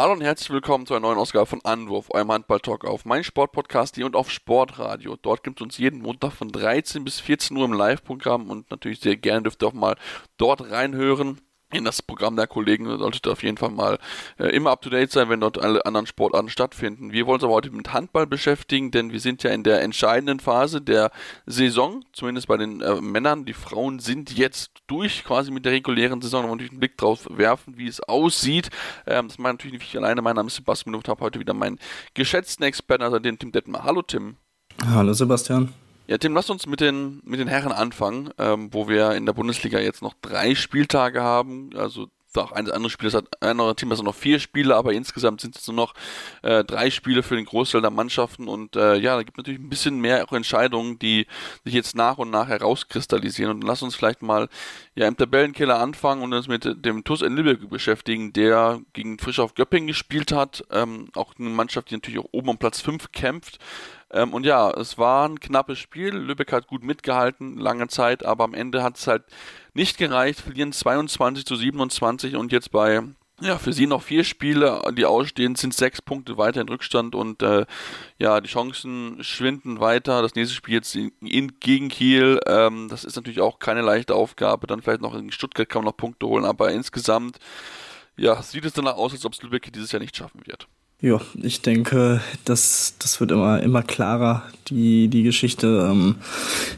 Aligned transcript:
Hallo 0.00 0.14
und 0.14 0.22
herzlich 0.22 0.48
willkommen 0.48 0.86
zu 0.86 0.94
einer 0.94 1.02
neuen 1.02 1.18
Ausgabe 1.18 1.44
von 1.44 1.62
Anwurf, 1.62 2.06
eurem 2.08 2.32
Handball-Talk 2.32 2.86
auf 2.86 3.04
meinsportpodcast.de 3.04 4.02
und 4.02 4.16
auf 4.16 4.30
Sportradio. 4.30 5.18
Dort 5.20 5.44
gibt 5.44 5.60
es 5.60 5.62
uns 5.62 5.76
jeden 5.76 6.00
Montag 6.00 6.32
von 6.32 6.50
13 6.50 7.04
bis 7.04 7.20
14 7.20 7.54
Uhr 7.54 7.66
im 7.66 7.74
Live-Programm 7.74 8.48
und 8.48 8.70
natürlich 8.70 9.00
sehr 9.00 9.18
gerne 9.18 9.42
dürft 9.42 9.62
ihr 9.62 9.66
auch 9.66 9.74
mal 9.74 9.98
dort 10.38 10.70
reinhören 10.70 11.42
in 11.72 11.84
das 11.84 12.02
Programm 12.02 12.36
der 12.36 12.46
Kollegen 12.46 12.86
solltet 12.98 13.26
ihr 13.26 13.32
auf 13.32 13.42
jeden 13.42 13.56
Fall 13.56 13.70
mal 13.70 13.98
äh, 14.38 14.48
immer 14.48 14.70
up 14.70 14.82
to 14.82 14.90
date 14.90 15.10
sein, 15.10 15.28
wenn 15.28 15.40
dort 15.40 15.58
alle 15.58 15.84
anderen 15.86 16.06
Sportarten 16.06 16.48
stattfinden. 16.48 17.12
Wir 17.12 17.26
wollen 17.26 17.36
uns 17.36 17.44
aber 17.44 17.52
heute 17.52 17.70
mit 17.70 17.92
Handball 17.92 18.26
beschäftigen, 18.26 18.90
denn 18.90 19.12
wir 19.12 19.20
sind 19.20 19.42
ja 19.42 19.50
in 19.50 19.62
der 19.62 19.82
entscheidenden 19.82 20.40
Phase 20.40 20.80
der 20.80 21.10
Saison, 21.46 22.04
zumindest 22.12 22.48
bei 22.48 22.56
den 22.56 22.80
äh, 22.80 23.00
Männern. 23.00 23.44
Die 23.44 23.52
Frauen 23.52 23.98
sind 23.98 24.36
jetzt 24.36 24.72
durch 24.86 25.24
quasi 25.24 25.50
mit 25.50 25.64
der 25.64 25.72
regulären 25.72 26.20
Saison. 26.20 26.42
Da 26.42 26.48
wollen 26.48 26.60
wir 26.60 26.70
einen 26.70 26.80
Blick 26.80 26.96
drauf 26.96 27.26
werfen, 27.30 27.76
wie 27.76 27.86
es 27.86 28.00
aussieht. 28.00 28.70
Ähm, 29.06 29.28
das 29.28 29.38
mache 29.38 29.54
natürlich 29.54 29.78
nicht 29.78 29.90
ich 29.90 29.96
alleine. 29.96 30.22
Mein 30.22 30.36
Name 30.36 30.48
ist 30.48 30.56
Sebastian 30.56 30.94
und 30.94 31.08
habe 31.08 31.20
heute 31.22 31.38
wieder 31.38 31.54
meinen 31.54 31.78
geschätzten 32.14 32.64
Experten, 32.64 33.04
also 33.04 33.18
den 33.18 33.38
Tim 33.38 33.52
Detmer. 33.52 33.84
Hallo 33.84 34.02
Tim. 34.02 34.36
Hallo 34.86 35.12
Sebastian. 35.12 35.72
Ja, 36.10 36.18
Tim, 36.18 36.34
lass 36.34 36.50
uns 36.50 36.66
mit 36.66 36.80
den, 36.80 37.22
mit 37.24 37.38
den 37.38 37.46
Herren 37.46 37.70
anfangen, 37.70 38.30
ähm, 38.36 38.74
wo 38.74 38.88
wir 38.88 39.12
in 39.12 39.26
der 39.26 39.32
Bundesliga 39.32 39.78
jetzt 39.78 40.02
noch 40.02 40.14
drei 40.20 40.56
Spieltage 40.56 41.22
haben. 41.22 41.70
Also 41.76 42.08
auch 42.34 42.50
ein 42.50 42.68
anderes 42.68 42.90
Spiel, 42.90 43.10
das 43.10 43.14
hat 43.14 43.28
ein 43.40 43.50
anderes 43.50 43.76
Team, 43.76 43.90
das 43.90 44.00
hat 44.00 44.06
noch 44.06 44.14
vier 44.16 44.40
Spiele, 44.40 44.74
aber 44.74 44.92
insgesamt 44.92 45.40
sind 45.40 45.56
es 45.56 45.68
nur 45.68 45.76
noch 45.76 45.94
äh, 46.42 46.64
drei 46.64 46.90
Spiele 46.90 47.22
für 47.22 47.36
den 47.36 47.44
Großteil 47.44 47.80
der 47.80 47.92
Mannschaften. 47.92 48.48
Und 48.48 48.74
äh, 48.74 48.96
ja, 48.96 49.14
da 49.14 49.22
gibt 49.22 49.36
es 49.36 49.36
natürlich 49.38 49.60
ein 49.60 49.68
bisschen 49.68 50.00
mehr 50.00 50.24
auch 50.24 50.32
Entscheidungen, 50.32 50.98
die 50.98 51.28
sich 51.64 51.74
jetzt 51.74 51.94
nach 51.94 52.18
und 52.18 52.30
nach 52.30 52.48
herauskristallisieren. 52.48 53.52
Und 53.52 53.62
lass 53.62 53.82
uns 53.82 53.94
vielleicht 53.94 54.20
mal 54.20 54.48
ja 54.96 55.06
im 55.06 55.16
Tabellenkeller 55.16 55.78
anfangen 55.78 56.24
und 56.24 56.32
uns 56.32 56.48
mit 56.48 56.84
dem 56.84 57.04
TuS 57.04 57.22
in 57.22 57.36
Lübeck 57.36 57.70
beschäftigen, 57.70 58.32
der 58.32 58.80
gegen 58.94 59.20
Frisch 59.20 59.38
auf 59.38 59.54
Göppingen 59.54 59.86
gespielt 59.86 60.32
hat, 60.32 60.64
ähm, 60.72 61.06
auch 61.14 61.34
eine 61.38 61.50
Mannschaft, 61.50 61.90
die 61.90 61.94
natürlich 61.94 62.18
auch 62.18 62.32
oben 62.32 62.48
um 62.48 62.58
Platz 62.58 62.80
5 62.80 63.12
kämpft, 63.12 63.60
ähm, 64.12 64.32
und 64.32 64.44
ja, 64.44 64.70
es 64.70 64.98
war 64.98 65.28
ein 65.28 65.40
knappes 65.40 65.78
Spiel. 65.78 66.14
Lübeck 66.14 66.52
hat 66.52 66.66
gut 66.66 66.82
mitgehalten, 66.82 67.56
lange 67.56 67.88
Zeit, 67.88 68.24
aber 68.24 68.44
am 68.44 68.54
Ende 68.54 68.82
hat 68.82 68.96
es 68.96 69.06
halt 69.06 69.24
nicht 69.74 69.98
gereicht. 69.98 70.40
Verlieren 70.40 70.72
22 70.72 71.44
zu 71.44 71.56
27 71.56 72.36
und 72.36 72.52
jetzt 72.52 72.70
bei 72.70 73.02
ja, 73.42 73.56
für 73.58 73.72
sie 73.72 73.86
noch 73.86 74.02
vier 74.02 74.22
Spiele, 74.24 74.82
die 74.92 75.06
ausstehen, 75.06 75.54
sind 75.54 75.72
sechs 75.72 76.02
Punkte 76.02 76.36
weiter 76.36 76.60
in 76.60 76.68
Rückstand 76.68 77.14
und 77.14 77.42
äh, 77.42 77.64
ja, 78.18 78.40
die 78.40 78.50
Chancen 78.50 79.22
schwinden 79.24 79.80
weiter. 79.80 80.20
Das 80.20 80.34
nächste 80.34 80.54
Spiel 80.54 80.74
jetzt 80.74 80.94
in, 80.94 81.12
in 81.20 81.58
gegen 81.58 81.88
Kiel, 81.88 82.38
ähm, 82.46 82.88
das 82.90 83.04
ist 83.04 83.16
natürlich 83.16 83.40
auch 83.40 83.58
keine 83.58 83.80
leichte 83.80 84.14
Aufgabe. 84.14 84.66
Dann 84.66 84.82
vielleicht 84.82 85.00
noch 85.00 85.14
in 85.14 85.32
Stuttgart 85.32 85.68
kann 85.68 85.80
man 85.80 85.86
noch 85.90 85.96
Punkte 85.96 86.26
holen, 86.26 86.44
aber 86.44 86.70
insgesamt 86.70 87.38
ja, 88.16 88.42
sieht 88.42 88.66
es 88.66 88.74
danach 88.74 88.96
aus, 88.96 89.12
als 89.12 89.24
ob 89.24 89.32
es 89.32 89.42
Lübeck 89.42 89.72
dieses 89.72 89.92
Jahr 89.92 90.00
nicht 90.00 90.16
schaffen 90.16 90.42
wird. 90.46 90.68
Ja, 91.02 91.18
ich 91.42 91.62
denke, 91.62 92.20
das, 92.44 92.94
das 92.98 93.20
wird 93.20 93.30
immer, 93.30 93.62
immer 93.62 93.82
klarer, 93.82 94.42
die, 94.68 95.08
die 95.08 95.22
Geschichte. 95.22 95.88
Ähm, 95.90 96.16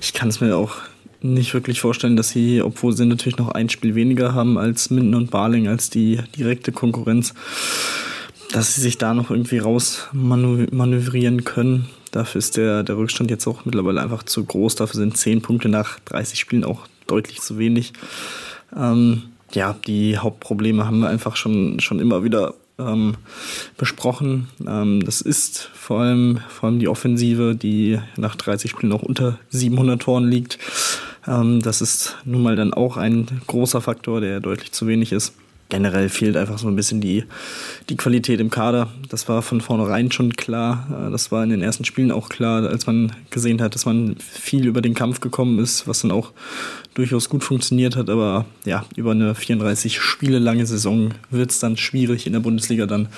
ich 0.00 0.12
kann 0.12 0.28
es 0.28 0.40
mir 0.40 0.56
auch 0.56 0.76
nicht 1.22 1.54
wirklich 1.54 1.80
vorstellen, 1.80 2.16
dass 2.16 2.28
sie, 2.28 2.62
obwohl 2.62 2.92
sie 2.92 3.04
natürlich 3.04 3.38
noch 3.38 3.48
ein 3.48 3.68
Spiel 3.68 3.96
weniger 3.96 4.32
haben 4.32 4.58
als 4.58 4.90
Minden 4.90 5.14
und 5.14 5.32
Barling, 5.32 5.66
als 5.66 5.90
die 5.90 6.20
direkte 6.36 6.70
Konkurrenz, 6.70 7.34
dass 8.52 8.76
sie 8.76 8.80
sich 8.80 8.96
da 8.96 9.12
noch 9.12 9.30
irgendwie 9.30 9.58
raus 9.58 10.08
manövrieren 10.12 11.42
können. 11.42 11.88
Dafür 12.12 12.38
ist 12.38 12.56
der, 12.56 12.84
der 12.84 12.96
Rückstand 12.98 13.30
jetzt 13.30 13.46
auch 13.48 13.64
mittlerweile 13.64 14.02
einfach 14.02 14.22
zu 14.22 14.44
groß. 14.44 14.76
Dafür 14.76 15.00
sind 15.00 15.16
zehn 15.16 15.42
Punkte 15.42 15.68
nach 15.68 15.98
30 16.00 16.38
Spielen 16.38 16.64
auch 16.64 16.86
deutlich 17.08 17.40
zu 17.40 17.58
wenig. 17.58 17.92
Ähm, 18.76 19.22
ja, 19.52 19.74
die 19.86 20.18
Hauptprobleme 20.18 20.86
haben 20.86 21.00
wir 21.00 21.08
einfach 21.08 21.34
schon, 21.34 21.80
schon 21.80 21.98
immer 21.98 22.22
wieder 22.22 22.54
ähm, 22.78 23.16
besprochen. 23.76 24.48
Ähm, 24.66 25.04
das 25.04 25.20
ist 25.20 25.70
vor 25.74 26.00
allem, 26.00 26.40
vor 26.48 26.68
allem 26.68 26.78
die 26.78 26.88
Offensive, 26.88 27.54
die 27.54 27.98
nach 28.16 28.36
30 28.36 28.70
Spielen 28.70 28.90
noch 28.90 29.02
unter 29.02 29.38
700 29.50 30.00
Toren 30.00 30.28
liegt. 30.28 30.58
Ähm, 31.26 31.60
das 31.62 31.80
ist 31.80 32.16
nun 32.24 32.42
mal 32.42 32.56
dann 32.56 32.74
auch 32.74 32.96
ein 32.96 33.26
großer 33.46 33.80
Faktor, 33.80 34.20
der 34.20 34.40
deutlich 34.40 34.72
zu 34.72 34.86
wenig 34.86 35.12
ist 35.12 35.34
generell 35.72 36.10
fehlt 36.10 36.36
einfach 36.36 36.58
so 36.58 36.68
ein 36.68 36.76
bisschen 36.76 37.00
die, 37.00 37.24
die 37.88 37.96
Qualität 37.96 38.40
im 38.40 38.50
Kader. 38.50 38.90
Das 39.08 39.26
war 39.30 39.40
von 39.40 39.62
vornherein 39.62 40.12
schon 40.12 40.34
klar. 40.34 40.86
Äh, 40.90 41.10
das 41.10 41.32
war 41.32 41.42
in 41.42 41.48
den 41.48 41.62
ersten 41.62 41.86
Spielen 41.86 42.12
auch 42.12 42.28
klar, 42.28 42.68
als 42.68 42.86
man 42.86 43.12
gesehen 43.30 43.62
hat, 43.62 43.74
dass 43.74 43.86
man 43.86 44.16
viel 44.18 44.66
über 44.66 44.82
den 44.82 44.92
Kampf 44.92 45.20
gekommen 45.20 45.58
ist, 45.58 45.88
was 45.88 46.02
dann 46.02 46.10
auch 46.10 46.32
durchaus 46.92 47.30
gut 47.30 47.42
funktioniert 47.42 47.96
hat. 47.96 48.10
Aber 48.10 48.44
ja, 48.66 48.84
über 48.96 49.12
eine 49.12 49.34
34 49.34 49.98
Spiele 49.98 50.38
lange 50.38 50.66
Saison 50.66 51.14
wird 51.30 51.50
es 51.50 51.58
dann 51.58 51.78
schwierig 51.78 52.26
in 52.26 52.34
der 52.34 52.40
Bundesliga 52.40 52.84
dann 52.84 53.08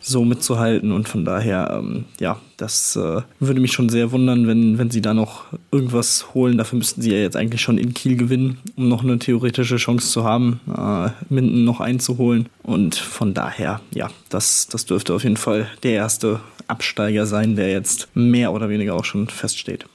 so 0.00 0.24
mitzuhalten. 0.24 0.92
Und 0.92 1.06
von 1.06 1.26
daher, 1.26 1.78
ähm, 1.78 2.06
ja, 2.18 2.40
das 2.60 2.96
äh, 2.96 3.22
würde 3.38 3.60
mich 3.60 3.72
schon 3.72 3.88
sehr 3.88 4.12
wundern, 4.12 4.46
wenn, 4.46 4.78
wenn 4.78 4.90
sie 4.90 5.00
da 5.00 5.14
noch 5.14 5.44
irgendwas 5.72 6.34
holen. 6.34 6.58
Dafür 6.58 6.78
müssten 6.78 7.00
sie 7.02 7.12
ja 7.12 7.18
jetzt 7.18 7.36
eigentlich 7.36 7.62
schon 7.62 7.78
in 7.78 7.94
Kiel 7.94 8.16
gewinnen, 8.16 8.58
um 8.76 8.88
noch 8.88 9.02
eine 9.02 9.18
theoretische 9.18 9.76
Chance 9.76 10.10
zu 10.10 10.24
haben, 10.24 10.60
äh, 10.76 11.10
Minden 11.28 11.64
noch 11.64 11.80
einzuholen. 11.80 12.48
Und 12.62 12.96
von 12.96 13.34
daher, 13.34 13.80
ja, 13.94 14.10
das, 14.28 14.68
das 14.68 14.84
dürfte 14.84 15.14
auf 15.14 15.24
jeden 15.24 15.36
Fall 15.36 15.68
der 15.82 15.92
erste 15.92 16.40
Absteiger 16.66 17.26
sein, 17.26 17.56
der 17.56 17.70
jetzt 17.70 18.08
mehr 18.14 18.52
oder 18.52 18.68
weniger 18.68 18.94
auch 18.94 19.04
schon 19.04 19.28
feststeht. 19.28 19.86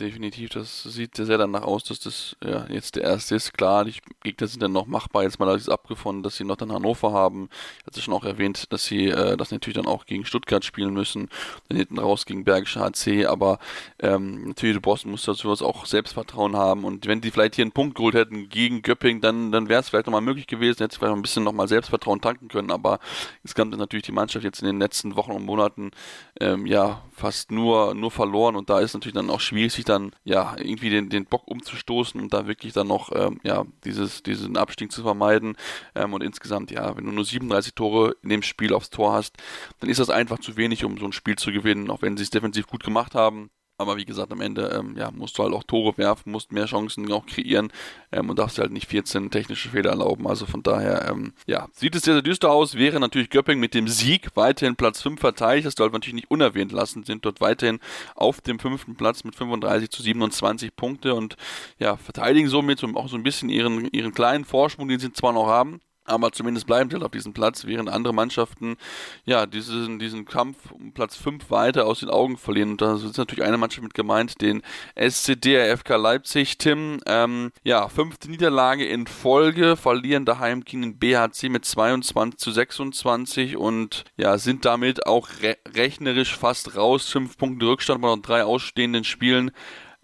Definitiv. 0.00 0.50
Das 0.50 0.82
sieht 0.82 1.14
sehr 1.14 1.38
danach 1.38 1.62
aus, 1.62 1.84
dass 1.84 2.00
das 2.00 2.36
ja, 2.42 2.66
jetzt 2.68 2.96
der 2.96 3.04
erste 3.04 3.36
ist. 3.36 3.54
Klar, 3.54 3.84
die 3.84 3.94
Gegner 4.24 4.48
sind 4.48 4.60
dann 4.60 4.72
noch 4.72 4.86
machbar. 4.86 5.22
Jetzt 5.22 5.38
mal 5.38 5.54
ist 5.54 5.68
abgefunden, 5.68 6.24
dass 6.24 6.36
sie 6.36 6.42
noch 6.42 6.56
dann 6.56 6.72
Hannover 6.72 7.12
haben. 7.12 7.48
Ich 7.78 7.86
hatte 7.86 8.00
schon 8.00 8.12
auch 8.12 8.24
erwähnt, 8.24 8.72
dass 8.72 8.86
sie 8.86 9.06
äh, 9.06 9.36
das 9.36 9.52
natürlich 9.52 9.76
dann 9.76 9.86
auch 9.86 10.04
gegen 10.04 10.24
Stuttgart 10.24 10.64
spielen 10.64 10.94
müssen. 10.94 11.28
Dann 11.68 11.78
hinten 11.78 12.00
raus 12.00 12.26
gegen 12.26 12.42
Bergische 12.42 12.80
HC. 12.80 13.26
Aber 13.26 13.60
ähm, 14.00 14.48
natürlich, 14.48 14.82
Boston 14.82 15.12
muss 15.12 15.24
dazu 15.26 15.48
was 15.48 15.62
auch 15.62 15.86
Selbstvertrauen 15.86 16.56
haben. 16.56 16.84
Und 16.84 17.06
wenn 17.06 17.20
die 17.20 17.30
vielleicht 17.30 17.54
hier 17.54 17.62
einen 17.62 17.70
Punkt 17.70 17.94
geholt 17.94 18.16
hätten 18.16 18.48
gegen 18.48 18.82
Göpping, 18.82 19.20
dann, 19.20 19.52
dann 19.52 19.68
wäre 19.68 19.80
es 19.80 19.90
vielleicht 19.90 20.06
nochmal 20.06 20.22
möglich 20.22 20.48
gewesen. 20.48 20.78
Hätte 20.82 20.98
vielleicht 20.98 21.14
ein 21.14 21.22
bisschen 21.22 21.44
nochmal 21.44 21.68
Selbstvertrauen 21.68 22.20
tanken 22.20 22.48
können. 22.48 22.72
Aber 22.72 22.98
es 23.44 23.54
kam 23.54 23.70
dann 23.70 23.78
natürlich 23.78 24.06
die 24.06 24.12
Mannschaft 24.12 24.44
jetzt 24.44 24.60
in 24.60 24.66
den 24.66 24.80
letzten 24.80 25.14
Wochen 25.14 25.30
und 25.30 25.44
Monaten 25.44 25.92
ähm, 26.40 26.66
ja 26.66 27.04
fast 27.12 27.52
nur, 27.52 27.94
nur 27.94 28.10
verloren. 28.10 28.56
Und 28.56 28.68
da 28.70 28.80
ist 28.80 28.94
natürlich 28.94 29.14
dann 29.14 29.30
auch 29.30 29.38
schwierig, 29.38 29.72
sich 29.72 29.83
dann 29.84 30.12
ja 30.24 30.54
irgendwie 30.58 30.90
den, 30.90 31.08
den 31.08 31.26
Bock 31.26 31.46
umzustoßen 31.46 32.20
und 32.20 32.32
da 32.32 32.46
wirklich 32.46 32.72
dann 32.72 32.88
noch 32.88 33.10
ähm, 33.14 33.40
ja 33.42 33.64
dieses, 33.84 34.22
diesen 34.22 34.56
Abstieg 34.56 34.92
zu 34.92 35.02
vermeiden. 35.02 35.56
Ähm, 35.94 36.12
und 36.12 36.22
insgesamt, 36.22 36.70
ja, 36.70 36.96
wenn 36.96 37.04
du 37.04 37.12
nur 37.12 37.24
37 37.24 37.74
Tore 37.74 38.16
in 38.22 38.28
dem 38.28 38.42
Spiel 38.42 38.74
aufs 38.74 38.90
Tor 38.90 39.12
hast, 39.12 39.36
dann 39.80 39.90
ist 39.90 40.00
das 40.00 40.10
einfach 40.10 40.38
zu 40.38 40.56
wenig, 40.56 40.84
um 40.84 40.98
so 40.98 41.06
ein 41.06 41.12
Spiel 41.12 41.36
zu 41.36 41.52
gewinnen, 41.52 41.90
auch 41.90 42.02
wenn 42.02 42.16
sie 42.16 42.22
es 42.22 42.30
defensiv 42.30 42.66
gut 42.66 42.84
gemacht 42.84 43.14
haben. 43.14 43.50
Aber 43.76 43.96
wie 43.96 44.04
gesagt, 44.04 44.30
am 44.30 44.40
Ende 44.40 44.68
ähm, 44.68 44.96
ja, 44.96 45.10
musst 45.10 45.36
du 45.36 45.42
halt 45.42 45.52
auch 45.52 45.64
Tore 45.64 45.98
werfen, 45.98 46.30
musst 46.30 46.52
mehr 46.52 46.66
Chancen 46.66 47.10
auch 47.10 47.26
kreieren 47.26 47.72
ähm, 48.12 48.30
und 48.30 48.38
darfst 48.38 48.58
halt 48.58 48.70
nicht 48.70 48.88
14 48.88 49.32
technische 49.32 49.68
Fehler 49.70 49.90
erlauben. 49.90 50.28
Also 50.28 50.46
von 50.46 50.62
daher, 50.62 51.08
ähm, 51.10 51.32
ja, 51.46 51.68
sieht 51.72 51.96
es 51.96 52.02
sehr, 52.02 52.14
sehr 52.14 52.22
düster 52.22 52.52
aus. 52.52 52.76
Wäre 52.76 53.00
natürlich 53.00 53.30
Göpping 53.30 53.58
mit 53.58 53.74
dem 53.74 53.88
Sieg 53.88 54.28
weiterhin 54.36 54.76
Platz 54.76 55.02
5 55.02 55.18
verteidigt. 55.20 55.66
Das 55.66 55.74
sollte 55.74 55.92
man 55.92 56.00
natürlich 56.00 56.14
nicht 56.14 56.30
unerwähnt 56.30 56.70
lassen. 56.70 57.02
Sind 57.02 57.24
dort 57.24 57.40
weiterhin 57.40 57.80
auf 58.14 58.40
dem 58.40 58.60
fünften 58.60 58.94
Platz 58.94 59.24
mit 59.24 59.34
35 59.34 59.90
zu 59.90 60.02
27 60.02 60.76
Punkte 60.76 61.14
und 61.14 61.36
ja, 61.78 61.96
verteidigen 61.96 62.48
somit 62.48 62.84
auch 62.84 63.08
so 63.08 63.16
ein 63.16 63.24
bisschen 63.24 63.48
ihren, 63.48 63.90
ihren 63.90 64.14
kleinen 64.14 64.44
Vorsprung, 64.44 64.86
den 64.86 65.00
sie 65.00 65.12
zwar 65.12 65.32
noch 65.32 65.48
haben 65.48 65.80
aber 66.04 66.32
zumindest 66.32 66.66
bleiben 66.66 66.90
sie 66.90 67.00
auf 67.02 67.10
diesem 67.10 67.32
Platz, 67.32 67.64
während 67.66 67.88
andere 67.88 68.12
Mannschaften 68.12 68.76
ja 69.24 69.46
diesen, 69.46 69.98
diesen 69.98 70.24
Kampf 70.24 70.70
um 70.70 70.92
Platz 70.92 71.16
5 71.16 71.50
weiter 71.50 71.86
aus 71.86 72.00
den 72.00 72.10
Augen 72.10 72.36
verlieren. 72.36 72.72
Und 72.72 72.82
da 72.82 72.94
ist 72.94 73.16
natürlich 73.16 73.44
eine 73.44 73.56
Mannschaft 73.58 73.82
mit 73.82 73.94
gemeint, 73.94 74.40
den 74.40 74.62
SCD 74.94 75.74
FK 75.76 75.96
Leipzig, 75.96 76.58
Tim. 76.58 77.00
Ähm, 77.06 77.52
ja, 77.62 77.88
fünfte 77.88 78.30
Niederlage 78.30 78.86
in 78.86 79.06
Folge, 79.06 79.76
verlieren 79.76 80.24
daheim 80.24 80.64
gegen 80.64 80.82
den 80.82 80.98
BHC 80.98 81.48
mit 81.48 81.64
22 81.64 82.38
zu 82.38 82.50
26 82.50 83.56
und 83.56 84.04
ja, 84.16 84.38
sind 84.38 84.64
damit 84.64 85.06
auch 85.06 85.28
re 85.42 85.56
rechnerisch 85.74 86.36
fast 86.36 86.76
raus. 86.76 87.08
Fünf 87.08 87.38
Punkte 87.38 87.66
Rückstand 87.66 88.02
bei 88.02 88.08
noch 88.08 88.22
drei 88.22 88.44
ausstehenden 88.44 89.04
Spielen. 89.04 89.50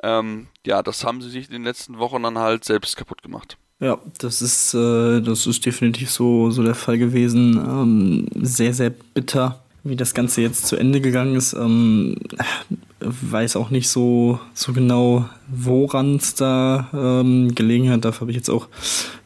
Ähm, 0.02 0.48
ja, 0.66 0.82
das 0.82 1.04
haben 1.04 1.20
sie 1.20 1.30
sich 1.30 1.46
in 1.46 1.52
den 1.52 1.64
letzten 1.64 1.98
Wochen 1.98 2.22
dann 2.22 2.38
halt 2.38 2.64
selbst 2.64 2.96
kaputt 2.96 3.22
gemacht. 3.22 3.58
Ja, 3.80 3.98
das 4.18 4.42
ist, 4.42 4.74
äh, 4.74 5.22
das 5.22 5.46
ist 5.46 5.64
definitiv 5.64 6.10
so, 6.10 6.50
so 6.50 6.62
der 6.62 6.74
Fall 6.74 6.98
gewesen. 6.98 7.56
Ähm, 7.56 8.26
sehr, 8.42 8.74
sehr 8.74 8.90
bitter, 8.90 9.60
wie 9.84 9.96
das 9.96 10.12
Ganze 10.12 10.42
jetzt 10.42 10.66
zu 10.66 10.76
Ende 10.76 11.00
gegangen 11.00 11.34
ist. 11.34 11.54
Ähm, 11.54 12.16
weiß 13.00 13.56
auch 13.56 13.70
nicht 13.70 13.88
so, 13.88 14.38
so 14.52 14.74
genau, 14.74 15.30
woran 15.48 16.16
es 16.16 16.34
da 16.34 16.90
ähm, 16.92 17.54
gelegen 17.54 17.90
hat. 17.90 18.04
Dafür 18.04 18.22
habe 18.22 18.32
ich 18.32 18.36
jetzt 18.36 18.50
auch 18.50 18.68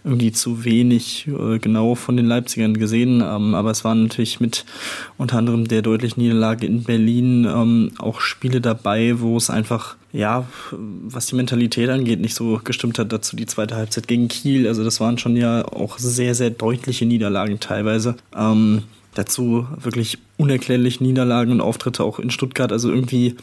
irgendwie 0.04 0.32
zu 0.32 0.64
wenig 0.64 1.26
äh, 1.28 1.58
genau 1.58 1.94
von 1.94 2.16
den 2.16 2.26
Leipzigern 2.26 2.74
gesehen. 2.74 3.22
Ähm, 3.22 3.54
aber 3.54 3.70
es 3.70 3.84
waren 3.84 4.04
natürlich 4.04 4.38
mit 4.38 4.66
unter 5.16 5.38
anderem 5.38 5.66
der 5.66 5.80
deutlichen 5.80 6.22
Niederlage 6.22 6.66
in 6.66 6.84
Berlin 6.84 7.46
ähm, 7.46 7.92
auch 7.98 8.20
Spiele 8.20 8.60
dabei, 8.60 9.20
wo 9.20 9.36
es 9.38 9.48
einfach, 9.48 9.96
ja, 10.12 10.46
was 10.72 11.26
die 11.26 11.36
Mentalität 11.36 11.88
angeht, 11.88 12.20
nicht 12.20 12.34
so 12.34 12.60
gestimmt 12.62 12.98
hat. 12.98 13.12
Dazu 13.12 13.34
die 13.34 13.46
zweite 13.46 13.76
Halbzeit 13.76 14.06
gegen 14.06 14.28
Kiel. 14.28 14.68
Also 14.68 14.84
das 14.84 15.00
waren 15.00 15.16
schon 15.16 15.36
ja 15.36 15.64
auch 15.64 15.98
sehr, 15.98 16.34
sehr 16.34 16.50
deutliche 16.50 17.06
Niederlagen 17.06 17.58
teilweise. 17.58 18.16
Ähm, 18.36 18.82
dazu 19.14 19.66
wirklich 19.76 20.18
unerklärlich 20.36 21.00
Niederlagen 21.00 21.52
und 21.52 21.60
Auftritte 21.60 22.04
auch 22.04 22.18
in 22.18 22.30
Stuttgart. 22.30 22.72
Also 22.72 22.90
irgendwie 22.90 23.36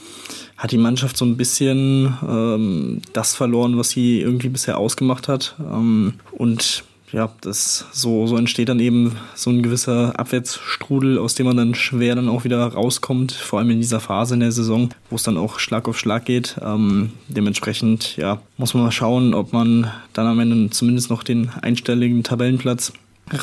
hat 0.58 0.72
die 0.72 0.78
Mannschaft 0.78 1.18
so 1.18 1.26
ein 1.26 1.38
bisschen 1.38 2.14
ähm, 2.28 3.02
das 3.14 3.36
verloren, 3.36 3.78
was 3.78 3.90
sie 3.90 4.22
irgendwie 4.22 4.50
bisher 4.50 4.78
ausgemacht 4.78 5.28
hat. 5.28 5.56
Ähm, 5.60 6.14
und 6.32 6.84
ja, 7.12 7.30
das 7.42 7.86
so, 7.92 8.26
so 8.28 8.38
entsteht 8.38 8.70
dann 8.70 8.80
eben 8.80 9.18
so 9.36 9.50
ein 9.50 9.64
gewisser 9.64 10.18
Abwärtsstrudel, 10.18 11.18
aus 11.18 11.36
dem 11.36 11.46
man 11.46 11.58
dann 11.58 11.76
schwer 11.76 12.16
dann 12.16 12.30
auch 12.30 12.44
wieder 12.46 12.66
rauskommt, 12.66 13.34
vor 13.34 13.60
allem 13.60 13.70
in 13.72 13.82
dieser 13.82 14.00
Phase 14.00 14.36
in 14.36 14.40
der 14.40 14.52
Saison, 14.52 14.90
wo 15.10 15.18
es 15.18 15.24
dann 15.24 15.38
auch 15.38 15.60
Schlag 15.60 15.88
auf 15.88 16.00
Schlag 16.00 16.26
geht. 16.26 16.56
Ähm, 16.64 17.12
dementsprechend, 17.28 18.16
ja, 18.18 18.42
muss 18.58 18.74
man 18.74 18.84
mal 18.84 18.92
schauen, 18.92 19.34
ob 19.34 19.52
man 19.52 19.92
dann 20.14 20.28
am 20.28 20.40
Ende 20.40 20.70
zumindest 20.70 21.10
noch 21.10 21.24
den 21.24 21.50
einstelligen 21.50 22.24
Tabellenplatz 22.24 22.94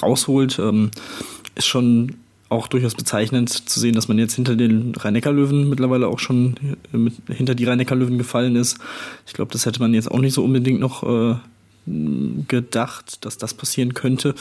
rausholt. 0.02 0.58
Ähm, 0.58 0.90
ist 1.58 1.66
schon 1.66 2.14
auch 2.48 2.66
durchaus 2.66 2.94
bezeichnend 2.94 3.50
zu 3.68 3.78
sehen, 3.78 3.94
dass 3.94 4.08
man 4.08 4.18
jetzt 4.18 4.34
hinter 4.34 4.56
den 4.56 4.94
Rhein-Neckar-Löwen 4.94 5.68
mittlerweile 5.68 6.08
auch 6.08 6.18
schon 6.18 6.54
mit, 6.92 7.14
hinter 7.28 7.54
die 7.54 7.64
Rhein-Neckar-Löwen 7.64 8.16
gefallen 8.16 8.56
ist. 8.56 8.78
Ich 9.26 9.34
glaube, 9.34 9.52
das 9.52 9.66
hätte 9.66 9.80
man 9.80 9.92
jetzt 9.92 10.10
auch 10.10 10.18
nicht 10.18 10.32
so 10.32 10.42
unbedingt 10.42 10.80
noch 10.80 11.02
äh, 11.02 11.36
gedacht, 12.48 13.24
dass 13.24 13.36
das 13.36 13.52
passieren 13.52 13.92
könnte. 13.92 14.34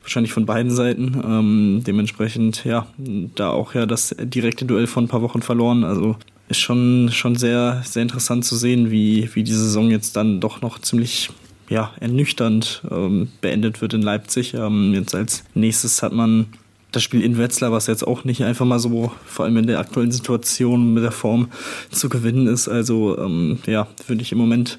Wahrscheinlich 0.00 0.32
von 0.32 0.46
beiden 0.46 0.70
Seiten. 0.70 1.20
Ähm, 1.22 1.82
dementsprechend, 1.86 2.64
ja, 2.64 2.86
da 3.34 3.50
auch 3.50 3.74
ja 3.74 3.84
das 3.84 4.14
direkte 4.18 4.64
Duell 4.64 4.86
von 4.86 5.04
ein 5.04 5.08
paar 5.08 5.22
Wochen 5.22 5.42
verloren. 5.42 5.84
Also 5.84 6.16
ist 6.48 6.60
schon, 6.60 7.10
schon 7.12 7.36
sehr, 7.36 7.82
sehr 7.84 8.02
interessant 8.02 8.44
zu 8.44 8.56
sehen, 8.56 8.90
wie, 8.90 9.28
wie 9.34 9.44
die 9.44 9.52
Saison 9.52 9.90
jetzt 9.90 10.16
dann 10.16 10.40
doch 10.40 10.62
noch 10.62 10.78
ziemlich 10.80 11.30
ja, 11.68 11.92
ernüchternd 12.00 12.82
ähm, 12.90 13.28
beendet 13.40 13.80
wird 13.80 13.94
in 13.94 14.02
Leipzig. 14.02 14.54
Ähm, 14.54 14.92
jetzt 14.92 15.14
als 15.14 15.44
nächstes 15.54 16.02
hat 16.02 16.12
man 16.12 16.46
das 16.92 17.02
Spiel 17.02 17.22
in 17.22 17.38
Wetzlar, 17.38 17.72
was 17.72 17.86
jetzt 17.86 18.06
auch 18.06 18.24
nicht 18.24 18.42
einfach 18.42 18.66
mal 18.66 18.78
so, 18.78 19.12
vor 19.24 19.44
allem 19.44 19.56
in 19.58 19.66
der 19.66 19.78
aktuellen 19.78 20.12
Situation 20.12 20.94
mit 20.94 21.04
der 21.04 21.12
Form 21.12 21.48
zu 21.90 22.08
gewinnen 22.08 22.46
ist. 22.46 22.68
Also 22.68 23.18
ähm, 23.18 23.58
ja, 23.66 23.88
würde 24.06 24.22
ich 24.22 24.32
im 24.32 24.38
Moment 24.38 24.78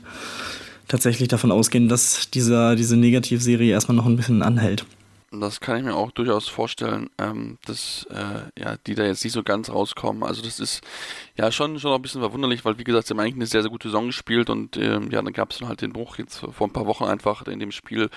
tatsächlich 0.87 1.29
davon 1.29 1.51
ausgehen, 1.51 1.87
dass 1.87 2.29
dieser, 2.31 2.75
diese 2.75 2.97
Negativserie 2.97 3.71
erstmal 3.71 3.95
noch 3.95 4.05
ein 4.05 4.17
bisschen 4.17 4.41
anhält. 4.41 4.85
Das 5.33 5.61
kann 5.61 5.77
ich 5.77 5.83
mir 5.85 5.95
auch 5.95 6.11
durchaus 6.11 6.49
vorstellen, 6.49 7.09
ähm, 7.17 7.57
dass 7.65 8.05
äh, 8.09 8.61
ja, 8.61 8.75
die 8.85 8.95
da 8.95 9.05
jetzt 9.05 9.23
nicht 9.23 9.31
so 9.31 9.43
ganz 9.43 9.69
rauskommen. 9.69 10.23
Also 10.23 10.41
das 10.41 10.59
ist 10.59 10.81
ja 11.37 11.53
schon 11.53 11.79
schon 11.79 11.93
ein 11.93 12.01
bisschen 12.01 12.19
verwunderlich, 12.19 12.65
weil 12.65 12.77
wie 12.77 12.83
gesagt, 12.83 13.07
sie 13.07 13.13
haben 13.13 13.21
eigentlich 13.21 13.35
eine 13.35 13.45
sehr, 13.45 13.61
sehr 13.61 13.71
gute 13.71 13.87
Saison 13.87 14.07
gespielt 14.07 14.49
und 14.49 14.75
ähm, 14.75 15.09
ja, 15.09 15.21
dann 15.21 15.31
gab 15.31 15.51
es 15.51 15.59
dann 15.59 15.69
halt 15.69 15.81
den 15.81 15.93
Bruch 15.93 16.17
jetzt 16.17 16.39
vor 16.39 16.67
ein 16.67 16.73
paar 16.73 16.85
Wochen 16.85 17.05
einfach 17.05 17.47
in 17.47 17.59
dem 17.59 17.71
Spiel, 17.71 18.09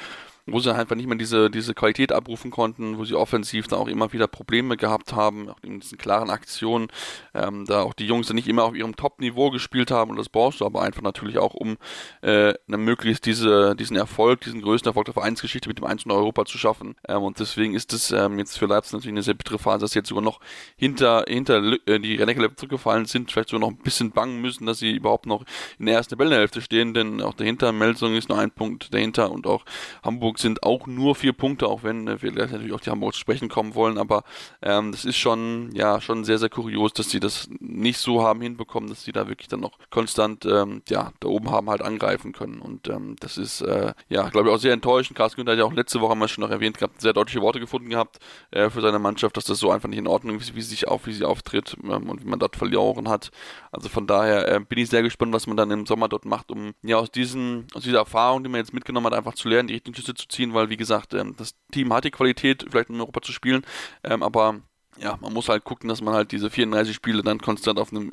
wo 0.46 0.60
sie 0.60 0.74
einfach 0.74 0.96
nicht 0.96 1.06
mehr 1.06 1.16
diese, 1.16 1.50
diese 1.50 1.74
Qualität 1.74 2.12
abrufen 2.12 2.50
konnten, 2.50 2.98
wo 2.98 3.04
sie 3.04 3.14
offensiv 3.14 3.66
dann 3.66 3.78
auch 3.78 3.88
immer 3.88 4.12
wieder 4.12 4.26
Probleme 4.26 4.76
gehabt 4.76 5.14
haben, 5.14 5.48
auch 5.48 5.58
in 5.62 5.80
diesen 5.80 5.96
klaren 5.96 6.28
Aktionen, 6.28 6.88
ähm, 7.32 7.64
da 7.64 7.82
auch 7.82 7.94
die 7.94 8.06
Jungs 8.06 8.26
dann 8.26 8.36
nicht 8.36 8.48
immer 8.48 8.64
auf 8.64 8.74
ihrem 8.74 8.96
Top-Niveau 8.96 9.50
gespielt 9.50 9.90
haben 9.90 10.10
und 10.10 10.16
das 10.18 10.28
brauchst 10.28 10.60
du 10.60 10.66
aber 10.66 10.82
einfach 10.82 11.02
natürlich 11.02 11.38
auch, 11.38 11.54
um 11.54 11.76
äh, 12.22 12.54
möglichst 12.66 13.24
diese, 13.24 13.74
diesen 13.74 13.96
Erfolg, 13.96 14.42
diesen 14.42 14.60
größten 14.60 14.90
Erfolg 14.90 15.06
der 15.06 15.14
Vereinsgeschichte 15.14 15.68
mit 15.68 15.78
dem 15.78 15.86
1 15.86 16.04
in 16.04 16.10
Europa 16.10 16.44
zu 16.44 16.58
schaffen. 16.58 16.94
Ähm, 17.08 17.22
und 17.22 17.40
deswegen 17.40 17.74
ist 17.74 17.92
es 17.92 18.10
ähm, 18.10 18.38
jetzt 18.38 18.58
für 18.58 18.66
Leipzig 18.66 18.92
natürlich 18.92 19.14
eine 19.14 19.22
sehr 19.22 19.34
bittere 19.34 19.58
Phase, 19.58 19.80
dass 19.80 19.92
sie 19.92 20.00
jetzt 20.00 20.08
sogar 20.08 20.22
noch 20.22 20.40
hinter, 20.76 21.24
hinter 21.26 21.62
äh, 21.86 21.98
die 21.98 22.16
Rennecker 22.16 22.54
zurückgefallen 22.54 23.06
sind, 23.06 23.32
vielleicht 23.32 23.48
sogar 23.48 23.68
noch 23.68 23.76
ein 23.76 23.82
bisschen 23.82 24.10
bangen 24.10 24.40
müssen, 24.42 24.66
dass 24.66 24.78
sie 24.78 24.92
überhaupt 24.92 25.26
noch 25.26 25.44
in 25.78 25.86
der 25.86 25.94
ersten 25.94 26.10
Tabellenhälfte 26.10 26.60
stehen, 26.60 26.92
denn 26.92 27.22
auch 27.22 27.34
dahinter 27.34 27.72
Melsung 27.72 28.14
ist 28.14 28.28
nur 28.28 28.38
ein 28.38 28.50
Punkt 28.50 28.92
dahinter 28.92 29.30
und 29.30 29.46
auch 29.46 29.64
Hamburg 30.02 30.33
Hamburg 30.34 30.38
sind 30.38 30.62
auch 30.62 30.86
nur 30.86 31.14
vier 31.14 31.32
Punkte, 31.32 31.68
auch 31.68 31.82
wenn 31.82 32.08
äh, 32.08 32.20
wir 32.22 32.32
gleich 32.32 32.50
natürlich 32.50 32.72
auch 32.72 32.80
die 32.80 32.90
Hamburg 32.90 33.14
zu 33.14 33.20
sprechen 33.20 33.48
kommen 33.48 33.74
wollen, 33.74 33.98
aber 33.98 34.24
ähm, 34.62 34.90
das 34.90 35.04
ist 35.04 35.16
schon, 35.16 35.70
ja, 35.74 36.00
schon 36.00 36.24
sehr, 36.24 36.38
sehr 36.38 36.48
kurios, 36.48 36.92
dass 36.92 37.10
sie 37.10 37.20
das 37.20 37.48
nicht 37.60 37.98
so 37.98 38.22
haben 38.22 38.40
hinbekommen, 38.40 38.88
dass 38.88 39.04
sie 39.04 39.12
da 39.12 39.28
wirklich 39.28 39.48
dann 39.48 39.60
noch 39.60 39.78
konstant, 39.90 40.44
ähm, 40.44 40.82
ja, 40.88 41.12
da 41.20 41.28
oben 41.28 41.50
haben 41.50 41.70
halt 41.70 41.82
angreifen 41.82 42.32
können 42.32 42.60
und 42.60 42.88
ähm, 42.88 43.16
das 43.20 43.38
ist, 43.38 43.60
äh, 43.60 43.94
ja, 44.08 44.28
glaube 44.28 44.48
ich 44.48 44.54
auch 44.54 44.58
sehr 44.58 44.72
enttäuschend. 44.72 45.16
Carsten 45.16 45.36
Günther 45.36 45.52
hat 45.52 45.58
ja 45.58 45.64
auch 45.64 45.72
letzte 45.72 46.00
Woche, 46.00 46.16
wir 46.16 46.28
schon 46.28 46.42
noch 46.42 46.50
erwähnt 46.50 46.78
gehabt, 46.78 47.00
sehr 47.00 47.12
deutliche 47.12 47.40
Worte 47.40 47.60
gefunden 47.60 47.90
gehabt 47.90 48.18
äh, 48.50 48.70
für 48.70 48.80
seine 48.80 48.98
Mannschaft, 48.98 49.36
dass 49.36 49.44
das 49.44 49.58
so 49.58 49.70
einfach 49.70 49.88
nicht 49.88 49.98
in 49.98 50.08
Ordnung 50.08 50.38
ist, 50.38 50.54
wie 50.56 50.62
sie 50.62 50.70
sich 50.70 50.88
auf, 50.88 51.06
wie 51.06 51.12
sie 51.12 51.24
auftritt 51.24 51.76
ähm, 51.84 52.08
und 52.08 52.24
wie 52.24 52.28
man 52.28 52.38
dort 52.38 52.56
verloren 52.56 53.08
hat. 53.08 53.30
Also 53.70 53.88
von 53.88 54.06
daher 54.06 54.48
äh, 54.48 54.60
bin 54.60 54.78
ich 54.78 54.88
sehr 54.88 55.02
gespannt, 55.02 55.32
was 55.32 55.46
man 55.46 55.56
dann 55.56 55.70
im 55.70 55.86
Sommer 55.86 56.08
dort 56.08 56.24
macht, 56.24 56.50
um 56.50 56.74
ja 56.82 56.96
aus 56.96 57.10
diesen, 57.10 57.66
aus 57.74 57.82
dieser 57.82 57.98
Erfahrung, 57.98 58.42
die 58.42 58.50
man 58.50 58.58
jetzt 58.58 58.72
mitgenommen 58.72 59.06
hat, 59.06 59.14
einfach 59.14 59.34
zu 59.34 59.48
lernen, 59.48 59.68
die 59.68 59.74
richtigen 59.74 59.94
Schlüsse 59.94 60.14
zu 60.14 60.23
zu 60.24 60.36
ziehen, 60.36 60.54
weil 60.54 60.70
wie 60.70 60.76
gesagt, 60.76 61.14
ähm, 61.14 61.34
das 61.36 61.54
Team 61.72 61.92
hat 61.92 62.04
die 62.04 62.10
Qualität, 62.10 62.66
vielleicht 62.68 62.90
in 62.90 63.00
Europa 63.00 63.22
zu 63.22 63.32
spielen, 63.32 63.64
ähm, 64.02 64.22
aber 64.22 64.60
ja, 64.98 65.18
man 65.20 65.32
muss 65.32 65.48
halt 65.48 65.64
gucken, 65.64 65.88
dass 65.88 66.00
man 66.00 66.14
halt 66.14 66.32
diese 66.32 66.50
34 66.50 66.94
Spiele 66.94 67.22
dann 67.22 67.38
konstant 67.38 67.78
auf 67.78 67.90
einem 67.90 68.10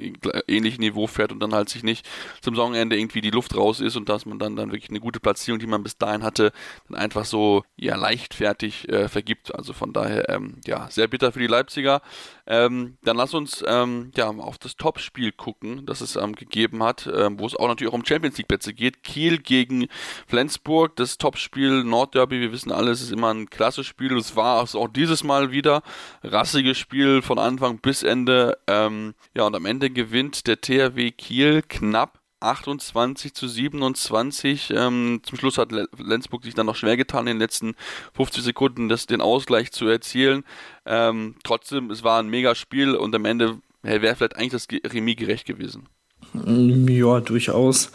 ähnlichen 0.48 0.82
Niveau 0.82 1.08
fährt 1.08 1.32
und 1.32 1.40
dann 1.40 1.54
halt 1.54 1.70
sich 1.70 1.84
nicht 1.84 2.08
zum 2.42 2.56
Saisonende 2.56 2.98
irgendwie 2.98 3.22
die 3.22 3.30
Luft 3.30 3.56
raus 3.56 3.80
ist 3.80 3.96
und 3.96 4.10
dass 4.10 4.26
man 4.26 4.40
dann, 4.40 4.56
dann 4.56 4.72
wirklich 4.72 4.90
eine 4.90 5.00
gute 5.00 5.20
Platzierung, 5.20 5.60
die 5.60 5.68
man 5.68 5.84
bis 5.84 5.98
dahin 5.98 6.24
hatte, 6.24 6.52
dann 6.90 6.98
einfach 6.98 7.26
so 7.26 7.64
ja 7.76 7.96
leichtfertig 7.96 8.90
äh, 8.90 9.08
vergibt. 9.10 9.54
Also 9.54 9.74
von 9.74 9.94
daher, 9.94 10.30
ähm, 10.30 10.58
ja, 10.66 10.90
sehr 10.90 11.08
bitter 11.08 11.32
für 11.32 11.40
die 11.40 11.48
Leipziger. 11.48 12.02
Ähm, 12.48 12.98
dann 13.04 13.18
lass 13.18 13.34
uns 13.34 13.64
ähm, 13.68 14.12
ja 14.16 14.30
auf 14.30 14.58
das 14.58 14.76
Topspiel 14.76 15.32
gucken, 15.32 15.86
das 15.86 16.02
es 16.02 16.16
ähm, 16.16 16.36
gegeben 16.36 16.84
hat, 16.84 17.10
ähm, 17.14 17.40
wo 17.40 17.46
es 17.46 17.56
auch 17.56 17.68
natürlich 17.68 17.92
auch 17.92 17.98
um 17.98 18.06
Champions 18.06 18.38
League 18.38 18.48
Plätze 18.48 18.74
geht. 18.74 19.04
Kiel 19.04 19.38
gegen 19.38 19.88
Flensburg, 20.28 20.96
das 20.96 21.18
Topspiel 21.18 21.84
Nordderby. 21.84 22.42
Wir 22.42 22.52
wissen 22.52 22.72
alle, 22.72 22.92
es 22.92 23.02
ist 23.02 23.12
immer 23.12 23.34
ein 23.34 23.50
klasse 23.50 23.84
Spiel. 23.84 24.18
Es 24.18 24.36
war 24.36 24.64
es 24.64 24.76
auch 24.76 24.88
dieses 24.88 25.24
Mal 25.24 25.52
wieder 25.52 25.84
rassige 26.24 26.71
Spiel 26.74 27.22
von 27.22 27.40
Anfang 27.40 27.80
bis 27.80 28.04
Ende. 28.04 28.58
Ähm, 28.68 29.14
ja, 29.36 29.44
und 29.44 29.56
am 29.56 29.66
Ende 29.66 29.90
gewinnt 29.90 30.48
der 30.48 30.62
THW 30.62 31.12
Kiel 31.12 31.62
knapp 31.68 32.20
28 32.42 33.34
zu 33.34 33.48
27. 33.48 34.74
Ähm, 34.76 35.22
zum 35.24 35.38
Schluss 35.38 35.58
hat 35.58 35.72
Lenzburg 35.72 36.44
sich 36.44 36.56
dann 36.56 36.66
noch 36.66 36.76
schwer 36.76 36.98
getan, 36.98 37.28
in 37.28 37.36
den 37.36 37.40
letzten 37.40 37.76
50 38.16 38.44
Sekunden 38.44 38.90
das, 38.90 39.06
den 39.06 39.22
Ausgleich 39.22 39.72
zu 39.72 39.88
erzielen. 39.88 40.44
Ähm, 40.86 41.36
trotzdem, 41.44 41.92
es 41.92 42.04
war 42.04 42.20
ein 42.20 42.30
mega 42.30 42.56
Spiel 42.56 42.96
und 42.96 43.16
am 43.16 43.26
Ende 43.26 43.60
wäre 43.84 44.16
vielleicht 44.16 44.36
eigentlich 44.36 44.52
das 44.52 44.68
Remis 44.92 45.16
gerecht 45.16 45.46
gewesen. 45.46 45.88
Ja, 46.34 47.20
durchaus. 47.20 47.92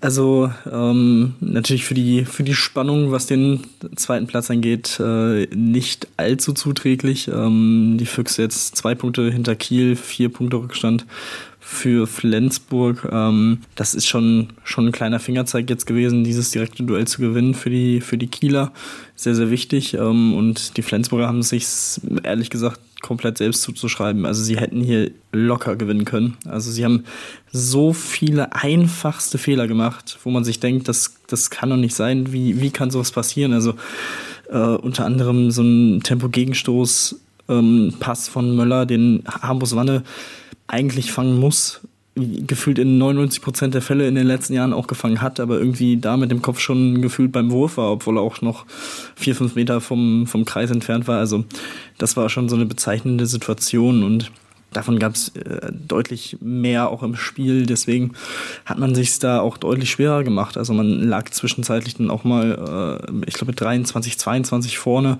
Also 0.00 0.52
ähm, 0.70 1.34
natürlich 1.40 1.84
für 1.84 1.94
die, 1.94 2.24
für 2.24 2.42
die 2.42 2.54
Spannung, 2.54 3.12
was 3.12 3.26
den 3.26 3.60
zweiten 3.94 4.26
Platz 4.26 4.50
angeht, 4.50 4.98
äh, 4.98 5.46
nicht 5.54 6.08
allzu 6.16 6.52
zuträglich. 6.52 7.28
Ähm, 7.28 7.96
die 7.98 8.06
Füchse 8.06 8.42
jetzt 8.42 8.76
zwei 8.76 8.94
Punkte 8.94 9.30
hinter 9.30 9.54
Kiel, 9.54 9.94
vier 9.94 10.30
Punkte 10.30 10.56
Rückstand 10.56 11.06
für 11.68 12.06
Flensburg. 12.06 13.08
Ähm, 13.10 13.58
das 13.74 13.94
ist 13.94 14.06
schon, 14.06 14.50
schon 14.62 14.86
ein 14.86 14.92
kleiner 14.92 15.18
Fingerzeig 15.18 15.68
jetzt 15.68 15.84
gewesen, 15.84 16.22
dieses 16.22 16.52
direkte 16.52 16.84
Duell 16.84 17.08
zu 17.08 17.20
gewinnen 17.20 17.54
für 17.54 17.70
die, 17.70 18.00
für 18.00 18.16
die 18.16 18.28
Kieler. 18.28 18.72
Sehr, 19.16 19.34
sehr 19.34 19.50
wichtig. 19.50 19.94
Ähm, 19.94 20.34
und 20.34 20.76
die 20.76 20.82
Flensburger 20.82 21.26
haben 21.26 21.40
es 21.40 21.48
sich 21.48 21.66
ehrlich 22.22 22.50
gesagt 22.50 22.78
komplett 23.02 23.38
selbst 23.38 23.62
zuzuschreiben. 23.62 24.26
Also 24.26 24.44
sie 24.44 24.56
hätten 24.58 24.80
hier 24.80 25.10
locker 25.32 25.74
gewinnen 25.74 26.04
können. 26.04 26.36
Also 26.44 26.70
sie 26.70 26.84
haben 26.84 27.02
so 27.50 27.92
viele 27.92 28.54
einfachste 28.54 29.36
Fehler 29.36 29.66
gemacht, 29.66 30.20
wo 30.22 30.30
man 30.30 30.44
sich 30.44 30.60
denkt, 30.60 30.86
das, 30.86 31.16
das 31.26 31.50
kann 31.50 31.70
doch 31.70 31.76
nicht 31.76 31.96
sein. 31.96 32.32
Wie, 32.32 32.60
wie 32.60 32.70
kann 32.70 32.92
sowas 32.92 33.10
passieren? 33.10 33.52
Also 33.52 33.74
äh, 34.50 34.56
unter 34.56 35.04
anderem 35.04 35.50
so 35.50 35.62
ein 35.62 36.00
Tempo-Gegenstoß, 36.04 37.20
ähm, 37.48 37.94
Pass 38.00 38.28
von 38.28 38.56
Möller, 38.56 38.86
den 38.86 39.22
Hambus 39.26 39.74
Wanne 39.74 40.02
eigentlich 40.66 41.12
fangen 41.12 41.38
muss, 41.38 41.80
gefühlt 42.16 42.78
in 42.78 42.96
99 42.98 43.42
Prozent 43.42 43.74
der 43.74 43.82
Fälle 43.82 44.08
in 44.08 44.14
den 44.14 44.26
letzten 44.26 44.54
Jahren 44.54 44.72
auch 44.72 44.86
gefangen 44.86 45.20
hat, 45.20 45.38
aber 45.38 45.58
irgendwie 45.58 45.98
da 45.98 46.16
mit 46.16 46.30
dem 46.30 46.40
Kopf 46.40 46.60
schon 46.60 47.02
gefühlt 47.02 47.30
beim 47.30 47.50
Wurf 47.50 47.76
war, 47.76 47.92
obwohl 47.92 48.16
er 48.16 48.22
auch 48.22 48.40
noch 48.40 48.64
vier, 49.14 49.34
fünf 49.34 49.54
Meter 49.54 49.80
vom, 49.82 50.26
vom 50.26 50.46
Kreis 50.46 50.70
entfernt 50.70 51.06
war. 51.08 51.18
Also 51.18 51.44
das 51.98 52.16
war 52.16 52.28
schon 52.30 52.48
so 52.48 52.56
eine 52.56 52.64
bezeichnende 52.64 53.26
Situation 53.26 54.02
und 54.02 54.30
davon 54.76 54.98
gab 54.98 55.14
es 55.14 55.28
äh, 55.36 55.72
deutlich 55.72 56.36
mehr 56.40 56.90
auch 56.90 57.02
im 57.02 57.16
Spiel. 57.16 57.66
Deswegen 57.66 58.12
hat 58.64 58.78
man 58.78 58.94
sich 58.94 59.18
da 59.18 59.40
auch 59.40 59.56
deutlich 59.56 59.90
schwerer 59.90 60.22
gemacht. 60.22 60.56
Also 60.56 60.74
man 60.74 61.08
lag 61.08 61.30
zwischenzeitlich 61.30 61.96
dann 61.96 62.10
auch 62.10 62.24
mal, 62.24 63.00
äh, 63.02 63.12
ich 63.26 63.34
glaube, 63.34 63.52
mit 63.52 63.60
23, 63.60 64.18
22 64.18 64.78
vorne, 64.78 65.18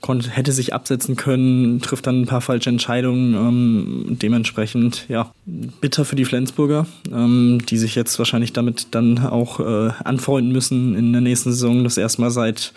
konnte, 0.00 0.30
hätte 0.30 0.52
sich 0.52 0.74
absetzen 0.74 1.16
können, 1.16 1.80
trifft 1.80 2.06
dann 2.06 2.22
ein 2.22 2.26
paar 2.26 2.40
falsche 2.40 2.70
Entscheidungen. 2.70 3.34
Ähm, 3.34 4.18
dementsprechend, 4.20 5.06
ja, 5.08 5.30
bitter 5.44 6.04
für 6.04 6.16
die 6.16 6.24
Flensburger, 6.24 6.86
ähm, 7.12 7.60
die 7.68 7.78
sich 7.78 7.94
jetzt 7.94 8.18
wahrscheinlich 8.18 8.52
damit 8.52 8.88
dann 8.90 9.18
auch 9.18 9.60
äh, 9.60 9.92
anfreunden 10.04 10.52
müssen 10.52 10.96
in 10.96 11.12
der 11.12 11.22
nächsten 11.22 11.52
Saison. 11.52 11.84
Das 11.84 11.96
erste 11.96 12.20
Mal 12.20 12.30
seit 12.30 12.72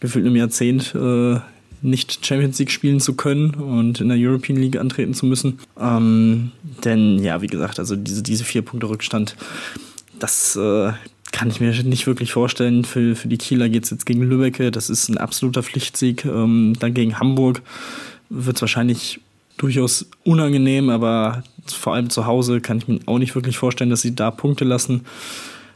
gefühlt 0.00 0.26
einem 0.26 0.36
Jahrzehnt 0.36 0.94
äh, 0.94 1.40
nicht 1.82 2.24
Champions 2.24 2.58
League 2.58 2.70
spielen 2.70 3.00
zu 3.00 3.14
können 3.14 3.50
und 3.54 4.00
in 4.00 4.08
der 4.08 4.18
European 4.18 4.58
League 4.58 4.78
antreten 4.78 5.14
zu 5.14 5.26
müssen. 5.26 5.58
Ähm, 5.78 6.52
denn 6.84 7.22
ja, 7.22 7.42
wie 7.42 7.48
gesagt, 7.48 7.78
also 7.78 7.96
diese, 7.96 8.22
diese 8.22 8.44
vier 8.44 8.62
Punkte 8.62 8.88
Rückstand, 8.88 9.36
das 10.18 10.56
äh, 10.56 10.92
kann 11.32 11.50
ich 11.50 11.60
mir 11.60 11.72
nicht 11.82 12.06
wirklich 12.06 12.32
vorstellen. 12.32 12.84
Für, 12.84 13.16
für 13.16 13.28
die 13.28 13.38
Kieler 13.38 13.68
geht 13.68 13.84
es 13.84 13.90
jetzt 13.90 14.06
gegen 14.06 14.22
Lübbecke, 14.22 14.70
das 14.70 14.90
ist 14.90 15.08
ein 15.08 15.18
absoluter 15.18 15.62
Pflichtsieg. 15.62 16.24
Ähm, 16.24 16.74
dann 16.78 16.94
gegen 16.94 17.18
Hamburg 17.18 17.62
wird 18.28 18.56
es 18.56 18.62
wahrscheinlich 18.62 19.20
durchaus 19.56 20.06
unangenehm, 20.24 20.88
aber 20.88 21.42
vor 21.66 21.94
allem 21.94 22.10
zu 22.10 22.26
Hause 22.26 22.60
kann 22.60 22.78
ich 22.78 22.88
mir 22.88 23.00
auch 23.06 23.18
nicht 23.18 23.34
wirklich 23.34 23.58
vorstellen, 23.58 23.90
dass 23.90 24.02
sie 24.02 24.14
da 24.14 24.30
Punkte 24.30 24.64
lassen. 24.64 25.02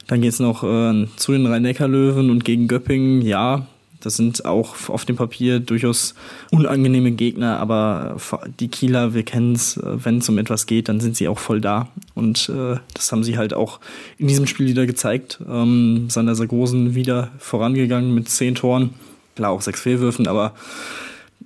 Dann 0.07 0.21
geht 0.21 0.33
es 0.33 0.41
noch 0.41 0.63
äh, 0.63 1.07
zu 1.17 1.33
den 1.33 1.47
Rhein-Neckar-Löwen 1.47 2.31
und 2.31 2.45
gegen 2.45 2.69
Göppingen. 2.69 3.23
Ja, 3.23 3.67
das 4.07 4.17
sind 4.17 4.45
auch 4.45 4.89
auf 4.89 5.05
dem 5.05 5.17
Papier 5.17 5.59
durchaus 5.59 6.15
unangenehme 6.53 7.11
Gegner, 7.11 7.59
aber 7.59 8.17
die 8.61 8.69
Kieler, 8.69 9.15
wir 9.15 9.25
kennen 9.25 9.55
es, 9.57 9.77
äh, 9.79 10.05
wenn 10.05 10.19
es 10.19 10.29
um 10.29 10.39
etwas 10.39 10.67
geht, 10.67 10.89
dann 10.89 11.01
sind 11.01 11.17
sie 11.17 11.27
auch 11.27 11.41
voll 11.41 11.61
da. 11.61 11.89
Und 12.15 12.49
äh, 12.49 12.77
das 12.95 13.11
haben 13.11 13.25
sie 13.25 13.37
halt 13.37 13.53
auch 13.53 13.81
in 14.17 14.29
diesem 14.29 14.47
Spiel 14.47 14.69
wieder 14.69 14.87
gezeigt. 14.87 15.41
Ähm, 15.49 16.09
Sander 16.09 16.37
Sargosen 16.37 16.95
wieder 16.95 17.33
vorangegangen 17.39 18.15
mit 18.15 18.29
zehn 18.29 18.55
Toren. 18.55 18.91
Klar, 19.35 19.51
auch 19.51 19.61
sechs 19.61 19.81
Fehlwürfen, 19.81 20.29
aber 20.29 20.55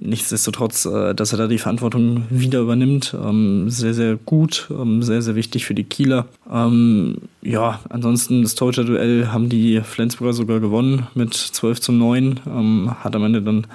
nichtsdestotrotz, 0.01 0.87
äh, 0.87 1.15
dass 1.15 1.33
er 1.33 1.39
da 1.39 1.47
die 1.47 1.59
Verantwortung 1.59 2.25
wieder 2.31 2.61
übernimmt, 2.61 3.15
ähm, 3.23 3.71
sehr, 3.71 3.95
sehr 3.95 4.17
gut, 4.17 4.69
ähm, 4.71 5.03
sehr, 5.03 5.23
sehr 5.23 5.35
wichtig 5.35 5.67
für 5.67 5.75
die 5.75 5.85
Kieler. 5.85 6.27
Ähm, 6.51 7.19
ja, 7.43 7.81
ansonsten 7.89 8.43
das 8.43 8.55
Torhüter-Duell 8.55 9.29
haben 9.29 9.49
die 9.49 9.81
Flensburger 9.83 10.33
sogar 10.33 10.61
gewonnen 10.61 11.07
mit 11.15 11.35
12 11.35 11.81
zu 11.81 11.93
9, 11.93 12.41
ähm, 12.47 12.91
hat 13.01 13.15
am 13.15 13.25
Ende 13.25 13.43
dann 13.43 13.67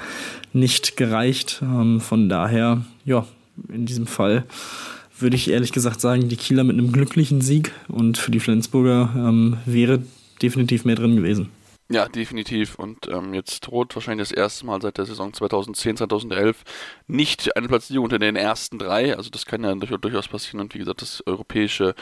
nicht 0.52 0.98
gereicht. 0.98 1.62
Ähm, 1.62 2.02
von 2.02 2.28
daher, 2.28 2.82
ja, 3.06 3.26
in 3.70 3.86
diesem 3.86 4.08
Fall 4.08 4.44
würde 5.18 5.36
ich 5.36 5.50
ehrlich 5.50 5.72
gesagt 5.72 6.02
sagen, 6.02 6.28
die 6.28 6.36
Kieler 6.36 6.64
mit 6.64 6.78
einem 6.78 6.92
glücklichen 6.92 7.42
Sieg 7.42 7.72
und 7.88 8.18
für 8.18 8.32
die 8.32 8.40
Flensburger 8.40 9.14
ähm, 9.16 9.58
wäre 9.66 10.02
definitiv 10.42 10.84
mehr 10.86 10.96
drin 10.96 11.16
gewesen. 11.16 11.50
Ja, 11.88 12.10
definitiv. 12.10 12.80
Und 12.80 13.08
ähm, 13.10 13.36
jetzt 13.36 13.60
droht 13.60 13.94
wahrscheinlich 13.94 14.30
das 14.30 14.36
erste 14.36 14.66
Mal 14.66 14.82
seit 14.82 14.98
der 14.98 15.06
Saison 15.06 15.32
2010, 15.34 15.98
2011 15.98 16.64
nicht 17.06 17.56
eine 17.56 17.68
Platzierung 17.68 18.06
unter 18.06 18.18
den 18.18 18.36
ersten 18.36 18.80
drei. 18.80 19.16
Also 19.16 19.30
das 19.30 19.46
kann 19.46 19.64
ja 19.64 19.76
durchaus 19.76 20.28
passieren. 20.28 20.62
Und 20.62 20.74
wie 20.74 20.80
gesagt, 20.80 21.04
das 21.04 21.22
europäische 21.28 21.94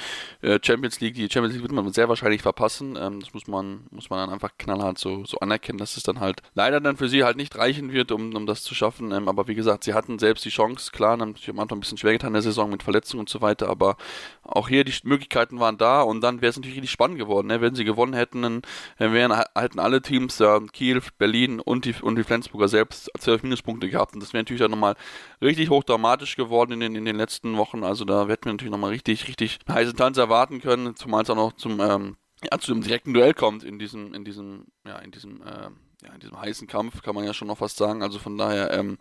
äh, 0.41 0.57
Champions 0.63 1.01
League, 1.01 1.15
die 1.15 1.29
Champions 1.29 1.53
League 1.55 1.63
wird 1.63 1.73
man 1.73 1.91
sehr 1.91 2.07
wahrscheinlich 2.07 2.41
verpassen. 2.41 2.97
Ähm, 2.97 3.19
das 3.19 3.33
muss 3.33 3.45
man, 3.47 3.87
muss 3.91 4.09
man 4.09 4.19
dann 4.19 4.29
einfach 4.29 4.51
knallhart 4.57 4.99
so, 4.99 5.25
so 5.25 5.39
anerkennen, 5.39 5.79
dass 5.79 5.97
es 5.97 6.03
dann 6.03 6.21
halt 6.21 6.41
leider 6.55 6.79
dann 6.79 6.95
für 6.95 7.09
sie 7.09 7.25
halt 7.25 7.35
nicht 7.35 7.57
reichen 7.57 7.91
wird, 7.91 8.13
um, 8.13 8.33
um 8.37 8.45
das 8.45 8.63
zu 8.63 8.75
schaffen. 8.75 9.11
Ähm, 9.11 9.27
aber 9.27 9.49
wie 9.49 9.55
gesagt, 9.55 9.83
sie 9.83 9.93
hatten 9.93 10.17
selbst 10.17 10.45
die 10.45 10.49
Chance, 10.49 10.91
klar, 10.93 11.19
haben 11.19 11.35
sich 11.35 11.49
am 11.49 11.59
Anfang 11.59 11.79
ein 11.79 11.81
bisschen 11.81 11.97
schwer 11.97 12.13
getan 12.13 12.29
in 12.29 12.35
der 12.35 12.41
Saison 12.41 12.69
mit 12.69 12.83
Verletzungen 12.83 13.19
und 13.19 13.29
so 13.29 13.41
weiter. 13.41 13.67
Aber 13.67 13.97
auch 14.43 14.69
hier 14.69 14.85
die 14.85 14.93
Möglichkeiten 15.03 15.59
waren 15.59 15.77
da 15.77 16.03
und 16.03 16.21
dann 16.21 16.39
wäre 16.39 16.51
es 16.51 16.55
natürlich 16.55 16.77
richtig 16.77 16.91
spannend 16.91 17.17
geworden. 17.17 17.47
Ne? 17.47 17.59
Wenn 17.59 17.75
sie 17.75 17.83
gewonnen 17.83 18.13
hätten, 18.13 18.43
dann 18.43 18.61
wären 18.97 19.35
halt 19.35 19.72
hätten 19.73 19.79
alle 19.79 20.01
Teams, 20.01 20.39
äh, 20.39 20.59
Kiel, 20.71 21.01
Berlin 21.17 21.59
und 21.59 21.85
die, 21.85 21.95
und 22.01 22.15
die 22.15 22.23
Flensburger 22.23 22.67
selbst, 22.67 23.11
zwölf 23.17 23.43
Minuspunkte 23.43 23.89
gehabt. 23.89 24.13
Und 24.13 24.21
das 24.21 24.33
wäre 24.33 24.41
natürlich 24.43 24.61
dann 24.61 24.71
nochmal 24.71 24.95
richtig 25.41 25.69
hochdramatisch 25.69 26.35
geworden 26.35 26.73
in 26.73 26.79
den, 26.79 26.95
in 26.95 27.05
den 27.05 27.15
letzten 27.15 27.57
Wochen. 27.57 27.83
Also 27.83 28.05
da 28.05 28.27
hätten 28.27 28.45
wir 28.45 28.53
natürlich 28.53 28.71
nochmal 28.71 28.91
richtig, 28.91 29.27
richtig 29.27 29.59
heißen 29.67 29.95
Tanz 29.95 30.17
erwarten 30.17 30.61
können, 30.61 30.95
zumal 30.95 31.23
es 31.23 31.29
auch 31.29 31.35
noch 31.35 31.53
zum, 31.53 31.79
ähm, 31.79 32.17
ja, 32.43 32.57
zu 32.59 32.71
einem 32.71 32.83
direkten 32.83 33.13
Duell 33.13 33.33
kommt 33.33 33.63
in 33.63 33.79
diesem, 33.79 34.13
in 34.13 34.23
diesem, 34.23 34.65
ja, 34.85 34.99
in 34.99 35.11
diesem, 35.11 35.41
äh, 35.41 35.69
ja, 36.05 36.13
in 36.13 36.19
diesem 36.19 36.39
heißen 36.39 36.67
Kampf, 36.67 37.01
kann 37.01 37.15
man 37.15 37.23
ja 37.23 37.33
schon 37.33 37.47
noch 37.47 37.57
fast 37.57 37.77
sagen. 37.77 38.03
Also 38.03 38.19
von 38.19 38.37
daher, 38.37 38.71
ähm, 38.71 38.97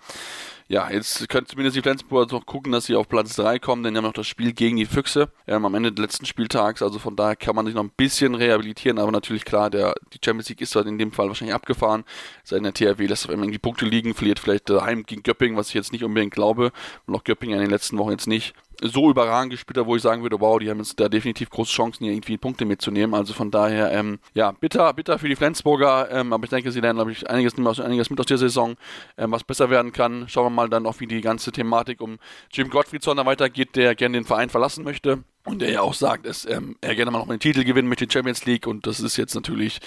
ja, 0.68 0.90
jetzt 0.90 1.28
können 1.28 1.46
zumindest 1.46 1.76
die 1.76 1.82
Flensburger 1.82 2.32
noch 2.32 2.46
gucken, 2.46 2.72
dass 2.72 2.86
sie 2.86 2.94
auf 2.94 3.08
Platz 3.08 3.36
3 3.36 3.58
kommen, 3.58 3.82
denn 3.82 3.94
die 3.94 3.98
haben 3.98 4.04
noch 4.04 4.12
das 4.12 4.26
Spiel 4.26 4.52
gegen 4.52 4.76
die 4.76 4.86
Füchse 4.86 5.30
ähm, 5.46 5.64
am 5.64 5.74
Ende 5.74 5.92
des 5.92 6.00
letzten 6.00 6.26
Spieltags. 6.26 6.82
Also 6.82 6.98
von 6.98 7.16
daher 7.16 7.36
kann 7.36 7.56
man 7.56 7.66
sich 7.66 7.74
noch 7.74 7.82
ein 7.82 7.92
bisschen 7.96 8.34
rehabilitieren, 8.34 8.98
aber 8.98 9.10
natürlich 9.10 9.44
klar, 9.44 9.70
der, 9.70 9.94
die 10.12 10.18
Champions 10.24 10.48
League 10.48 10.60
ist 10.60 10.76
halt 10.76 10.86
in 10.86 10.98
dem 10.98 11.12
Fall 11.12 11.28
wahrscheinlich 11.28 11.54
abgefahren. 11.54 12.04
Sein 12.44 12.62
der 12.62 12.72
THW 12.72 13.06
lässt 13.06 13.24
auf 13.24 13.30
einmal 13.30 13.46
irgendwie 13.46 13.58
Punkte 13.58 13.84
liegen, 13.84 14.14
verliert 14.14 14.38
vielleicht 14.38 14.70
daheim 14.70 15.04
gegen 15.04 15.22
Göppingen, 15.22 15.56
was 15.56 15.68
ich 15.68 15.74
jetzt 15.74 15.92
nicht 15.92 16.04
unbedingt 16.04 16.32
glaube. 16.32 16.72
Und 17.06 17.14
auch 17.14 17.24
Göppingen 17.24 17.56
in 17.56 17.62
den 17.62 17.70
letzten 17.70 17.98
Wochen 17.98 18.10
jetzt 18.10 18.28
nicht 18.28 18.54
so 18.82 19.10
überragend 19.10 19.52
gespielt 19.52 19.78
hat, 19.78 19.86
wo 19.86 19.96
ich 19.96 20.02
sagen 20.02 20.22
würde, 20.22 20.40
wow, 20.40 20.58
die 20.58 20.70
haben 20.70 20.78
jetzt 20.78 20.98
da 20.98 21.08
definitiv 21.08 21.50
große 21.50 21.72
Chancen, 21.72 22.04
hier 22.04 22.12
irgendwie 22.12 22.36
Punkte 22.36 22.64
mitzunehmen. 22.64 23.14
Also 23.14 23.32
von 23.32 23.50
daher, 23.50 23.92
ähm, 23.92 24.18
ja, 24.34 24.52
bitter, 24.52 24.92
bitter 24.92 25.18
für 25.18 25.28
die 25.28 25.36
Flensburger, 25.36 26.10
ähm, 26.10 26.32
aber 26.32 26.44
ich 26.44 26.50
denke, 26.50 26.72
sie 26.72 26.80
lernen, 26.80 26.98
glaube 26.98 27.12
ich, 27.12 27.28
einiges, 27.28 27.54
einiges 27.80 28.10
mit 28.10 28.20
aus 28.20 28.26
der 28.26 28.38
Saison, 28.38 28.76
ähm, 29.16 29.32
was 29.32 29.44
besser 29.44 29.70
werden 29.70 29.92
kann. 29.92 30.28
Schauen 30.28 30.46
wir 30.46 30.50
mal 30.50 30.68
dann 30.68 30.86
auch, 30.86 31.00
wie 31.00 31.06
die 31.06 31.20
ganze 31.20 31.52
Thematik 31.52 32.00
um 32.00 32.18
Jim 32.50 32.70
Gottfriedson 32.70 33.16
da 33.16 33.26
weitergeht, 33.26 33.76
der 33.76 33.94
gerne 33.94 34.18
den 34.18 34.24
Verein 34.24 34.50
verlassen 34.50 34.84
möchte. 34.84 35.24
Und 35.44 35.60
der 35.60 35.70
ja 35.70 35.80
auch 35.80 35.94
sagt, 35.94 36.26
dass 36.26 36.44
ähm, 36.44 36.76
er 36.80 36.94
gerne 36.94 37.10
mal 37.10 37.18
noch 37.18 37.28
einen 37.28 37.40
Titel 37.40 37.64
gewinnen 37.64 37.88
möchte, 37.88 38.06
Champions 38.08 38.44
League. 38.44 38.66
Und 38.66 38.86
das 38.86 39.00
ist 39.00 39.16
jetzt 39.16 39.34
natürlich, 39.34 39.80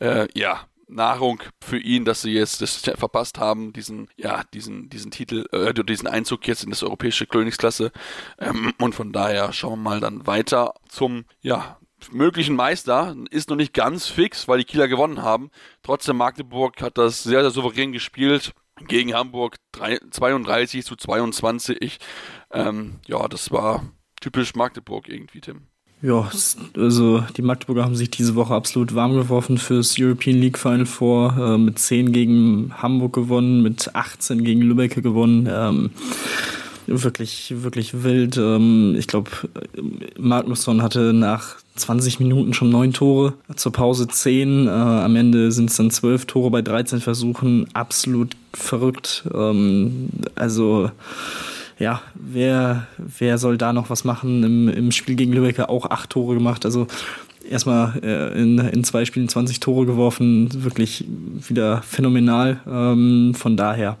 äh, 0.00 0.26
ja, 0.34 0.62
Nahrung 0.88 1.42
für 1.62 1.78
ihn, 1.78 2.04
dass 2.04 2.22
sie 2.22 2.32
jetzt 2.32 2.60
das 2.62 2.76
verpasst 2.76 3.38
haben, 3.38 3.72
diesen, 3.72 4.08
ja, 4.16 4.42
diesen, 4.52 4.88
diesen 4.88 5.10
Titel, 5.10 5.46
äh, 5.52 5.72
diesen 5.74 6.08
Einzug 6.08 6.46
jetzt 6.46 6.64
in 6.64 6.70
das 6.70 6.82
europäische 6.82 7.26
Königsklasse. 7.26 7.92
Ähm, 8.38 8.72
und 8.78 8.94
von 8.94 9.12
daher 9.12 9.52
schauen 9.52 9.82
wir 9.82 9.90
mal 9.90 10.00
dann 10.00 10.26
weiter 10.26 10.74
zum, 10.88 11.24
ja, 11.40 11.78
möglichen 12.12 12.56
Meister. 12.56 13.16
Ist 13.30 13.50
noch 13.50 13.56
nicht 13.56 13.72
ganz 13.72 14.08
fix, 14.08 14.48
weil 14.48 14.58
die 14.58 14.64
Kieler 14.64 14.88
gewonnen 14.88 15.22
haben. 15.22 15.50
Trotzdem 15.82 16.16
Magdeburg 16.16 16.80
hat 16.82 16.98
das 16.98 17.22
sehr, 17.22 17.40
sehr 17.40 17.50
souverän 17.50 17.92
gespielt. 17.92 18.52
Gegen 18.88 19.14
Hamburg 19.14 19.56
3, 19.72 20.00
32 20.10 20.84
zu 20.84 20.96
22. 20.96 21.98
Ähm, 22.52 23.00
ja, 23.06 23.28
das 23.28 23.52
war 23.52 23.84
typisch 24.20 24.54
Magdeburg 24.54 25.08
irgendwie, 25.08 25.40
Tim. 25.40 25.68
Ja, 26.04 26.28
also 26.76 27.24
die 27.34 27.40
Magdeburger 27.40 27.82
haben 27.82 27.96
sich 27.96 28.10
diese 28.10 28.34
Woche 28.34 28.52
absolut 28.52 28.94
warm 28.94 29.14
geworfen 29.14 29.56
fürs 29.56 29.96
European 29.98 30.36
League 30.36 30.58
Final 30.58 30.84
Four. 30.84 31.34
Äh, 31.38 31.56
mit 31.56 31.78
10 31.78 32.12
gegen 32.12 32.74
Hamburg 32.76 33.14
gewonnen, 33.14 33.62
mit 33.62 33.94
18 33.94 34.44
gegen 34.44 34.60
Lübeck 34.60 35.02
gewonnen. 35.02 35.48
Ähm, 35.50 35.90
wirklich, 36.86 37.54
wirklich 37.62 38.02
wild. 38.04 38.36
Ähm, 38.36 38.96
ich 38.98 39.06
glaube, 39.06 39.30
Magnusson 40.18 40.82
hatte 40.82 41.14
nach 41.14 41.56
20 41.76 42.20
Minuten 42.20 42.52
schon 42.52 42.68
neun 42.68 42.92
Tore, 42.92 43.32
zur 43.56 43.72
Pause 43.72 44.06
10. 44.06 44.66
Äh, 44.66 44.70
am 44.70 45.16
Ende 45.16 45.52
sind 45.52 45.70
es 45.70 45.76
dann 45.78 45.90
12 45.90 46.26
Tore 46.26 46.50
bei 46.50 46.60
13 46.60 47.00
Versuchen. 47.00 47.66
Absolut 47.72 48.36
verrückt. 48.52 49.24
Ähm, 49.32 50.10
also 50.34 50.90
ja, 51.78 52.02
wer, 52.14 52.86
wer 52.98 53.38
soll 53.38 53.58
da 53.58 53.72
noch 53.72 53.90
was 53.90 54.04
machen? 54.04 54.42
Im, 54.42 54.68
im 54.68 54.92
Spiel 54.92 55.16
gegen 55.16 55.32
Lübeck 55.32 55.58
auch 55.60 55.90
acht 55.90 56.10
Tore 56.10 56.34
gemacht. 56.34 56.64
Also 56.64 56.86
erstmal 57.48 58.00
äh, 58.02 58.40
in, 58.40 58.58
in 58.58 58.84
zwei 58.84 59.04
Spielen 59.04 59.28
20 59.28 59.60
Tore 59.60 59.86
geworfen. 59.86 60.48
Wirklich 60.64 61.04
wieder 61.48 61.82
phänomenal. 61.82 62.60
Ähm, 62.66 63.34
von 63.34 63.56
daher, 63.56 63.96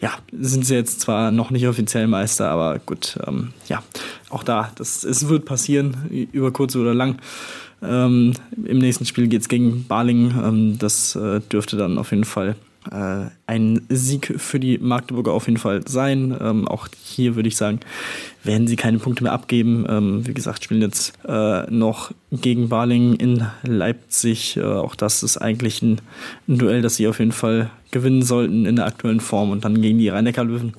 ja, 0.00 0.12
sind 0.32 0.64
sie 0.64 0.74
jetzt 0.74 1.00
zwar 1.00 1.30
noch 1.30 1.50
nicht 1.50 1.66
offiziell 1.66 2.06
Meister, 2.06 2.48
aber 2.48 2.78
gut, 2.78 3.18
ähm, 3.26 3.52
ja, 3.68 3.82
auch 4.30 4.42
da, 4.42 4.70
das, 4.76 5.04
es 5.04 5.28
wird 5.28 5.44
passieren, 5.44 6.28
über 6.32 6.50
kurz 6.52 6.76
oder 6.76 6.94
lang. 6.94 7.18
Ähm, 7.82 8.34
Im 8.64 8.78
nächsten 8.78 9.06
Spiel 9.06 9.28
geht 9.28 9.42
es 9.42 9.48
gegen 9.48 9.86
Baling. 9.86 10.34
Ähm, 10.42 10.78
das 10.78 11.16
äh, 11.16 11.40
dürfte 11.40 11.76
dann 11.76 11.98
auf 11.98 12.10
jeden 12.10 12.24
Fall 12.24 12.56
ein 13.46 13.82
Sieg 13.90 14.34
für 14.38 14.58
die 14.58 14.78
Magdeburger 14.78 15.32
auf 15.32 15.46
jeden 15.46 15.58
Fall 15.58 15.86
sein. 15.86 16.34
Ähm, 16.40 16.66
auch 16.66 16.88
hier 17.02 17.36
würde 17.36 17.48
ich 17.48 17.56
sagen, 17.56 17.80
werden 18.42 18.66
sie 18.66 18.76
keine 18.76 18.98
Punkte 18.98 19.22
mehr 19.22 19.32
abgeben. 19.32 19.84
Ähm, 19.88 20.26
wie 20.26 20.34
gesagt, 20.34 20.64
spielen 20.64 20.80
jetzt 20.80 21.12
äh, 21.28 21.70
noch 21.70 22.12
gegen 22.32 22.68
Baling 22.68 23.14
in 23.14 23.46
Leipzig. 23.62 24.56
Äh, 24.56 24.62
auch 24.62 24.94
das 24.94 25.22
ist 25.22 25.36
eigentlich 25.36 25.82
ein, 25.82 26.00
ein, 26.48 26.58
Duell, 26.58 26.80
das 26.82 26.96
sie 26.96 27.06
auf 27.06 27.18
jeden 27.18 27.32
Fall 27.32 27.70
gewinnen 27.90 28.22
sollten 28.22 28.66
in 28.66 28.76
der 28.76 28.86
aktuellen 28.86 29.20
Form. 29.20 29.50
Und 29.50 29.64
dann 29.64 29.82
gegen 29.82 29.98
die 29.98 30.08
Rhein-Neckar-Löwen 30.08 30.74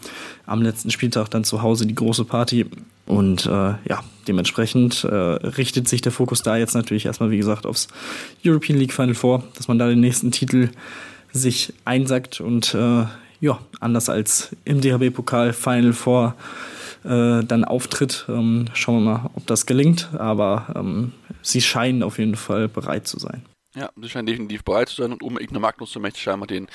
am 0.46 0.62
letzten 0.62 0.92
Spieltag 0.92 1.30
dann 1.30 1.44
zu 1.44 1.62
Hause 1.62 1.86
die 1.86 1.96
große 1.96 2.26
Party. 2.26 2.66
Und 3.06 3.46
äh, 3.46 3.50
ja, 3.50 4.04
dementsprechend 4.28 5.04
äh, 5.04 5.16
richtet 5.16 5.88
sich 5.88 6.02
der 6.02 6.12
Fokus 6.12 6.42
da 6.44 6.58
jetzt 6.58 6.74
natürlich 6.74 7.06
erstmal, 7.06 7.30
wie 7.30 7.38
gesagt, 7.38 7.66
aufs 7.66 7.88
European 8.46 8.80
League 8.80 8.94
Final 8.94 9.16
vor, 9.16 9.44
dass 9.56 9.68
man 9.68 9.78
da 9.78 9.88
den 9.88 10.00
nächsten 10.00 10.32
Titel 10.32 10.70
sich 11.34 11.74
einsackt 11.86 12.42
und 12.42 12.74
äh, 12.74 13.06
ja, 13.40 13.60
anders 13.80 14.10
als 14.10 14.56
im 14.66 14.82
DHB-Pokal 14.82 15.54
Final 15.54 15.94
Four 15.94 16.36
äh, 17.04 17.44
dann 17.44 17.66
auftritt. 17.66 18.26
Ähm, 18.30 18.66
schauen 18.74 19.04
wir 19.04 19.12
mal, 19.12 19.30
ob 19.34 19.48
das 19.48 19.66
gelingt, 19.66 20.10
aber 20.18 20.68
ähm, 20.76 21.14
sie 21.42 21.62
scheinen 21.62 22.04
auf 22.04 22.20
jeden 22.20 22.36
Fall 22.36 22.68
bereit 22.68 23.08
zu 23.08 23.20
sein. 23.20 23.44
Ja, 23.74 23.90
sie 23.96 24.10
scheinen 24.10 24.26
definitiv 24.26 24.66
bereit 24.66 24.90
zu 24.90 25.02
sein 25.02 25.14
und 25.14 25.24
um 25.24 25.40
Igna 25.40 25.60
Magnus 25.60 25.96
möchte 25.96 26.20
scheinbar 26.20 26.46
den, 26.46 26.68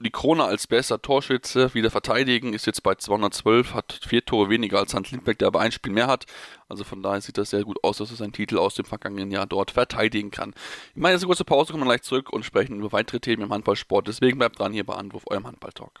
die 0.00 0.10
Krone 0.10 0.42
als 0.44 0.66
bester 0.66 1.02
Torschütze 1.02 1.74
wieder 1.74 1.90
verteidigen, 1.90 2.54
ist 2.54 2.64
jetzt 2.64 2.82
bei 2.82 2.94
212, 2.94 3.74
hat 3.74 4.00
vier 4.06 4.24
Tore 4.24 4.48
weniger 4.48 4.78
als 4.78 4.94
Hans 4.94 5.10
Lindberg, 5.10 5.38
der 5.38 5.48
aber 5.48 5.60
ein 5.60 5.70
Spiel 5.70 5.92
mehr 5.92 6.06
hat. 6.06 6.24
Also 6.66 6.82
von 6.82 7.02
daher 7.02 7.20
sieht 7.20 7.36
das 7.36 7.50
sehr 7.50 7.64
gut 7.64 7.84
aus, 7.84 7.98
dass 7.98 8.10
er 8.10 8.16
seinen 8.16 8.32
Titel 8.32 8.56
aus 8.56 8.74
dem 8.74 8.86
vergangenen 8.86 9.30
Jahr 9.30 9.46
dort 9.46 9.70
verteidigen 9.70 10.30
kann. 10.30 10.54
Ich 10.94 11.00
meine, 11.00 11.12
jetzt 11.12 11.22
eine 11.22 11.28
kurze 11.28 11.44
Pause, 11.44 11.72
kommen 11.72 11.84
wir 11.84 11.90
gleich 11.90 12.02
zurück 12.02 12.32
und 12.32 12.42
sprechen 12.42 12.78
über 12.78 12.92
weitere 12.92 13.20
Themen 13.20 13.42
im 13.42 13.52
Handballsport. 13.52 14.08
Deswegen 14.08 14.38
bleibt 14.38 14.58
dran 14.58 14.72
hier 14.72 14.86
bei 14.86 14.94
Anwurf, 14.94 15.24
eurem 15.26 15.46
Handballtalk. 15.46 16.00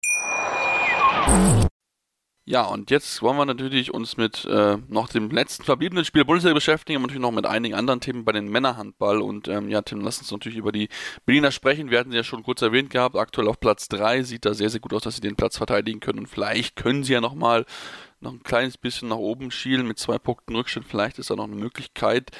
Ja, 2.51 2.63
und 2.63 2.91
jetzt 2.91 3.21
wollen 3.21 3.37
wir 3.37 3.45
natürlich 3.45 3.93
uns 3.93 4.17
mit 4.17 4.43
äh, 4.43 4.77
noch 4.89 5.07
dem 5.07 5.29
letzten 5.29 5.63
verbliebenen 5.63 6.03
Spiel 6.03 6.25
Bundesliga 6.25 6.53
beschäftigen, 6.53 6.97
aber 6.97 7.03
natürlich 7.03 7.21
noch 7.21 7.31
mit 7.31 7.45
einigen 7.45 7.75
anderen 7.75 8.01
Themen 8.01 8.25
bei 8.25 8.33
den 8.33 8.49
Männerhandball. 8.49 9.21
Und 9.21 9.47
ähm, 9.47 9.69
ja, 9.69 9.81
Tim, 9.83 10.01
lass 10.01 10.19
uns 10.19 10.29
natürlich 10.33 10.57
über 10.57 10.73
die 10.73 10.89
Berliner 11.25 11.51
sprechen. 11.51 11.91
Wir 11.91 11.99
hatten 11.99 12.11
sie 12.11 12.17
ja 12.17 12.25
schon 12.25 12.43
kurz 12.43 12.61
erwähnt 12.61 12.89
gehabt. 12.89 13.15
Aktuell 13.15 13.47
auf 13.47 13.61
Platz 13.61 13.87
3 13.87 14.23
sieht 14.23 14.43
da 14.43 14.53
sehr, 14.53 14.69
sehr 14.69 14.81
gut 14.81 14.93
aus, 14.93 15.03
dass 15.03 15.15
sie 15.15 15.21
den 15.21 15.37
Platz 15.37 15.55
verteidigen 15.55 16.01
können. 16.01 16.19
Und 16.19 16.27
vielleicht 16.27 16.75
können 16.75 17.05
sie 17.05 17.13
ja 17.13 17.21
nochmal 17.21 17.65
noch 18.21 18.33
ein 18.33 18.43
kleines 18.43 18.77
bisschen 18.77 19.09
nach 19.09 19.17
oben 19.17 19.51
schielen 19.51 19.87
mit 19.87 19.99
zwei 19.99 20.17
Punkten 20.17 20.55
Rückstand. 20.55 20.85
Vielleicht 20.87 21.19
ist 21.19 21.29
da 21.29 21.35
noch 21.35 21.45
eine 21.45 21.55
Möglichkeit. 21.55 22.31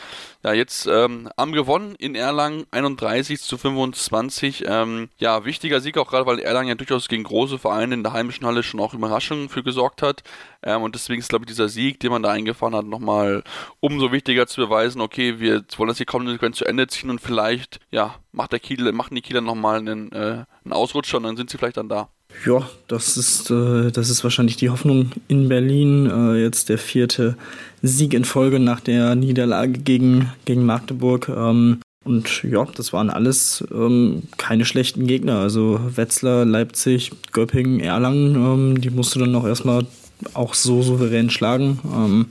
Ja, 0.44 0.54
jetzt 0.54 0.88
ähm, 0.88 1.30
haben 1.38 1.52
gewonnen 1.52 1.96
in 1.96 2.16
Erlangen 2.16 2.66
31 2.72 3.42
zu 3.42 3.58
25. 3.58 4.66
Ähm, 4.68 5.10
ja, 5.18 5.46
wichtiger 5.46 5.82
Sieg 5.82 5.98
auch 5.98 6.10
gerade, 6.10 6.26
weil 6.26 6.40
Erlangen 6.40 6.70
ja 6.70 6.76
durchaus 6.76 7.08
gegen 7.08 7.24
große 7.24 7.58
Vereine 7.58 7.96
in 7.96 8.04
der 8.04 8.14
heimischen 8.14 8.46
Halle 8.46 8.64
schon 8.64 8.80
auch 8.80 8.94
Überraschungen 8.94 9.50
für 9.50 9.64
gesorgt 9.64 10.02
hat. 10.02 10.24
Ähm, 10.64 10.84
und 10.84 10.96
deswegen 10.96 11.20
ist, 11.20 11.30
glaube 11.30 11.46
ich, 11.46 11.50
dieser 11.50 11.70
Sieg, 11.70 12.00
den 12.00 12.12
man 12.12 12.24
da 12.24 12.32
eingefahren 12.32 12.76
hat, 12.76 12.86
nochmal 12.86 13.44
umso 13.80 14.12
wichtiger 14.12 14.48
zu 14.48 14.62
beweisen, 14.62 15.02
okay, 15.02 15.40
wir 15.40 15.64
wollen 15.78 15.88
das 15.88 15.98
hier 15.98 16.06
kommende 16.06 16.34
Sequenz 16.34 16.58
zu 16.58 16.66
Ende 16.66 16.88
ziehen 16.88 17.10
und 17.10 17.20
vielleicht, 17.20 17.80
ja, 17.90 18.16
macht 18.32 18.52
der 18.52 18.60
Kiel, 18.60 18.92
machen 18.92 19.16
die 19.16 19.22
Kieler 19.22 19.42
nochmal 19.42 19.80
einen, 19.80 20.12
äh, 20.12 20.46
einen 20.64 20.74
Ausrutscher 20.74 21.18
und 21.18 21.24
dann 21.24 21.38
sind 21.38 21.50
sie 21.50 21.58
vielleicht 21.58 21.78
dann 21.78 21.90
da. 21.90 22.10
Ja, 22.46 22.68
das 22.88 23.18
ist, 23.18 23.52
äh, 23.52 23.92
das 23.92 24.10
ist 24.10 24.24
wahrscheinlich 24.24 24.56
die 24.56 24.70
Hoffnung 24.70 25.12
in 25.28 25.48
Berlin. 25.48 26.10
Äh, 26.10 26.42
jetzt 26.42 26.70
der 26.70 26.78
vierte 26.78 27.38
Sieg 27.82 28.14
in 28.14 28.26
Folge 28.26 28.60
nach 28.60 28.80
der 28.80 29.16
Niederlage 29.16 29.80
gegen, 29.80 30.32
gegen 30.46 30.66
Magdeburg. 30.66 31.30
Ähm, 31.30 31.80
und 32.04 32.44
ja, 32.44 32.66
das 32.76 32.94
waren 32.94 33.12
alles 33.12 33.64
ähm, 33.72 34.24
keine 34.38 34.66
schlechten 34.66 35.06
Gegner. 35.06 35.38
Also 35.38 35.80
Wetzlar, 35.96 36.46
Leipzig, 36.46 37.12
Göppingen, 37.32 37.80
Erlangen, 37.80 38.36
ähm, 38.36 38.82
die 38.82 38.90
musste 38.90 39.20
dann 39.20 39.32
noch 39.32 39.46
erstmal 39.46 39.86
auch 40.34 40.54
so 40.56 40.82
souverän 40.82 41.30
schlagen. 41.30 41.80
Ähm, 41.86 42.26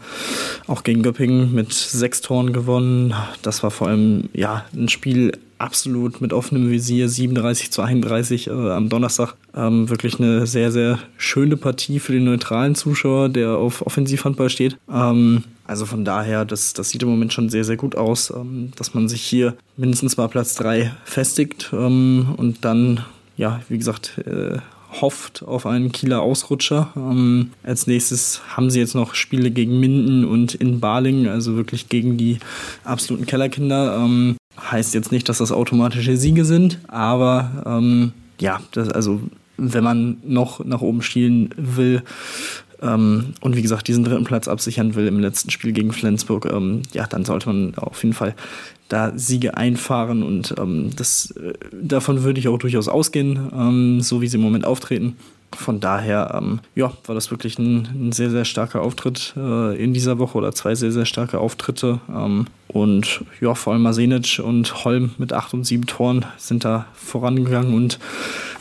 auch 0.66 0.82
gegen 0.82 1.02
Göppingen 1.02 1.54
mit 1.54 1.72
sechs 1.72 2.20
Toren 2.20 2.52
gewonnen. 2.52 3.14
Das 3.42 3.62
war 3.62 3.70
vor 3.70 3.88
allem 3.88 4.28
ja 4.32 4.64
ein 4.74 4.88
Spiel 4.88 5.32
absolut 5.60 6.20
mit 6.20 6.32
offenem 6.32 6.70
Visier, 6.70 7.08
37 7.08 7.70
zu 7.70 7.82
31 7.82 8.48
äh, 8.48 8.50
am 8.50 8.88
Donnerstag. 8.88 9.34
Ähm, 9.54 9.88
wirklich 9.90 10.18
eine 10.18 10.46
sehr, 10.46 10.72
sehr 10.72 10.98
schöne 11.18 11.56
Partie 11.56 12.00
für 12.00 12.12
den 12.12 12.24
neutralen 12.24 12.74
Zuschauer, 12.74 13.28
der 13.28 13.56
auf 13.56 13.86
Offensivhandball 13.86 14.48
steht. 14.48 14.78
Ähm, 14.92 15.44
also 15.66 15.86
von 15.86 16.04
daher, 16.04 16.44
das, 16.44 16.72
das 16.72 16.90
sieht 16.90 17.02
im 17.02 17.10
Moment 17.10 17.32
schon 17.32 17.50
sehr, 17.50 17.64
sehr 17.64 17.76
gut 17.76 17.94
aus, 17.94 18.30
ähm, 18.30 18.72
dass 18.76 18.94
man 18.94 19.08
sich 19.08 19.22
hier 19.22 19.56
mindestens 19.76 20.16
mal 20.16 20.28
Platz 20.28 20.54
3 20.54 20.92
festigt 21.04 21.70
ähm, 21.72 22.34
und 22.36 22.64
dann, 22.64 23.04
ja, 23.36 23.60
wie 23.68 23.78
gesagt, 23.78 24.18
äh, 24.26 24.58
hofft 25.00 25.44
auf 25.46 25.66
einen 25.66 25.92
Kieler 25.92 26.22
Ausrutscher. 26.22 26.92
Ähm, 26.96 27.50
als 27.62 27.86
nächstes 27.86 28.42
haben 28.48 28.70
sie 28.70 28.80
jetzt 28.80 28.94
noch 28.94 29.14
Spiele 29.14 29.50
gegen 29.50 29.78
Minden 29.78 30.24
und 30.24 30.54
in 30.54 30.80
Baling, 30.80 31.28
also 31.28 31.54
wirklich 31.54 31.88
gegen 31.88 32.16
die 32.16 32.38
absoluten 32.82 33.26
Kellerkinder. 33.26 33.96
Ähm, 33.96 34.36
heißt 34.70 34.94
jetzt 34.94 35.12
nicht, 35.12 35.28
dass 35.28 35.38
das 35.38 35.52
automatische 35.52 36.16
Siege 36.16 36.44
sind, 36.44 36.78
aber 36.88 37.62
ähm, 37.66 38.12
ja, 38.40 38.60
das, 38.72 38.88
also 38.88 39.20
wenn 39.56 39.84
man 39.84 40.16
noch 40.24 40.64
nach 40.64 40.80
oben 40.80 41.02
schielen 41.02 41.50
will, 41.56 42.02
ähm, 42.82 43.34
und 43.40 43.56
wie 43.56 43.62
gesagt 43.62 43.88
diesen 43.88 44.04
dritten 44.04 44.24
Platz 44.24 44.48
absichern 44.48 44.94
will 44.94 45.06
im 45.06 45.20
letzten 45.20 45.50
Spiel 45.50 45.72
gegen 45.72 45.92
Flensburg, 45.92 46.46
ähm, 46.50 46.82
ja, 46.92 47.06
dann 47.06 47.24
sollte 47.24 47.48
man 47.48 47.74
auf 47.76 48.02
jeden 48.02 48.14
Fall 48.14 48.34
da 48.88 49.12
Siege 49.16 49.56
einfahren 49.56 50.22
und 50.22 50.54
ähm, 50.58 50.90
das, 50.96 51.30
äh, 51.32 51.52
davon 51.72 52.22
würde 52.22 52.40
ich 52.40 52.48
auch 52.48 52.58
durchaus 52.58 52.88
ausgehen, 52.88 53.50
ähm, 53.54 54.00
so 54.00 54.20
wie 54.20 54.28
sie 54.28 54.36
im 54.36 54.42
Moment 54.42 54.64
auftreten. 54.64 55.16
Von 55.52 55.80
daher, 55.80 56.38
ähm, 56.40 56.60
ja, 56.74 56.92
war 57.06 57.14
das 57.14 57.30
wirklich 57.30 57.58
ein, 57.58 57.88
ein 57.92 58.12
sehr, 58.12 58.30
sehr 58.30 58.44
starker 58.44 58.82
Auftritt 58.82 59.34
äh, 59.36 59.82
in 59.82 59.92
dieser 59.92 60.18
Woche 60.18 60.38
oder 60.38 60.52
zwei 60.52 60.74
sehr, 60.74 60.92
sehr 60.92 61.06
starke 61.06 61.38
Auftritte. 61.38 62.00
Und 62.72 63.24
ja, 63.40 63.54
vor 63.54 63.72
allem 63.72 63.82
Masenic 63.82 64.40
und 64.42 64.84
Holm 64.84 65.10
mit 65.18 65.32
acht 65.32 65.52
und 65.54 65.64
sieben 65.64 65.86
Toren 65.86 66.24
sind 66.36 66.64
da 66.64 66.86
vorangegangen 66.94 67.74
und 67.74 67.98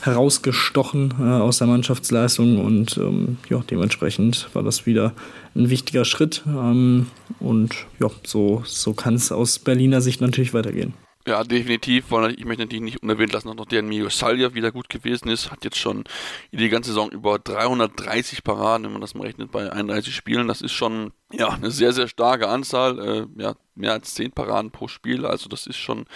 herausgestochen 0.02 1.14
äh, 1.20 1.22
aus 1.22 1.58
der 1.58 1.68
Mannschaftsleistung. 1.68 2.64
Und 2.64 2.96
ähm, 2.96 3.38
ja, 3.48 3.62
dementsprechend 3.70 4.48
war 4.52 4.64
das 4.64 4.84
wieder 4.84 5.12
ein 5.54 5.70
wichtiger 5.70 6.04
Schritt. 6.04 6.42
Ähm, 6.46 7.06
und 7.38 7.86
ja, 8.00 8.08
so, 8.24 8.62
so 8.66 8.94
kann 8.94 9.14
es 9.14 9.30
aus 9.30 9.60
Berliner 9.60 10.00
Sicht 10.00 10.20
natürlich 10.20 10.54
weitergehen. 10.54 10.92
Ja, 11.26 11.44
definitiv, 11.44 12.06
ich 12.06 12.44
möchte 12.46 12.62
natürlich 12.62 12.80
nicht 12.80 13.02
unerwähnt 13.02 13.32
lassen, 13.32 13.48
dass 13.48 13.56
noch 13.56 13.66
der 13.66 13.82
Mio 13.82 14.08
Salja 14.08 14.54
wieder 14.54 14.72
gut 14.72 14.88
gewesen 14.88 15.28
ist. 15.28 15.50
Hat 15.50 15.64
jetzt 15.64 15.76
schon 15.76 16.04
die 16.50 16.68
ganze 16.70 16.90
Saison 16.90 17.10
über 17.10 17.38
330 17.38 18.42
Paraden, 18.42 18.86
wenn 18.86 18.92
man 18.92 19.02
das 19.02 19.14
mal 19.14 19.26
rechnet, 19.26 19.52
bei 19.52 19.70
31 19.70 20.14
Spielen. 20.14 20.48
Das 20.48 20.62
ist 20.62 20.72
schon 20.72 21.12
ja, 21.30 21.50
eine 21.50 21.70
sehr, 21.70 21.92
sehr 21.92 22.08
starke 22.08 22.48
Anzahl. 22.48 22.98
Äh, 22.98 23.42
ja, 23.42 23.54
mehr 23.74 23.92
als 23.92 24.14
10 24.14 24.32
Paraden 24.32 24.70
pro 24.70 24.88
Spiel. 24.88 25.26
Also 25.26 25.48
das 25.48 25.66
ist 25.66 25.76
schon 25.76 26.06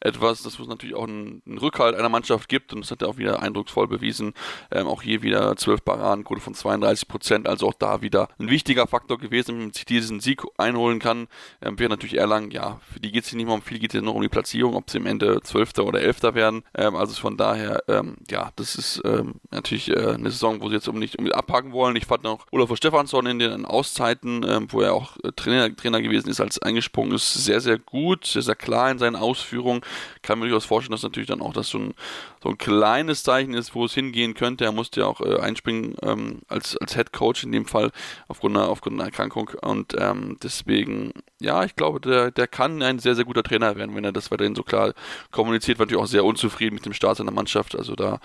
etwas, 0.00 0.42
das 0.42 0.60
was 0.60 0.66
natürlich 0.66 0.94
auch 0.94 1.06
einen, 1.06 1.42
Rückhalt 1.60 1.96
einer 1.96 2.08
Mannschaft 2.08 2.48
gibt. 2.48 2.72
Und 2.72 2.80
das 2.80 2.90
hat 2.90 3.02
er 3.02 3.08
auch 3.08 3.16
wieder 3.16 3.42
eindrucksvoll 3.42 3.88
bewiesen. 3.88 4.34
Ähm, 4.70 4.86
auch 4.86 5.02
hier 5.02 5.22
wieder 5.22 5.56
12 5.56 5.84
Paraden, 5.84 6.24
Quote 6.24 6.40
von 6.40 6.54
32 6.54 7.08
Prozent. 7.08 7.48
Also 7.48 7.68
auch 7.68 7.74
da 7.74 8.02
wieder 8.02 8.28
ein 8.38 8.50
wichtiger 8.50 8.86
Faktor 8.86 9.18
gewesen, 9.18 9.54
wenn 9.54 9.62
man 9.64 9.72
sich 9.72 9.84
diesen 9.84 10.20
Sieg 10.20 10.42
einholen 10.58 10.98
kann. 10.98 11.28
Ähm, 11.62 11.78
wäre 11.78 11.90
natürlich 11.90 12.16
Erlangen, 12.16 12.50
ja, 12.50 12.80
für 12.92 13.00
die 13.00 13.12
geht 13.12 13.24
es 13.24 13.32
nicht 13.32 13.46
mehr 13.46 13.54
um 13.54 13.62
viel, 13.62 13.78
geht 13.78 13.94
es 13.94 14.02
nur 14.02 14.14
um 14.14 14.22
die 14.22 14.28
Platzierung, 14.28 14.74
ob 14.74 14.90
sie 14.90 14.98
am 14.98 15.06
Ende 15.06 15.40
12. 15.42 15.78
oder 15.78 16.00
11. 16.00 16.22
werden. 16.34 16.62
Ähm, 16.74 16.96
also 16.96 17.14
von 17.14 17.36
daher, 17.36 17.82
ähm, 17.88 18.16
ja, 18.30 18.50
das 18.56 18.76
ist 18.76 19.00
ähm, 19.04 19.34
natürlich 19.50 19.90
äh, 19.90 20.14
eine 20.14 20.30
Saison, 20.30 20.60
wo 20.60 20.68
sie 20.68 20.74
jetzt 20.74 20.88
um 20.88 20.98
nicht 20.98 21.18
um 21.18 21.30
abhaken 21.32 21.72
wollen. 21.72 21.96
Ich 21.96 22.06
fand 22.06 22.24
noch 22.24 22.46
Olaf 22.50 22.74
Stefansson 22.76 23.26
in 23.26 23.38
den 23.38 23.64
Auszeiten, 23.64 24.44
ähm, 24.46 24.66
wo 24.70 24.80
er 24.80 24.94
auch 24.94 25.16
äh, 25.22 25.32
Trainer, 25.32 25.74
Trainer 25.74 26.02
gewesen 26.02 26.28
ist, 26.28 26.40
als 26.40 26.60
eingesprungen 26.60 27.13
ist, 27.14 27.32
sehr, 27.34 27.60
sehr 27.60 27.78
gut, 27.78 28.26
sehr, 28.26 28.42
sehr 28.42 28.54
klar 28.54 28.90
in 28.90 28.98
seinen 28.98 29.16
Ausführungen. 29.16 29.82
Kann 30.22 30.38
mir 30.38 30.46
durchaus 30.46 30.64
vorstellen, 30.64 30.92
dass 30.92 31.02
natürlich 31.02 31.28
dann 31.28 31.40
auch 31.40 31.52
das 31.52 31.68
so 31.68 31.78
ein, 31.78 31.94
so 32.42 32.50
ein 32.50 32.58
kleines 32.58 33.22
Zeichen 33.22 33.54
ist, 33.54 33.74
wo 33.74 33.84
es 33.84 33.94
hingehen 33.94 34.34
könnte. 34.34 34.64
Er 34.64 34.72
musste 34.72 35.00
ja 35.00 35.06
auch 35.06 35.20
äh, 35.20 35.38
einspringen 35.40 35.96
ähm, 36.02 36.42
als, 36.48 36.76
als 36.76 36.94
Head 36.94 37.12
Coach 37.12 37.44
in 37.44 37.52
dem 37.52 37.66
Fall 37.66 37.90
aufgrund 38.28 38.56
einer, 38.56 38.68
aufgrund 38.68 38.96
einer 38.96 39.04
Erkrankung. 39.04 39.50
Und 39.62 39.94
ähm, 39.98 40.36
deswegen, 40.42 41.12
ja, 41.40 41.64
ich 41.64 41.76
glaube, 41.76 42.00
der, 42.00 42.30
der 42.30 42.46
kann 42.46 42.82
ein 42.82 42.98
sehr, 42.98 43.14
sehr 43.14 43.24
guter 43.24 43.42
Trainer 43.42 43.76
werden, 43.76 43.94
wenn 43.94 44.04
er 44.04 44.12
das 44.12 44.30
weiterhin 44.30 44.54
so 44.54 44.62
klar 44.62 44.94
kommuniziert. 45.30 45.78
War 45.78 45.86
natürlich 45.86 46.02
auch 46.02 46.08
sehr 46.08 46.24
unzufrieden 46.24 46.74
mit 46.74 46.86
dem 46.86 46.92
Start 46.92 47.16
seiner 47.16 47.30
Mannschaft. 47.30 47.76
Also 47.76 47.94
da 47.94 48.20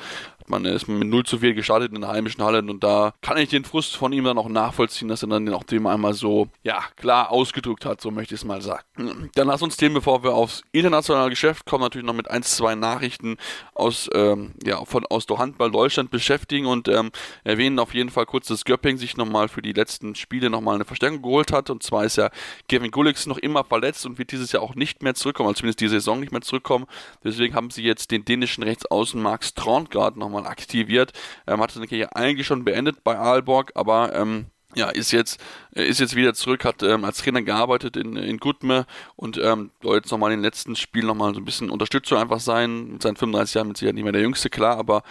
man 0.50 0.66
ist 0.66 0.88
mit 0.88 1.08
0 1.08 1.24
zu 1.26 1.40
4 1.40 1.54
gestartet 1.54 1.94
in 1.94 2.02
der 2.02 2.10
heimischen 2.10 2.44
Halle 2.44 2.60
und 2.60 2.84
da 2.84 3.14
kann 3.22 3.38
ich 3.38 3.50
den 3.50 3.64
Frust 3.64 3.96
von 3.96 4.12
ihm 4.12 4.24
dann 4.24 4.38
auch 4.38 4.50
nachvollziehen, 4.50 5.08
dass 5.08 5.24
er 5.24 5.30
dann 5.30 5.48
auch 5.54 5.64
dem 5.64 5.88
einmal 5.88 6.14
so, 6.14 6.48
ja, 6.64 6.84
klar 6.96 7.32
ausgedrückt 7.32 7.86
hat, 7.86 8.02
so 8.02 8.12
möchte 8.12 8.36
ich 8.36 8.42
es 8.42 8.46
mal 8.46 8.62
sagen. 8.62 9.30
Dann 9.36 9.48
lass 9.48 9.62
uns 9.62 9.78
Themen, 9.78 9.96
bevor 9.96 10.24
wir 10.24 10.34
aufs 10.34 10.64
internationale 10.72 11.30
Geschäft 11.30 11.66
kommen, 11.66 11.84
natürlich 11.84 12.06
noch 12.06 12.14
mit 12.14 12.30
ein, 12.30 12.44
zwei 12.44 12.76
Nachrichten 12.76 13.38
aus, 13.74 14.10
ähm, 14.14 14.54
ja, 14.64 14.84
von, 14.86 15.06
aus 15.06 15.26
der 15.26 15.38
Handball 15.38 15.72
Deutschland 15.72 16.12
beschäftigen 16.12 16.66
und 16.66 16.88
ähm, 16.88 17.12
erwähnen 17.44 17.80
auf 17.80 17.94
jeden 17.94 18.10
Fall 18.10 18.26
kurz, 18.26 18.48
dass 18.48 18.66
Göpping 18.66 18.98
sich 18.98 19.18
nochmal 19.18 19.48
für 19.48 19.62
die 19.62 19.74
letzten 19.74 20.16
Spiele 20.16 20.50
nochmal 20.50 20.76
eine 20.76 20.86
Verstärkung 20.86 21.22
geholt 21.22 21.52
hat 21.52 21.70
und 21.70 21.84
zwar 21.84 22.06
ist 22.06 22.18
ja 22.18 22.30
Kevin 22.68 22.92
Gullix 22.92 23.26
noch 23.26 23.38
immer 23.38 23.64
verletzt 23.64 24.06
und 24.06 24.18
wird 24.18 24.32
dieses 24.32 24.52
Jahr 24.52 24.64
auch 24.64 24.76
nicht 24.76 25.04
mehr 25.04 25.14
zurückkommen, 25.14 25.50
also 25.50 25.60
zumindest 25.60 25.82
die 25.82 25.88
Saison 25.88 26.20
nicht 26.20 26.32
mehr 26.32 26.42
zurückkommen. 26.42 26.86
Deswegen 27.24 27.56
haben 27.56 27.70
sie 27.70 27.84
jetzt 27.84 28.12
den 28.12 28.26
dänischen 28.26 28.64
Rechtsaußen 28.64 29.22
Max 29.22 29.54
Trondgard 29.54 30.18
nochmal 30.18 30.39
aktiviert. 30.46 31.14
Ähm, 31.48 31.62
hatte 31.62 31.76
seine 31.76 31.88
Karriere 31.88 32.16
eigentlich 32.16 32.48
schon 32.48 32.66
beendet 32.66 33.04
bei 33.04 33.18
Aalborg, 33.18 33.72
aber 33.76 34.14
ähm, 34.16 34.48
ja, 34.76 34.90
ist 34.90 35.12
jetzt, 35.12 35.42
ist 35.72 36.00
jetzt 36.00 36.16
wieder 36.16 36.36
zurück, 36.36 36.64
hat 36.64 36.84
ähm, 36.84 37.04
als 37.04 37.18
Trainer 37.18 37.42
gearbeitet 37.42 37.98
in, 37.98 38.16
in 38.16 38.38
Gutme 38.38 38.86
und 39.16 39.40
ähm, 39.40 39.72
soll 39.82 39.98
jetzt 39.98 40.12
nochmal 40.12 40.32
in 40.32 40.40
den 40.40 40.44
letzten 40.44 40.76
Spielen 40.76 41.08
nochmal 41.08 41.34
so 41.34 41.42
ein 41.42 41.46
bisschen 41.46 41.72
Unterstützung 41.72 42.20
einfach 42.20 42.40
sein. 42.40 42.92
Mit 42.92 43.02
seinen 43.02 43.16
35 43.16 43.56
Jahren 43.56 43.68
mit 43.68 43.78
Sicherheit 43.78 43.96
nicht 43.96 44.04
mehr 44.04 44.14
der 44.14 44.22
Jüngste, 44.22 44.52
klar, 44.52 44.78
aber 44.78 45.02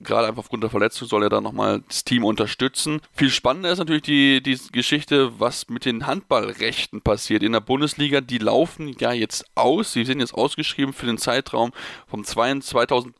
gerade 0.00 0.28
einfach 0.28 0.38
aufgrund 0.38 0.62
der 0.62 0.70
Verletzung 0.70 1.06
soll 1.06 1.22
er 1.22 1.28
da 1.28 1.42
nochmal 1.42 1.82
das 1.86 2.04
Team 2.04 2.24
unterstützen. 2.24 3.00
Viel 3.12 3.28
spannender 3.28 3.70
ist 3.70 3.78
natürlich 3.78 4.02
die, 4.02 4.42
die 4.42 4.58
Geschichte, 4.72 5.38
was 5.38 5.68
mit 5.68 5.84
den 5.84 6.06
Handballrechten 6.06 7.02
passiert 7.02 7.42
in 7.42 7.52
der 7.52 7.60
Bundesliga. 7.60 8.22
Die 8.22 8.38
laufen 8.38 8.96
ja 8.98 9.12
jetzt 9.12 9.44
aus, 9.54 9.92
sie 9.92 10.04
sind 10.06 10.20
jetzt 10.20 10.32
ausgeschrieben 10.32 10.94
für 10.94 11.06
den 11.06 11.18
Zeitraum 11.18 11.72
vom 12.08 12.24
2022, 12.24 13.12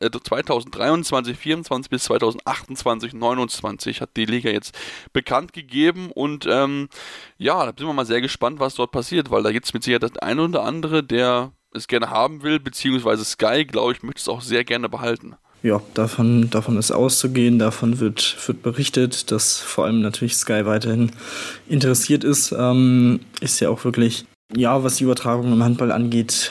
äh, 0.00 0.10
2023, 0.10 1.36
24 1.36 1.90
bis 1.90 2.04
2028, 2.04 3.14
29 3.14 4.00
hat 4.02 4.10
die 4.16 4.26
Liga 4.26 4.50
jetzt 4.50 4.76
bekannt 5.12 5.52
gegeben 5.52 6.10
und 6.12 6.46
ähm, 6.48 6.88
ja, 7.38 7.64
da 7.64 7.72
sind 7.76 7.86
wir 7.86 7.92
mal 7.92 8.06
sehr 8.06 8.20
gespannt, 8.20 8.60
was 8.60 8.74
dort 8.74 8.92
passiert, 8.92 9.30
weil 9.30 9.42
da 9.42 9.52
gibt 9.52 9.66
es 9.66 9.74
mit 9.74 9.82
Sicherheit 9.82 10.02
das 10.02 10.16
eine 10.18 10.42
oder 10.42 10.62
andere, 10.62 11.02
der 11.02 11.52
es 11.74 11.88
gerne 11.88 12.10
haben 12.10 12.42
will, 12.42 12.60
beziehungsweise 12.60 13.24
Sky, 13.24 13.64
glaube 13.64 13.92
ich, 13.92 14.02
möchte 14.02 14.20
es 14.20 14.28
auch 14.28 14.42
sehr 14.42 14.64
gerne 14.64 14.88
behalten. 14.88 15.36
Ja, 15.62 15.80
davon, 15.94 16.50
davon 16.50 16.76
ist 16.76 16.90
auszugehen, 16.90 17.60
davon 17.60 18.00
wird, 18.00 18.36
wird 18.46 18.62
berichtet, 18.62 19.30
dass 19.30 19.60
vor 19.60 19.84
allem 19.84 20.00
natürlich 20.00 20.34
Sky 20.34 20.66
weiterhin 20.66 21.12
interessiert 21.68 22.24
ist. 22.24 22.50
Ähm, 22.50 23.20
ist 23.40 23.60
ja 23.60 23.70
auch 23.70 23.84
wirklich 23.84 24.24
ja, 24.54 24.82
was 24.84 24.96
die 24.96 25.04
Übertragung 25.04 25.52
im 25.52 25.62
Handball 25.62 25.92
angeht, 25.92 26.50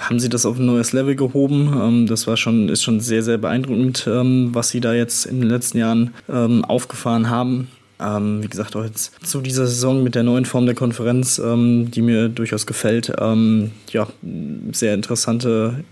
haben 0.00 0.20
sie 0.20 0.28
das 0.28 0.46
auf 0.46 0.58
ein 0.58 0.66
neues 0.66 0.92
Level 0.92 1.16
gehoben. 1.16 1.72
Ähm, 1.80 2.06
das 2.06 2.26
war 2.26 2.36
schon, 2.36 2.68
ist 2.68 2.82
schon 2.82 3.00
sehr, 3.00 3.22
sehr 3.22 3.38
beeindruckend, 3.38 4.06
ähm, 4.06 4.50
was 4.52 4.70
sie 4.70 4.80
da 4.80 4.94
jetzt 4.94 5.26
in 5.26 5.40
den 5.40 5.50
letzten 5.50 5.78
Jahren 5.78 6.14
ähm, 6.28 6.64
aufgefahren 6.64 7.30
haben. 7.30 7.68
wie 7.98 8.48
gesagt, 8.48 8.74
auch 8.74 8.84
jetzt 8.84 9.24
zu 9.24 9.40
dieser 9.40 9.66
Saison 9.66 10.02
mit 10.02 10.16
der 10.16 10.24
neuen 10.24 10.44
Form 10.44 10.66
der 10.66 10.74
Konferenz, 10.74 11.40
die 11.40 12.02
mir 12.02 12.28
durchaus 12.28 12.66
gefällt. 12.66 13.12
ja, 13.92 14.08
sehr 14.72 14.94
interessante 14.94 15.84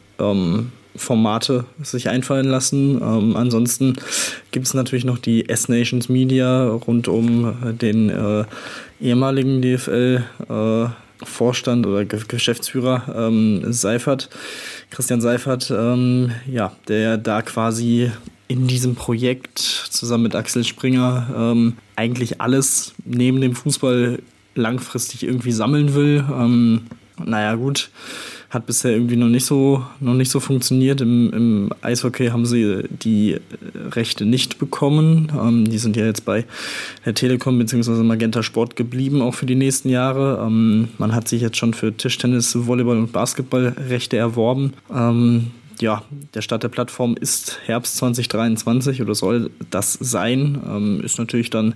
Formate 0.96 1.64
sich 1.82 2.08
einfallen 2.08 2.46
lassen. 2.46 3.00
Ähm, 3.00 3.36
ansonsten 3.36 3.94
gibt 4.50 4.66
es 4.66 4.74
natürlich 4.74 5.04
noch 5.04 5.18
die 5.18 5.48
S-Nations 5.48 6.08
Media 6.08 6.68
rund 6.68 7.06
um 7.06 7.54
den 7.80 8.10
äh, 8.10 8.44
ehemaligen 9.00 9.62
DFL. 9.62 10.24
Äh, 10.48 10.86
Vorstand 11.22 11.86
oder 11.86 12.04
Geschäftsführer 12.04 13.14
ähm, 13.14 13.72
Seifert, 13.72 14.30
Christian 14.90 15.20
Seifert, 15.20 15.70
ähm, 15.70 16.32
ja, 16.50 16.72
der 16.88 17.18
da 17.18 17.42
quasi 17.42 18.10
in 18.48 18.66
diesem 18.66 18.94
Projekt 18.94 19.58
zusammen 19.58 20.24
mit 20.24 20.34
Axel 20.34 20.64
Springer 20.64 21.28
ähm, 21.36 21.76
eigentlich 21.96 22.40
alles 22.40 22.94
neben 23.04 23.40
dem 23.40 23.54
Fußball 23.54 24.20
langfristig 24.54 25.22
irgendwie 25.22 25.52
sammeln 25.52 25.94
will. 25.94 26.24
Ähm, 26.32 26.86
naja, 27.24 27.54
gut 27.54 27.90
hat 28.50 28.66
bisher 28.66 28.90
irgendwie 28.90 29.16
noch 29.16 29.28
nicht 29.28 29.46
so, 29.46 29.84
noch 30.00 30.14
nicht 30.14 30.30
so 30.30 30.40
funktioniert. 30.40 31.00
Im, 31.00 31.32
Im 31.32 31.70
Eishockey 31.82 32.28
haben 32.28 32.46
sie 32.46 32.82
die 32.90 33.38
Rechte 33.92 34.26
nicht 34.26 34.58
bekommen. 34.58 35.30
Ähm, 35.40 35.70
die 35.70 35.78
sind 35.78 35.96
ja 35.96 36.04
jetzt 36.04 36.24
bei 36.24 36.44
der 37.06 37.14
Telekom 37.14 37.58
bzw. 37.58 38.02
Magenta 38.02 38.42
Sport 38.42 38.74
geblieben, 38.74 39.22
auch 39.22 39.34
für 39.34 39.46
die 39.46 39.54
nächsten 39.54 39.88
Jahre. 39.88 40.44
Ähm, 40.44 40.88
man 40.98 41.14
hat 41.14 41.28
sich 41.28 41.42
jetzt 41.42 41.58
schon 41.58 41.74
für 41.74 41.96
Tischtennis, 41.96 42.66
Volleyball 42.66 42.98
und 42.98 43.12
Basketball 43.12 43.74
Rechte 43.88 44.16
erworben. 44.16 44.72
Ähm, 44.92 45.52
ja, 45.80 46.02
der 46.34 46.42
Start 46.42 46.62
der 46.62 46.68
Plattform 46.68 47.16
ist 47.16 47.58
Herbst 47.64 47.96
2023 47.96 49.02
oder 49.02 49.14
soll 49.14 49.50
das 49.70 49.94
sein. 49.94 50.60
Ähm, 50.66 51.00
ist 51.02 51.18
natürlich 51.18 51.50
dann 51.50 51.74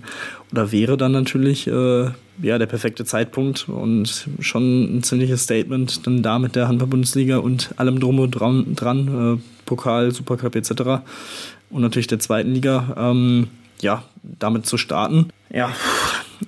oder 0.51 0.71
wäre 0.71 0.97
dann 0.97 1.11
natürlich 1.11 1.67
äh, 1.67 2.09
ja, 2.41 2.57
der 2.57 2.65
perfekte 2.65 3.05
Zeitpunkt 3.05 3.69
und 3.69 4.27
schon 4.39 4.97
ein 4.97 5.03
ziemliches 5.03 5.43
Statement 5.43 6.05
dann 6.05 6.21
da 6.21 6.39
mit 6.39 6.55
der 6.55 6.67
Handball-Bundesliga 6.67 7.37
und 7.37 7.73
allem 7.77 7.99
drum 7.99 8.19
und 8.19 8.31
dran, 8.31 8.75
dran 8.75 9.37
äh, 9.37 9.41
Pokal, 9.65 10.11
Supercup 10.11 10.55
etc. 10.55 10.71
Und 11.69 11.81
natürlich 11.81 12.07
der 12.07 12.19
zweiten 12.19 12.53
Liga, 12.53 12.95
ähm, 12.97 13.47
ja, 13.81 14.03
damit 14.23 14.65
zu 14.65 14.77
starten. 14.77 15.29
Ja, 15.49 15.71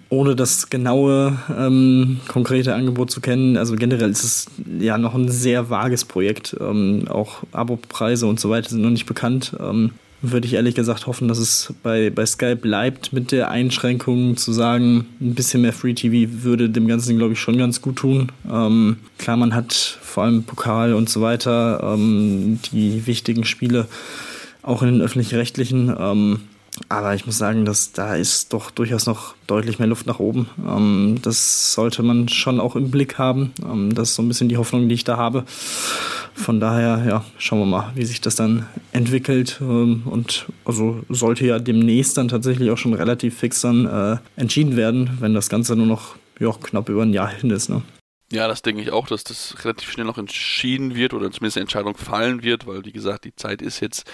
ohne 0.10 0.36
das 0.36 0.69
genaue, 0.69 1.38
ähm, 1.58 2.19
konkrete 2.28 2.76
Angebot 2.76 3.12
zu 3.12 3.21
kennen. 3.21 3.58
Also 3.58 3.76
generell 3.76 4.10
ist 4.10 4.23
es 4.23 4.47
ja 4.80 4.97
noch 4.97 5.15
ein 5.15 5.30
sehr 5.30 5.69
vages 5.69 6.06
Projekt. 6.06 6.56
Ähm, 6.60 7.06
auch 7.10 7.43
Abo-Preise 7.52 8.28
und 8.28 8.39
so 8.39 8.50
weiter 8.50 8.69
sind 8.69 8.82
noch 8.82 8.89
nicht 8.89 9.06
bekannt. 9.06 9.56
Ähm, 9.60 9.91
würde 10.21 10.47
ich 10.47 10.54
ehrlich 10.54 10.73
gesagt 10.73 11.06
hoffen, 11.06 11.28
dass 11.28 11.38
es 11.38 11.73
bei, 11.84 12.10
bei 12.10 12.26
Sky 12.26 12.56
bleibt 12.56 13.13
mit 13.13 13.32
der 13.32 13.52
Einschränkung 13.52 14.36
zu 14.36 14.52
sagen, 14.52 15.06
ein 15.21 15.36
bisschen 15.36 15.62
mehr 15.62 15.73
Free 15.73 15.93
TV 15.93 16.32
würde 16.43 16.69
dem 16.69 16.88
Ganzen, 16.88 17.17
glaube 17.17 17.34
ich, 17.34 17.39
schon 17.39 17.58
ganz 17.58 17.82
gut 17.82 17.97
tun. 17.97 18.32
Ähm, 18.52 18.97
klar, 19.19 19.38
man 19.38 19.54
hat 19.54 19.73
vor 19.73 20.23
allem 20.23 20.43
Pokal 20.43 20.93
und 20.93 21.10
so 21.10 21.21
weiter, 21.21 21.93
ähm, 21.93 22.60
die 22.71 23.06
wichtigen 23.06 23.45
Spiele 23.45 23.88
auch 24.63 24.82
in 24.82 24.93
den 24.93 25.02
öffentlich-rechtlichen. 25.02 25.95
Aber 26.90 27.16
ich 27.16 27.26
muss 27.26 27.38
sagen, 27.38 27.66
dass 27.66 27.92
da 27.92 28.16
ist 28.16 28.54
doch 28.54 28.72
durchaus 28.72 29.06
noch 29.06 29.36
deutlich 29.48 29.80
mehr 29.80 29.88
Luft 29.88 30.06
nach 30.08 30.20
oben. 30.20 30.50
Ähm, 30.68 31.20
das 31.22 31.74
sollte 31.74 32.04
man 32.04 32.30
schon 32.30 32.60
auch 32.60 32.76
im 32.76 32.92
Blick 32.92 33.18
haben. 33.18 33.54
Ähm, 33.63 33.94
das 33.96 34.10
ist 34.10 34.16
so 34.16 34.22
ein 34.22 34.28
bisschen 34.28 34.50
die 34.50 34.58
Hoffnung, 34.58 34.88
die 34.88 34.96
ich 34.96 35.04
da 35.04 35.18
habe. 35.18 35.46
Von 36.34 36.60
daher, 36.60 37.04
ja, 37.08 37.26
schauen 37.38 37.60
wir 37.60 37.66
mal, 37.66 37.92
wie 37.96 38.06
sich 38.06 38.22
das 38.22 38.36
dann 38.36 38.68
entwickelt. 38.92 39.58
Ähm, 39.62 40.04
und 40.06 40.46
also 40.66 41.04
sollte 41.10 41.46
ja 41.46 41.60
demnächst 41.60 42.18
dann 42.18 42.28
tatsächlich 42.28 42.70
auch 42.72 42.78
schon 42.78 42.94
relativ 42.94 43.38
fix 43.38 43.62
dann 43.62 43.86
äh, 43.86 44.18
entschieden 44.36 44.76
werden, 44.76 45.18
wenn 45.20 45.34
das 45.34 45.50
Ganze 45.50 45.76
nur 45.76 45.88
noch 45.88 46.16
ja, 46.40 46.52
knapp 46.52 46.90
über 46.90 47.04
ein 47.04 47.13
Jahr 47.13 47.30
hin 47.30 47.50
ist. 47.50 47.70
Ne? 47.70 47.82
Ja, 48.30 48.50
das 48.50 48.62
denke 48.62 48.82
ich 48.82 48.92
auch, 48.92 49.08
dass 49.08 49.24
das 49.24 49.63
relativ 49.63 49.90
schnell 49.90 50.06
noch 50.06 50.18
entschieden 50.18 50.96
wird 50.96 51.13
oder 51.13 51.32
zumindest 51.32 51.56
eine 51.56 51.62
Entscheidung 51.62 51.96
fallen 51.96 52.44
wird, 52.44 52.68
weil 52.68 52.84
wie 52.84 52.92
gesagt, 52.92 53.24
die 53.24 53.34
Zeit 53.34 53.62
ist 53.62 53.80
jetzt 53.80 54.06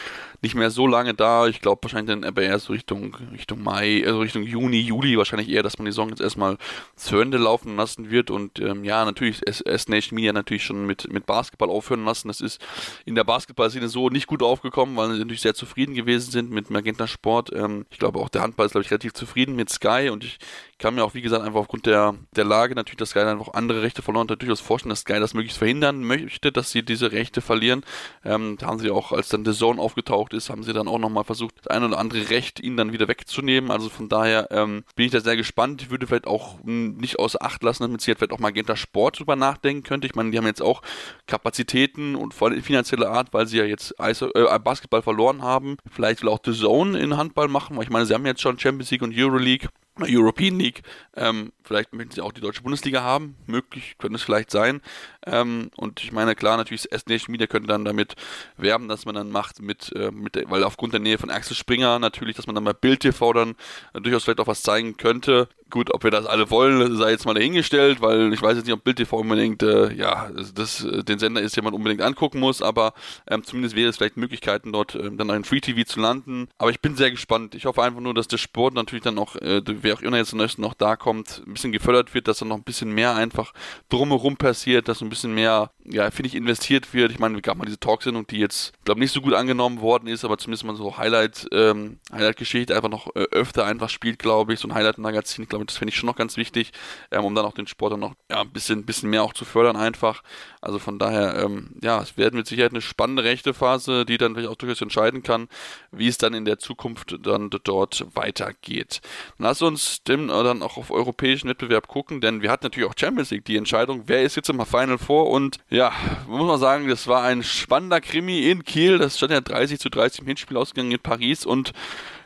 nicht 0.43 0.53
mehr 0.53 0.69
so 0.69 0.85
lange 0.85 1.15
da. 1.15 1.47
Ich 1.47 1.61
glaube 1.61 1.81
wahrscheinlich 1.81 2.13
dann 2.13 2.23
aber 2.23 2.43
eher 2.43 2.59
so 2.59 2.73
Richtung, 2.73 3.15
Richtung 3.31 3.63
Mai, 3.63 4.03
also 4.05 4.19
Richtung 4.19 4.43
Juni, 4.43 4.81
Juli 4.81 5.17
wahrscheinlich 5.17 5.49
eher, 5.49 5.63
dass 5.63 5.79
man 5.79 5.85
die 5.85 5.91
Saison 5.91 6.09
jetzt 6.09 6.21
erstmal 6.21 6.59
zu 6.95 7.17
Ende 7.17 7.39
laufen 7.39 7.75
lassen 7.75 8.11
wird 8.11 8.29
und 8.29 8.59
ähm, 8.59 8.83
ja, 8.83 9.03
natürlich 9.03 9.41
S-Nation 9.47 10.15
Media 10.15 10.31
natürlich 10.31 10.63
schon 10.63 10.85
mit, 10.85 11.11
mit 11.11 11.25
Basketball 11.25 11.71
aufhören 11.71 12.05
lassen. 12.05 12.27
Das 12.27 12.39
ist 12.39 12.63
in 13.05 13.15
der 13.15 13.23
Basketball-Szene 13.23 13.87
so 13.89 14.09
nicht 14.09 14.27
gut 14.27 14.43
aufgekommen, 14.43 14.95
weil 14.95 15.11
sie 15.13 15.17
natürlich 15.17 15.41
sehr 15.41 15.55
zufrieden 15.55 15.95
gewesen 15.95 16.29
sind 16.29 16.51
mit 16.51 16.69
Magenta 16.69 17.07
Sport. 17.07 17.51
Ähm, 17.51 17.87
ich 17.89 17.97
glaube 17.97 18.19
auch 18.19 18.29
der 18.29 18.43
Handball 18.43 18.67
ist, 18.67 18.73
glaube 18.73 18.83
ich, 18.85 18.91
relativ 18.91 19.13
zufrieden 19.13 19.55
mit 19.55 19.71
Sky 19.71 20.09
und 20.11 20.23
ich 20.23 20.37
kann 20.79 20.95
mir 20.95 21.03
auch, 21.03 21.13
wie 21.13 21.21
gesagt, 21.21 21.43
einfach 21.43 21.59
aufgrund 21.59 21.85
der, 21.85 22.15
der 22.35 22.45
Lage 22.45 22.75
natürlich, 22.75 22.97
dass 22.97 23.11
Sky 23.11 23.19
einfach 23.19 23.53
andere 23.53 23.81
Rechte 23.81 24.01
verloren 24.01 24.27
hat, 24.29 24.41
durchaus 24.41 24.59
vorstellen, 24.59 24.89
dass 24.89 25.01
Sky 25.01 25.19
das 25.19 25.33
möglichst 25.33 25.57
verhindern 25.57 26.03
möchte, 26.03 26.51
dass 26.51 26.71
sie 26.71 26.83
diese 26.83 27.11
Rechte 27.11 27.41
verlieren. 27.41 27.83
Ähm, 28.25 28.57
da 28.59 28.67
haben 28.67 28.79
sie 28.79 28.91
auch, 28.91 29.11
als 29.11 29.29
dann 29.29 29.45
The 29.45 29.53
Zone 29.53 29.81
aufgetaucht 29.81 30.33
ist, 30.33 30.49
haben 30.49 30.63
sie 30.63 30.73
dann 30.73 30.87
auch 30.87 30.99
nochmal 30.99 31.23
versucht, 31.23 31.55
das 31.59 31.67
ein 31.67 31.83
oder 31.83 31.97
andere 31.97 32.29
Recht 32.29 32.59
ihnen 32.59 32.77
dann 32.77 32.91
wieder 32.91 33.07
wegzunehmen. 33.07 33.71
Also 33.71 33.89
von 33.89 34.09
daher 34.09 34.49
ähm, 34.51 34.83
bin 34.95 35.05
ich 35.05 35.11
da 35.11 35.19
sehr 35.19 35.37
gespannt. 35.37 35.81
Ich 35.81 35.89
würde 35.89 36.07
vielleicht 36.07 36.27
auch 36.27 36.59
hm, 36.63 36.97
nicht 36.97 37.19
außer 37.19 37.41
Acht 37.41 37.63
lassen, 37.63 37.83
damit 37.83 38.01
sie 38.01 38.11
jetzt 38.11 38.19
vielleicht 38.19 38.33
auch 38.33 38.39
Magenta 38.39 38.75
Sport 38.75 39.19
drüber 39.19 39.35
nachdenken 39.35 39.83
könnte. 39.83 40.07
Ich 40.07 40.15
meine, 40.15 40.31
die 40.31 40.37
haben 40.37 40.45
jetzt 40.45 40.61
auch 40.61 40.81
Kapazitäten 41.27 42.15
und 42.15 42.33
vor 42.33 42.47
allem 42.47 42.57
in 42.57 42.63
finanzieller 42.63 43.09
Art, 43.09 43.33
weil 43.33 43.47
sie 43.47 43.57
ja 43.57 43.65
jetzt 43.65 43.99
Eis 43.99 44.21
äh, 44.21 44.59
Basketball 44.59 45.01
verloren 45.01 45.41
haben. 45.41 45.77
Vielleicht 45.89 46.21
will 46.21 46.29
auch 46.29 46.39
The 46.43 46.53
Zone 46.53 46.99
in 46.99 47.17
Handball 47.17 47.47
machen, 47.47 47.77
weil 47.77 47.83
ich 47.83 47.89
meine, 47.89 48.05
sie 48.05 48.13
haben 48.13 48.25
jetzt 48.25 48.41
schon 48.41 48.59
Champions 48.59 48.91
League 48.91 49.01
und 49.01 49.13
Euroleague. 49.15 49.69
European 49.99 50.59
League. 50.59 50.81
Ähm, 51.15 51.51
vielleicht 51.63 51.93
möchten 51.93 52.11
sie 52.13 52.21
auch 52.21 52.31
die 52.31 52.41
deutsche 52.41 52.61
Bundesliga 52.61 53.01
haben. 53.01 53.35
Möglich 53.47 53.95
könnte 53.97 54.15
es 54.15 54.23
vielleicht 54.23 54.51
sein. 54.51 54.81
Ähm, 55.25 55.69
und 55.75 56.03
ich 56.03 56.11
meine, 56.11 56.35
klar, 56.35 56.57
natürlich 56.57 56.87
das 56.89 57.05
Nation 57.05 57.31
Media 57.31 57.47
könnte 57.47 57.67
dann 57.67 57.85
damit 57.85 58.15
werben, 58.57 58.87
dass 58.87 59.05
man 59.05 59.15
dann 59.15 59.29
macht 59.29 59.61
mit, 59.61 59.91
äh, 59.95 60.11
mit 60.11 60.35
der, 60.35 60.49
weil 60.49 60.63
aufgrund 60.63 60.93
der 60.93 60.99
Nähe 60.99 61.17
von 61.17 61.29
Axel 61.29 61.55
Springer 61.55 61.99
natürlich, 61.99 62.35
dass 62.35 62.47
man 62.47 62.55
dann 62.55 62.63
bei 62.63 62.73
Bild 62.73 63.01
TV 63.01 63.33
dann 63.33 63.55
äh, 63.93 64.01
durchaus 64.01 64.23
vielleicht 64.23 64.39
auch 64.39 64.47
was 64.47 64.61
zeigen 64.61 64.97
könnte. 64.97 65.47
Gut, 65.69 65.91
ob 65.91 66.03
wir 66.03 66.11
das 66.11 66.27
alle 66.27 66.51
wollen, 66.51 66.95
sei 66.97 67.11
jetzt 67.11 67.25
mal 67.25 67.33
dahingestellt, 67.33 67.99
weil 67.99 68.31
ich 68.31 68.41
weiß 68.41 68.57
jetzt 68.57 68.65
nicht, 68.65 68.75
ob 68.75 68.83
Bild 68.83 68.97
TV 68.97 69.17
unbedingt, 69.17 69.63
äh, 69.63 69.91
ja, 69.93 70.29
das, 70.53 70.83
äh, 70.83 71.03
den 71.03 71.17
Sender 71.17 71.41
ist, 71.41 71.57
den 71.57 71.63
man 71.63 71.73
unbedingt 71.73 72.01
angucken 72.01 72.39
muss, 72.39 72.61
aber 72.61 72.93
ähm, 73.27 73.43
zumindest 73.43 73.75
wäre 73.75 73.89
es 73.89 73.97
vielleicht 73.97 74.17
Möglichkeiten, 74.17 74.71
dort 74.71 74.93
ähm, 74.93 75.17
dann 75.17 75.31
ein 75.31 75.43
Free 75.43 75.61
TV 75.61 75.83
zu 75.83 75.99
landen. 75.99 76.47
Aber 76.59 76.69
ich 76.69 76.79
bin 76.79 76.95
sehr 76.95 77.09
gespannt. 77.09 77.55
Ich 77.55 77.65
hoffe 77.65 77.81
einfach 77.81 78.01
nur, 78.01 78.13
dass 78.13 78.27
der 78.27 78.37
Sport 78.37 78.75
natürlich 78.75 79.03
dann 79.03 79.17
auch, 79.17 79.35
äh, 79.37 79.61
wer 79.65 79.95
auch 79.95 80.01
immer 80.01 80.17
jetzt 80.17 80.33
noch 80.33 80.73
da 80.75 80.95
kommt, 80.95 81.41
ein 81.53 81.55
bisschen 81.55 81.71
gefördert 81.71 82.13
wird, 82.13 82.27
dass 82.27 82.39
dann 82.39 82.49
noch 82.49 82.57
ein 82.57 82.63
bisschen 82.63 82.91
mehr 82.91 83.15
einfach 83.15 83.53
drumherum 83.89 84.37
passiert, 84.37 84.87
dass 84.87 85.01
ein 85.01 85.09
bisschen 85.09 85.33
mehr 85.33 85.71
ja, 85.85 86.09
finde 86.11 86.27
ich, 86.27 86.35
investiert 86.35 86.93
wird. 86.93 87.11
Ich 87.11 87.19
meine, 87.19 87.35
es 87.35 87.41
gab 87.41 87.57
mal 87.57 87.65
diese 87.65 87.79
Talksendung, 87.79 88.25
die 88.27 88.39
jetzt, 88.39 88.73
glaube 88.85 89.01
nicht 89.01 89.11
so 89.11 89.21
gut 89.21 89.33
angenommen 89.33 89.81
worden 89.81 90.07
ist, 90.07 90.23
aber 90.23 90.37
zumindest 90.37 90.63
mal 90.63 90.75
so 90.75 90.97
Highlight, 90.97 91.47
ähm, 91.51 91.99
Highlight-Geschichte 92.11 92.75
einfach 92.75 92.89
noch 92.89 93.07
äh, 93.15 93.23
öfter 93.31 93.65
einfach 93.65 93.89
spielt, 93.89 94.19
glaube 94.19 94.53
ich, 94.53 94.59
so 94.59 94.67
ein 94.67 94.73
Highlight-Magazin. 94.73 95.43
Ich 95.43 95.49
glaube, 95.49 95.65
das 95.65 95.77
finde 95.77 95.91
ich 95.91 95.97
schon 95.97 96.07
noch 96.07 96.15
ganz 96.15 96.37
wichtig, 96.37 96.71
ähm, 97.11 97.25
um 97.25 97.35
dann 97.35 97.45
auch 97.45 97.53
den 97.53 97.67
Sport 97.67 97.93
dann 97.93 97.99
noch 97.99 98.13
ja, 98.29 98.41
ein 98.41 98.51
bisschen, 98.51 98.85
bisschen 98.85 99.09
mehr 99.09 99.23
auch 99.23 99.33
zu 99.33 99.45
fördern 99.45 99.75
einfach. 99.75 100.23
Also 100.61 100.79
von 100.79 100.99
daher, 100.99 101.43
ähm, 101.43 101.71
ja, 101.81 102.01
es 102.01 102.17
werden 102.17 102.37
mit 102.37 102.47
Sicherheit 102.47 102.71
eine 102.71 102.81
spannende 102.81 103.23
rechte 103.23 103.53
Phase, 103.53 104.05
die 104.05 104.17
dann 104.17 104.33
vielleicht 104.33 104.49
auch 104.49 104.55
durchaus 104.55 104.81
entscheiden 104.81 105.21
kann, 105.21 105.49
wie 105.91 106.07
es 106.07 106.17
dann 106.17 106.33
in 106.33 106.45
der 106.45 106.59
Zukunft 106.59 107.17
dann 107.23 107.49
dort 107.49 108.05
weitergeht. 108.15 109.01
Lass 109.37 109.61
uns 109.61 110.03
dem 110.03 110.29
äh, 110.29 110.43
dann 110.43 110.61
auch 110.61 110.77
auf 110.77 110.91
europäischen 110.91 111.42
Wettbewerb 111.49 111.87
gucken, 111.87 112.21
denn 112.21 112.41
wir 112.41 112.51
hatten 112.51 112.65
natürlich 112.65 112.89
auch 112.89 112.95
Champions 112.97 113.31
League 113.31 113.45
die 113.45 113.57
Entscheidung, 113.57 114.03
wer 114.07 114.23
ist 114.23 114.35
jetzt 114.35 114.49
im 114.49 114.63
Final 114.65 114.97
Four 114.97 115.29
und 115.29 115.57
ja, 115.69 115.91
muss 116.27 116.47
man 116.47 116.59
sagen, 116.59 116.87
das 116.87 117.07
war 117.07 117.23
ein 117.23 117.43
spannender 117.43 118.01
Krimi 118.01 118.49
in 118.49 118.63
Kiel. 118.63 118.97
Das 118.97 119.17
stand 119.17 119.31
ja 119.31 119.41
30 119.41 119.79
zu 119.79 119.89
30 119.89 120.21
im 120.21 120.27
Hinspiel 120.27 120.57
ausgegangen 120.57 120.91
in 120.91 120.99
Paris 120.99 121.45
und 121.45 121.73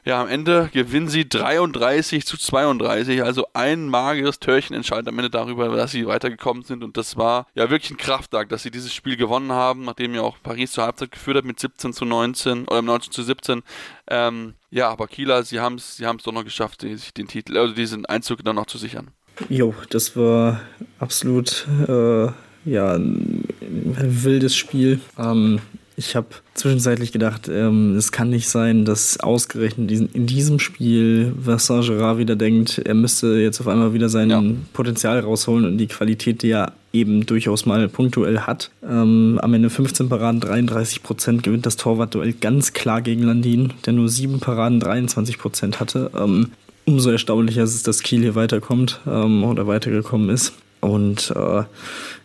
ja, 0.07 0.21
am 0.21 0.29
Ende 0.29 0.69
gewinnen 0.71 1.09
sie 1.09 1.27
33 1.27 2.25
zu 2.25 2.37
32. 2.37 3.21
Also 3.23 3.45
ein 3.51 3.89
mageres 3.89 4.39
Törchen 4.39 4.73
entscheidet 4.73 5.09
am 5.09 5.19
Ende 5.19 5.29
darüber, 5.29 5.67
dass 5.75 5.91
sie 5.91 6.07
weitergekommen 6.07 6.63
sind. 6.63 6.81
Und 6.81 6.95
das 6.95 7.17
war 7.17 7.47
ja 7.55 7.69
wirklich 7.69 7.91
ein 7.91 7.97
Kraftakt, 7.97 8.53
dass 8.53 8.63
sie 8.63 8.71
dieses 8.71 8.93
Spiel 8.93 9.17
gewonnen 9.17 9.51
haben, 9.51 9.83
nachdem 9.83 10.15
ja 10.15 10.21
auch 10.21 10.37
Paris 10.41 10.71
zur 10.71 10.85
Halbzeit 10.85 11.11
geführt 11.11 11.35
hat 11.35 11.43
mit 11.43 11.59
17 11.59 11.91
zu 11.91 12.05
19 12.05 12.69
oder 12.69 12.81
19 12.81 13.11
zu 13.11 13.21
17. 13.21 13.63
Ähm, 14.09 14.53
ja, 14.71 14.87
aber 14.87 15.07
Kieler, 15.07 15.43
sie 15.43 15.59
haben 15.59 15.75
es 15.75 15.97
sie 15.97 16.05
doch 16.05 16.31
noch 16.31 16.45
geschafft, 16.45 16.81
sich 16.81 17.13
den 17.13 17.27
Titel, 17.27 17.57
also 17.57 17.73
diesen 17.73 18.05
Einzug 18.05 18.45
dann 18.45 18.55
noch 18.55 18.67
zu 18.67 18.77
sichern. 18.77 19.09
Jo, 19.49 19.75
das 19.89 20.15
war 20.15 20.61
absolut 20.99 21.67
äh, 21.85 22.27
ja, 22.63 22.93
ein 22.93 23.43
wildes 23.59 24.55
Spiel. 24.55 25.01
Ähm, 25.17 25.59
ich 25.99 26.15
habe 26.15 26.27
zwischenzeitlich 26.53 27.11
gedacht, 27.11 27.49
ähm, 27.49 27.95
es 27.95 28.11
kann 28.11 28.29
nicht 28.29 28.47
sein, 28.47 28.85
dass 28.85 29.19
ausgerechnet 29.19 29.89
in 29.91 30.27
diesem 30.27 30.59
Spiel 30.59 31.33
Vincent 31.35 31.87
Gerard 31.87 32.19
wieder 32.19 32.35
denkt, 32.35 32.77
er 32.77 32.93
müsste 32.93 33.39
jetzt 33.39 33.59
auf 33.59 33.67
einmal 33.67 33.93
wieder 33.95 34.07
sein 34.07 34.29
ja. 34.29 34.43
Potenzial 34.73 35.19
rausholen 35.19 35.65
und 35.65 35.79
die 35.79 35.87
Qualität, 35.87 36.43
die 36.43 36.51
er 36.51 36.73
eben 36.93 37.25
durchaus 37.25 37.65
mal 37.65 37.89
punktuell 37.89 38.41
hat. 38.41 38.69
Ähm, 38.87 39.39
am 39.41 39.53
Ende 39.55 39.71
15 39.71 40.07
Paraden, 40.07 40.39
33 40.39 41.01
Prozent 41.01 41.41
gewinnt 41.41 41.65
das 41.65 41.77
Torwartduell 41.77 42.33
ganz 42.33 42.73
klar 42.73 43.01
gegen 43.01 43.23
Landin, 43.23 43.73
der 43.87 43.93
nur 43.93 44.07
7 44.07 44.39
Paraden, 44.39 44.79
23 44.79 45.39
Prozent 45.39 45.79
hatte. 45.79 46.11
Ähm, 46.15 46.51
umso 46.85 47.09
erstaunlicher 47.09 47.63
ist 47.63 47.73
es, 47.73 47.81
dass 47.81 48.03
Kiel 48.03 48.21
hier 48.21 48.35
weiterkommt 48.35 49.01
ähm, 49.07 49.43
oder 49.43 49.65
weitergekommen 49.65 50.29
ist. 50.29 50.53
Und 50.79 51.33
äh, 51.35 51.63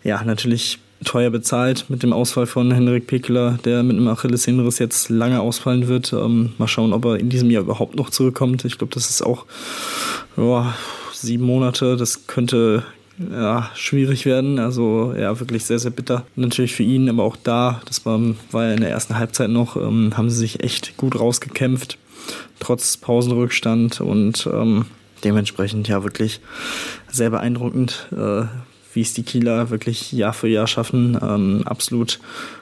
ja, 0.05 0.23
natürlich 0.25 0.79
teuer 1.05 1.31
bezahlt 1.31 1.87
mit 1.89 2.03
dem 2.03 2.13
Ausfall 2.13 2.47
von 2.47 2.73
Henrik 2.73 3.07
Pickler, 3.07 3.59
der 3.65 3.83
mit 3.83 3.97
einem 3.97 4.09
Achillessehnenriss 4.09 4.79
jetzt 4.79 5.09
lange 5.09 5.41
ausfallen 5.41 5.89
wird. 5.89 6.13
Ähm, 6.13 6.53
mal 6.59 6.69
schauen, 6.69 6.93
ob 6.93 7.05
er 7.05 7.19
in 7.19 7.29
diesem 7.29 7.51
Jahr 7.51 7.63
überhaupt 7.63 7.97
noch 7.97 8.11
zurückkommt. 8.11 8.65
Ich 8.65 8.79
glaube, 8.79 8.95
das 8.95 9.11
ist 9.11 9.23
auch 9.23 9.47
ja, 10.37 10.75
sieben 11.13 11.45
Monate. 11.45 11.97
Das 11.97 12.27
könnte 12.27 12.85
ja, 13.31 13.71
schwierig 13.75 14.25
werden. 14.25 14.59
Also 14.59 15.15
ja, 15.17 15.39
wirklich 15.39 15.65
sehr, 15.65 15.79
sehr 15.79 15.91
bitter. 15.91 16.25
Natürlich 16.37 16.75
für 16.75 16.83
ihn, 16.83 17.09
aber 17.09 17.25
auch 17.25 17.37
da, 17.37 17.81
das 17.87 18.05
war, 18.07 18.21
war 18.51 18.67
ja 18.67 18.75
in 18.75 18.81
der 18.81 18.91
ersten 18.91 19.17
Halbzeit 19.19 19.51
noch, 19.51 19.77
ähm, 19.77 20.17
haben 20.17 20.31
sie 20.31 20.39
sich 20.39 20.63
echt 20.63 20.97
gut 20.97 21.19
rausgekämpft, 21.19 21.99
trotz 22.61 22.97
Pausenrückstand 22.97 24.01
und 24.01 24.49
ähm, 24.53 24.87
dementsprechend 25.25 25.89
ja 25.89 26.03
wirklich 26.03 26.41
sehr 27.09 27.31
beeindruckend. 27.31 28.09
Äh, 28.13 28.45
wie 28.95 29.01
es 29.01 29.15
die 29.15 29.23
Kieler 29.23 29.71
wirklich 29.71 30.13
Jahr 30.13 30.33
für 30.33 30.49
Jahr 30.49 30.67
schaffen, 30.67 31.19
ähm, 31.21 31.63
absolut 31.65 32.21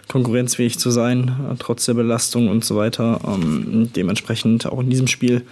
konkurrenzfähig 0.08 0.78
zu 0.78 0.90
sein, 0.90 1.28
äh, 1.50 1.56
trotz 1.58 1.86
der 1.86 1.94
Belastung 1.94 2.48
und 2.48 2.64
so 2.64 2.76
weiter. 2.76 3.20
Ähm, 3.26 3.90
dementsprechend 3.94 4.66
auch 4.66 4.80
in 4.80 4.90
diesem 4.90 5.06
Spiel, 5.06 5.42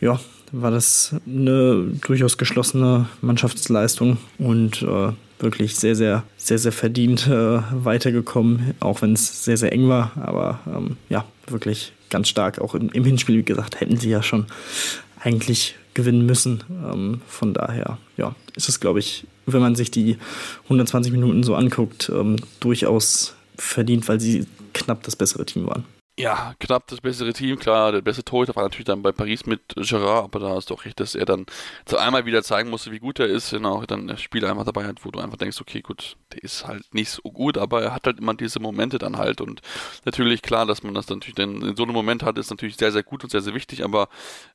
ja, 0.00 0.20
war 0.52 0.70
das 0.70 1.14
eine 1.26 1.84
durchaus 2.06 2.38
geschlossene 2.38 3.06
Mannschaftsleistung 3.20 4.18
und 4.38 4.82
äh, 4.82 5.12
wirklich 5.40 5.76
sehr, 5.76 5.94
sehr, 5.94 6.24
sehr, 6.36 6.58
sehr 6.58 6.72
verdient 6.72 7.26
äh, 7.26 7.60
weitergekommen, 7.72 8.74
auch 8.80 9.02
wenn 9.02 9.12
es 9.12 9.44
sehr, 9.44 9.56
sehr 9.56 9.72
eng 9.72 9.88
war. 9.88 10.12
Aber 10.16 10.60
ähm, 10.66 10.96
ja, 11.08 11.24
wirklich 11.46 11.92
ganz 12.10 12.28
stark. 12.28 12.60
Auch 12.60 12.74
im, 12.74 12.88
im 12.90 13.04
Hinspiel, 13.04 13.38
wie 13.38 13.44
gesagt, 13.44 13.80
hätten 13.80 13.96
sie 13.96 14.10
ja 14.10 14.22
schon 14.22 14.46
eigentlich 15.20 15.76
gewinnen 15.94 16.26
müssen. 16.26 16.64
Ähm, 16.70 17.20
von 17.26 17.54
daher, 17.54 17.98
ja, 18.16 18.34
ist 18.56 18.68
es, 18.68 18.80
glaube 18.80 19.00
ich, 19.00 19.26
wenn 19.52 19.60
man 19.60 19.74
sich 19.74 19.90
die 19.90 20.16
120 20.64 21.12
Minuten 21.12 21.42
so 21.42 21.54
anguckt, 21.54 22.10
ähm, 22.14 22.36
durchaus 22.60 23.34
verdient, 23.56 24.08
weil 24.08 24.20
sie 24.20 24.46
knapp 24.72 25.02
das 25.02 25.16
bessere 25.16 25.44
Team 25.44 25.66
waren 25.66 25.84
ja, 26.18 26.54
knapp 26.58 26.88
das 26.88 27.00
bessere 27.00 27.32
Team. 27.32 27.60
Klar, 27.60 27.92
der 27.92 28.00
beste 28.00 28.24
Torhüter 28.24 28.56
war 28.56 28.64
natürlich 28.64 28.86
dann 28.86 29.02
bei 29.02 29.12
Paris 29.12 29.46
mit 29.46 29.60
Gerard, 29.76 30.24
aber 30.24 30.40
da 30.40 30.48
hast 30.48 30.68
du 30.68 30.74
auch 30.74 30.84
recht, 30.84 30.98
dass 30.98 31.14
er 31.14 31.24
dann 31.24 31.46
so 31.86 31.96
einmal 31.96 32.26
wieder 32.26 32.42
zeigen 32.42 32.70
musste, 32.70 32.90
wie 32.90 32.98
gut 32.98 33.20
er 33.20 33.26
ist. 33.26 33.52
Und 33.52 33.64
auch 33.64 33.86
dann 33.86 34.18
Spiel 34.18 34.44
einfach 34.44 34.64
dabei 34.64 34.84
hat, 34.84 35.04
wo 35.04 35.12
du 35.12 35.20
einfach 35.20 35.36
denkst, 35.36 35.60
okay, 35.60 35.80
gut, 35.80 36.16
der 36.32 36.42
ist 36.42 36.66
halt 36.66 36.92
nicht 36.92 37.10
so 37.10 37.22
gut, 37.22 37.56
aber 37.56 37.84
er 37.84 37.94
hat 37.94 38.04
halt 38.06 38.18
immer 38.18 38.34
diese 38.34 38.58
Momente 38.58 38.98
dann 38.98 39.16
halt. 39.16 39.40
Und 39.40 39.62
natürlich, 40.04 40.42
klar, 40.42 40.66
dass 40.66 40.82
man 40.82 40.92
das 40.92 41.08
natürlich 41.08 41.36
dann 41.36 41.62
in 41.62 41.76
so 41.76 41.84
einem 41.84 41.92
Moment 41.92 42.24
hat, 42.24 42.36
ist 42.36 42.50
natürlich 42.50 42.76
sehr, 42.76 42.90
sehr 42.90 43.04
gut 43.04 43.22
und 43.22 43.30
sehr, 43.30 43.40
sehr 43.40 43.54
wichtig. 43.54 43.84
Aber 43.84 44.08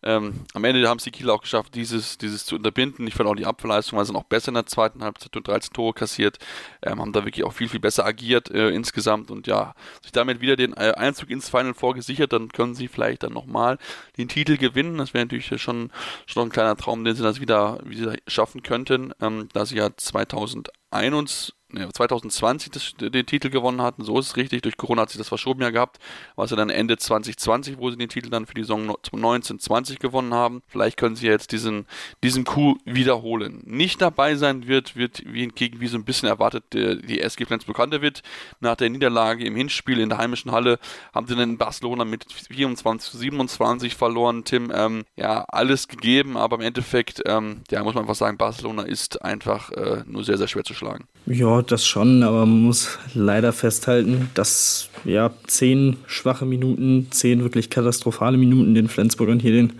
ähm, 0.03 0.41
am 0.53 0.65
Ende 0.65 0.85
haben 0.89 0.97
es 0.97 1.05
die 1.05 1.11
Kieler 1.11 1.33
auch 1.33 1.41
geschafft, 1.41 1.75
dieses, 1.75 2.17
dieses 2.17 2.45
zu 2.45 2.57
unterbinden. 2.57 3.07
Ich 3.07 3.13
fand 3.13 3.29
auch 3.29 3.35
die 3.35 3.45
Abwehrleistung 3.45 3.97
war 3.97 4.03
dann 4.03 4.17
auch 4.17 4.23
besser 4.23 4.49
in 4.49 4.55
der 4.55 4.65
zweiten 4.65 5.01
Halbzeit 5.01 5.33
und 5.37 5.47
13 5.47 5.71
Tore 5.71 5.93
kassiert. 5.93 6.39
Ähm, 6.81 6.99
haben 6.99 7.13
da 7.13 7.23
wirklich 7.23 7.45
auch 7.45 7.53
viel, 7.53 7.69
viel 7.69 7.79
besser 7.79 8.05
agiert 8.05 8.51
äh, 8.51 8.71
insgesamt 8.71 9.31
und 9.31 9.47
ja, 9.47 9.75
sich 10.01 10.11
damit 10.11 10.41
wieder 10.41 10.57
den 10.57 10.73
äh, 10.73 10.91
Einzug 10.97 11.29
ins 11.29 11.52
Final 11.53 11.73
vorgesichert, 11.73 12.33
dann 12.33 12.49
können 12.49 12.73
sie 12.73 12.87
vielleicht 12.87 13.23
dann 13.23 13.33
nochmal 13.33 13.77
den 14.17 14.27
Titel 14.27 14.57
gewinnen. 14.57 14.97
Das 14.97 15.13
wäre 15.13 15.25
natürlich 15.25 15.61
schon, 15.61 15.91
schon 16.25 16.47
ein 16.47 16.51
kleiner 16.51 16.75
Traum, 16.75 17.03
den 17.03 17.15
sie 17.15 17.23
das 17.23 17.39
wieder, 17.39 17.79
wieder 17.85 18.15
schaffen 18.27 18.63
könnten, 18.63 19.13
ähm, 19.21 19.49
da 19.53 19.65
sie 19.65 19.75
ja 19.75 19.95
2021 19.95 21.53
2020 21.73 22.71
das, 22.71 22.93
den 22.97 23.25
Titel 23.25 23.49
gewonnen 23.49 23.81
hatten, 23.81 24.03
so 24.03 24.19
ist 24.19 24.27
es 24.27 24.37
richtig. 24.37 24.61
Durch 24.61 24.77
Corona 24.77 25.03
hat 25.03 25.09
sich 25.09 25.17
das 25.17 25.27
verschoben 25.27 25.61
ja 25.61 25.69
gehabt, 25.69 25.99
was 26.35 26.49
sie 26.49 26.55
dann 26.55 26.69
Ende 26.69 26.97
2020, 26.97 27.77
wo 27.77 27.89
sie 27.89 27.97
den 27.97 28.09
Titel 28.09 28.29
dann 28.29 28.45
für 28.45 28.53
die 28.53 28.61
Saison 28.61 28.89
1920 28.89 29.99
gewonnen 29.99 30.33
haben. 30.33 30.61
Vielleicht 30.67 30.97
können 30.97 31.15
sie 31.15 31.27
jetzt 31.27 31.51
diesen, 31.51 31.85
diesen 32.23 32.43
Coup 32.43 32.77
wiederholen. 32.85 33.61
Nicht 33.65 34.01
dabei 34.01 34.35
sein 34.35 34.67
wird, 34.67 34.95
wird 34.95 35.23
wie 35.25 35.47
gegen 35.47 35.79
wie 35.79 35.87
so 35.87 35.97
ein 35.97 36.05
bisschen 36.05 36.29
erwartet, 36.29 36.63
der, 36.73 36.95
die 36.95 37.21
SG 37.21 37.45
Flensburg 37.45 37.73
wird. 38.01 38.21
Nach 38.59 38.75
der 38.75 38.89
Niederlage 38.89 39.45
im 39.45 39.55
Hinspiel 39.55 39.99
in 39.99 40.09
der 40.09 40.17
heimischen 40.17 40.51
Halle 40.51 40.79
haben 41.13 41.27
sie 41.27 41.35
dann 41.35 41.51
in 41.51 41.57
Barcelona 41.57 42.05
mit 42.05 42.25
24 42.31 43.11
zu 43.11 43.17
27 43.17 43.95
verloren. 43.95 44.43
Tim, 44.43 44.71
ähm, 44.73 45.03
ja, 45.15 45.45
alles 45.47 45.87
gegeben, 45.87 46.37
aber 46.37 46.57
im 46.57 46.61
Endeffekt, 46.61 47.21
ähm, 47.25 47.63
ja, 47.69 47.83
muss 47.83 47.93
man 47.93 48.03
einfach 48.03 48.15
sagen, 48.15 48.37
Barcelona 48.37 48.83
ist 48.83 49.21
einfach 49.21 49.71
äh, 49.71 50.03
nur 50.05 50.23
sehr, 50.23 50.37
sehr 50.37 50.47
schwer 50.47 50.63
zu 50.63 50.73
schlagen. 50.73 51.07
Ja, 51.25 51.61
das 51.61 51.85
schon, 51.87 52.21
aber 52.21 52.45
man 52.45 52.63
muss 52.63 52.99
leider 53.13 53.53
festhalten, 53.53 54.29
dass 54.33 54.89
ja 55.05 55.31
zehn 55.47 55.95
schwache 56.05 56.45
Minuten, 56.45 57.07
zehn 57.11 57.43
wirklich 57.43 57.69
katastrophale 57.69 58.37
Minuten 58.37 58.75
den 58.75 58.89
Flensburgern 58.89 59.39
hier 59.39 59.53
den, 59.53 59.73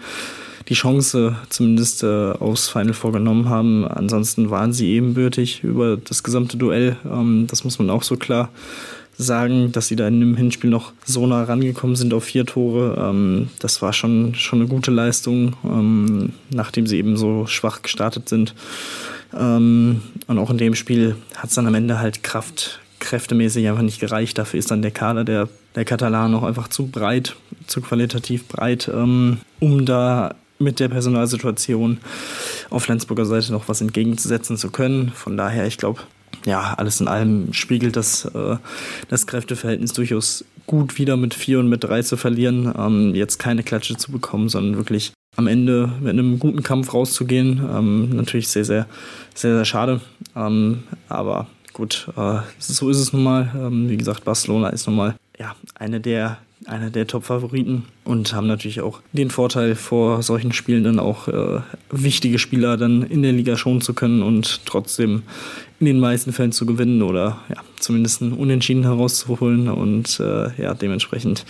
die 0.70 0.74
Chance 0.74 1.36
zumindest 1.50 2.04
äh, 2.04 2.32
aufs 2.32 2.70
Final 2.70 2.94
vorgenommen 2.94 3.50
haben. 3.50 3.86
Ansonsten 3.86 4.52
waren 4.52 4.72
sie 4.72 4.94
ebenbürtig 4.94 5.66
über 5.66 5.98
das 5.98 6.24
gesamte 6.24 6.56
Duell. 6.56 6.96
Ähm, 7.06 7.48
das 7.50 7.66
muss 7.66 7.78
man 7.78 7.90
auch 7.90 8.04
so 8.04 8.16
klar 8.16 8.50
sagen, 9.18 9.74
dass 9.74 9.88
sie 9.88 9.98
da 9.98 10.08
in 10.08 10.22
dem 10.22 10.38
Hinspiel 10.38 10.70
noch 10.70 10.94
so 11.04 11.28
nah 11.28 11.44
rangekommen 11.44 11.98
sind 11.98 12.14
auf 12.14 12.24
vier 12.24 12.46
Tore. 12.46 12.96
Ähm, 12.98 13.50
das 13.60 13.82
war 13.82 13.92
schon, 13.92 14.34
schon 14.36 14.60
eine 14.60 14.70
gute 14.70 14.92
Leistung, 14.92 15.58
ähm, 15.66 16.30
nachdem 16.52 16.88
sie 16.88 16.98
eben 16.98 17.18
so 17.18 17.46
schwach 17.48 17.82
gestartet 17.82 18.30
sind. 18.30 18.56
Ähm, 19.38 20.02
und 20.28 20.38
auch 20.38 20.50
in 20.50 20.58
dem 20.58 20.76
Spiel 20.76 21.16
hat 21.36 21.50
es 21.50 21.56
dann 21.56 21.68
am 21.68 21.76
Ende 21.76 22.00
halt 22.00 22.24
Kraft, 22.24 22.80
kräftemäßig 23.00 23.68
einfach 23.68 23.82
nicht 23.82 24.00
gereicht. 24.00 24.38
Dafür 24.38 24.60
ist 24.60 24.72
dann 24.72 24.82
der 24.82 24.92
Kader 24.92 25.24
der, 25.24 25.50
der 25.76 25.86
Katalanen 25.86 26.36
auch 26.36 26.44
einfach 26.44 26.68
zu 26.68 26.88
breit, 26.88 27.36
zu 27.68 27.82
qualitativ 27.82 28.48
breit, 28.48 28.90
ähm, 28.94 29.40
um 29.60 29.86
da 29.86 30.36
mit 30.60 30.80
der 30.80 30.88
Personalsituation 30.88 32.00
auf 32.70 32.84
Flensburger 32.84 33.26
Seite 33.26 33.52
noch 33.52 33.68
was 33.68 33.82
entgegenzusetzen 33.82 34.58
zu 34.58 34.70
können. 34.70 35.12
Von 35.14 35.36
daher, 35.36 35.68
ich 35.68 35.78
glaube, 35.78 36.02
ja, 36.46 36.74
alles 36.78 37.02
in 37.02 37.08
allem 37.08 37.54
spiegelt 37.54 37.96
das, 37.96 38.26
äh, 38.26 38.58
das 39.10 39.28
Kräfteverhältnis 39.28 39.94
durchaus 39.94 40.46
gut 40.66 40.98
wieder 40.98 41.18
mit 41.18 41.34
vier 41.34 41.60
und 41.60 41.70
mit 41.70 41.84
drei 41.84 42.02
zu 42.02 42.18
verlieren, 42.18 42.74
ähm, 42.78 43.16
jetzt 43.16 43.38
keine 43.38 43.64
Klatsche 43.64 43.98
zu 43.98 44.12
bekommen, 44.12 44.50
sondern 44.50 44.78
wirklich 44.78 45.14
am 45.36 45.48
Ende 45.48 45.92
mit 46.00 46.12
einem 46.12 46.40
guten 46.40 46.64
Kampf 46.64 46.94
rauszugehen. 46.94 47.62
Ähm, 47.72 48.10
natürlich 48.16 48.48
sehr, 48.48 48.66
sehr, 48.66 48.88
sehr, 49.34 49.56
sehr 49.56 49.66
schade. 49.66 50.02
Ähm, 50.36 50.84
aber 51.10 51.48
gut, 51.74 52.08
äh, 52.16 52.40
so 52.60 52.90
ist 52.90 53.00
es 53.00 53.14
nun 53.14 53.24
mal. 53.24 53.52
Ähm, 53.56 53.90
wie 53.90 53.98
gesagt, 53.98 54.26
Barcelona 54.26 54.70
ist 54.70 54.88
nun 54.88 54.96
mal 54.96 55.16
ja, 55.40 55.56
eine 55.76 56.00
der 56.00 56.38
einer 56.68 56.90
der 56.90 57.08
Top-Favoriten 57.08 57.84
und 58.04 58.34
haben 58.34 58.48
natürlich 58.48 58.82
auch 58.82 59.02
den 59.12 59.30
Vorteil, 59.30 59.76
vor 59.76 60.24
solchen 60.24 60.54
Spielen 60.54 60.84
dann 60.84 61.00
auch 61.00 61.28
äh, 61.28 61.62
wichtige 61.92 62.40
Spieler 62.40 62.78
dann 62.78 63.04
in 63.04 63.22
der 63.22 63.32
Liga 63.32 63.58
schonen 63.58 63.82
zu 63.82 63.94
können 63.94 64.22
und 64.22 64.66
trotzdem 64.66 65.24
in 65.88 65.96
den 65.96 66.00
meisten 66.00 66.32
Fällen 66.32 66.52
zu 66.52 66.66
gewinnen 66.66 67.02
oder 67.02 67.40
ja, 67.50 67.58
zumindest 67.80 68.22
einen 68.22 68.34
Unentschieden 68.34 68.84
herauszuholen. 68.84 69.68
Und 69.68 70.20
äh, 70.20 70.62
ja, 70.62 70.74
dementsprechend 70.74 71.46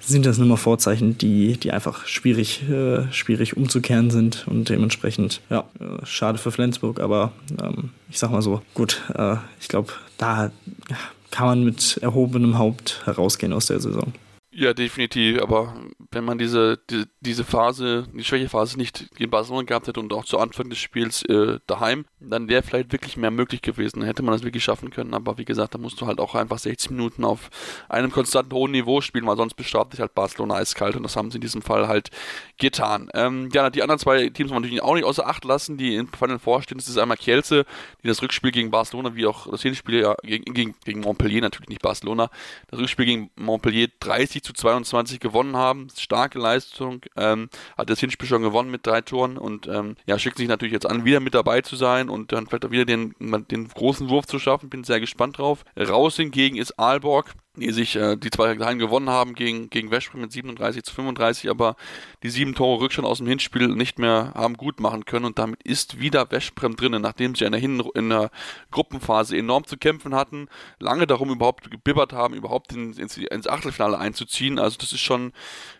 sind 0.00 0.26
das 0.26 0.38
immer 0.38 0.56
Vorzeichen, 0.56 1.16
die, 1.18 1.56
die 1.56 1.70
einfach 1.70 2.06
schwierig, 2.06 2.68
äh, 2.68 3.10
schwierig 3.12 3.56
umzukehren 3.56 4.10
sind. 4.10 4.46
Und 4.48 4.68
dementsprechend, 4.68 5.40
ja, 5.50 5.60
äh, 5.80 6.04
schade 6.04 6.38
für 6.38 6.50
Flensburg, 6.50 7.00
aber 7.00 7.32
ähm, 7.62 7.90
ich 8.10 8.18
sag 8.18 8.30
mal 8.30 8.42
so, 8.42 8.62
gut, 8.74 9.02
äh, 9.14 9.36
ich 9.60 9.68
glaube, 9.68 9.92
da 10.18 10.50
kann 11.30 11.46
man 11.46 11.64
mit 11.64 11.98
erhobenem 12.02 12.58
Haupt 12.58 13.02
herausgehen 13.04 13.52
aus 13.52 13.66
der 13.66 13.80
Saison. 13.80 14.12
Ja, 14.58 14.72
definitiv. 14.72 15.42
Aber 15.42 15.74
wenn 16.10 16.24
man 16.24 16.38
diese, 16.38 16.78
die, 16.88 17.04
diese 17.20 17.44
Phase, 17.44 18.08
die 18.14 18.24
Schwächephase 18.24 18.78
nicht 18.78 19.10
in 19.18 19.28
Barcelona 19.28 19.64
gehabt 19.66 19.86
hätte 19.86 20.00
und 20.00 20.14
auch 20.14 20.24
zu 20.24 20.38
Anfang 20.38 20.70
des 20.70 20.78
Spiels 20.78 21.22
äh, 21.24 21.58
daheim, 21.66 22.06
dann 22.20 22.48
wäre 22.48 22.62
vielleicht 22.62 22.90
wirklich 22.90 23.18
mehr 23.18 23.30
möglich 23.30 23.60
gewesen. 23.60 24.00
Dann 24.00 24.06
hätte 24.08 24.22
man 24.22 24.32
das 24.32 24.44
wirklich 24.44 24.64
schaffen 24.64 24.88
können. 24.88 25.12
Aber 25.12 25.36
wie 25.36 25.44
gesagt, 25.44 25.74
da 25.74 25.78
musst 25.78 26.00
du 26.00 26.06
halt 26.06 26.20
auch 26.20 26.34
einfach 26.34 26.58
60 26.58 26.92
Minuten 26.92 27.22
auf 27.22 27.50
einem 27.90 28.10
konstanten 28.10 28.54
hohen 28.54 28.70
Niveau 28.70 29.02
spielen, 29.02 29.26
weil 29.26 29.36
sonst 29.36 29.56
bestraft 29.56 29.90
sich 29.90 30.00
halt 30.00 30.14
Barcelona 30.14 30.54
eiskalt 30.54 30.96
und 30.96 31.02
das 31.02 31.16
haben 31.16 31.30
sie 31.30 31.36
in 31.36 31.42
diesem 31.42 31.60
Fall 31.60 31.86
halt 31.86 32.08
getan. 32.56 33.10
Ähm, 33.12 33.50
ja, 33.52 33.68
die 33.68 33.82
anderen 33.82 33.98
zwei 33.98 34.30
Teams 34.30 34.50
wollen 34.50 34.62
natürlich 34.62 34.82
auch 34.82 34.94
nicht 34.94 35.04
außer 35.04 35.26
Acht 35.26 35.44
lassen, 35.44 35.76
die 35.76 35.96
im 35.96 36.08
Final 36.08 36.38
vorstehen. 36.38 36.78
Das 36.78 36.88
ist 36.88 36.96
einmal 36.96 37.18
Kielce, 37.18 37.66
die 38.02 38.08
das 38.08 38.22
Rückspiel 38.22 38.52
gegen 38.52 38.70
Barcelona, 38.70 39.14
wie 39.14 39.26
auch 39.26 39.50
das 39.50 39.60
Hinspiel 39.60 40.00
ja, 40.00 40.14
gegen, 40.22 40.54
gegen, 40.54 40.74
gegen 40.82 41.00
Montpellier, 41.00 41.42
natürlich 41.42 41.68
nicht 41.68 41.82
Barcelona, 41.82 42.30
das 42.70 42.80
Rückspiel 42.80 43.04
gegen 43.04 43.30
Montpellier 43.36 43.88
30 44.00 44.45
zu 44.46 44.52
22 44.52 45.20
gewonnen 45.20 45.56
haben. 45.56 45.88
Starke 45.96 46.38
Leistung. 46.38 47.00
Ähm, 47.16 47.48
hat 47.76 47.90
das 47.90 48.00
Hinspiel 48.00 48.28
schon 48.28 48.42
gewonnen 48.42 48.70
mit 48.70 48.86
drei 48.86 49.00
Toren 49.00 49.36
und 49.36 49.66
ähm, 49.66 49.96
ja, 50.06 50.18
schickt 50.18 50.38
sich 50.38 50.48
natürlich 50.48 50.72
jetzt 50.72 50.86
an, 50.86 51.04
wieder 51.04 51.20
mit 51.20 51.34
dabei 51.34 51.60
zu 51.60 51.74
sein 51.76 52.08
und 52.08 52.32
dann 52.32 52.46
vielleicht 52.46 52.64
auch 52.64 52.70
wieder 52.70 52.84
den, 52.84 53.14
den 53.50 53.68
großen 53.68 54.08
Wurf 54.08 54.26
zu 54.26 54.38
schaffen. 54.38 54.70
Bin 54.70 54.84
sehr 54.84 55.00
gespannt 55.00 55.38
drauf. 55.38 55.64
Raus 55.76 56.16
hingegen 56.16 56.56
ist 56.56 56.78
Aalborg 56.78 57.34
die 57.56 57.72
sich 57.72 57.96
äh, 57.96 58.16
die 58.16 58.30
zwei 58.30 58.54
Teilen 58.54 58.78
gewonnen 58.78 59.10
haben 59.10 59.34
gegen, 59.34 59.70
gegen 59.70 59.90
Veszprem 59.90 60.20
mit 60.20 60.32
37 60.32 60.82
zu 60.82 60.94
35, 60.94 61.50
aber 61.50 61.76
die 62.22 62.30
sieben 62.30 62.54
Tore 62.54 62.80
Rückstand 62.82 63.06
aus 63.06 63.18
dem 63.18 63.26
Hinspiel 63.26 63.68
nicht 63.68 63.98
mehr 63.98 64.32
haben 64.34 64.54
gut 64.54 64.80
machen 64.80 65.04
können 65.04 65.24
und 65.24 65.38
damit 65.38 65.62
ist 65.62 65.98
wieder 65.98 66.26
Veszprem 66.26 66.76
drinnen, 66.76 67.02
nachdem 67.02 67.34
sie 67.34 67.44
in 67.44 67.52
der, 67.52 67.60
Hin 67.60 67.82
in 67.94 68.10
der 68.10 68.30
Gruppenphase 68.70 69.36
enorm 69.36 69.64
zu 69.64 69.76
kämpfen 69.76 70.14
hatten, 70.14 70.48
lange 70.78 71.06
darum 71.06 71.30
überhaupt 71.30 71.70
gebibbert 71.70 72.12
haben, 72.12 72.34
überhaupt 72.34 72.72
in, 72.72 72.92
ins, 72.92 73.16
ins 73.16 73.46
Achtelfinale 73.46 73.98
einzuziehen. 73.98 74.58
Also 74.58 74.78
das 74.78 74.92
ist 74.92 75.00
schon 75.00 75.32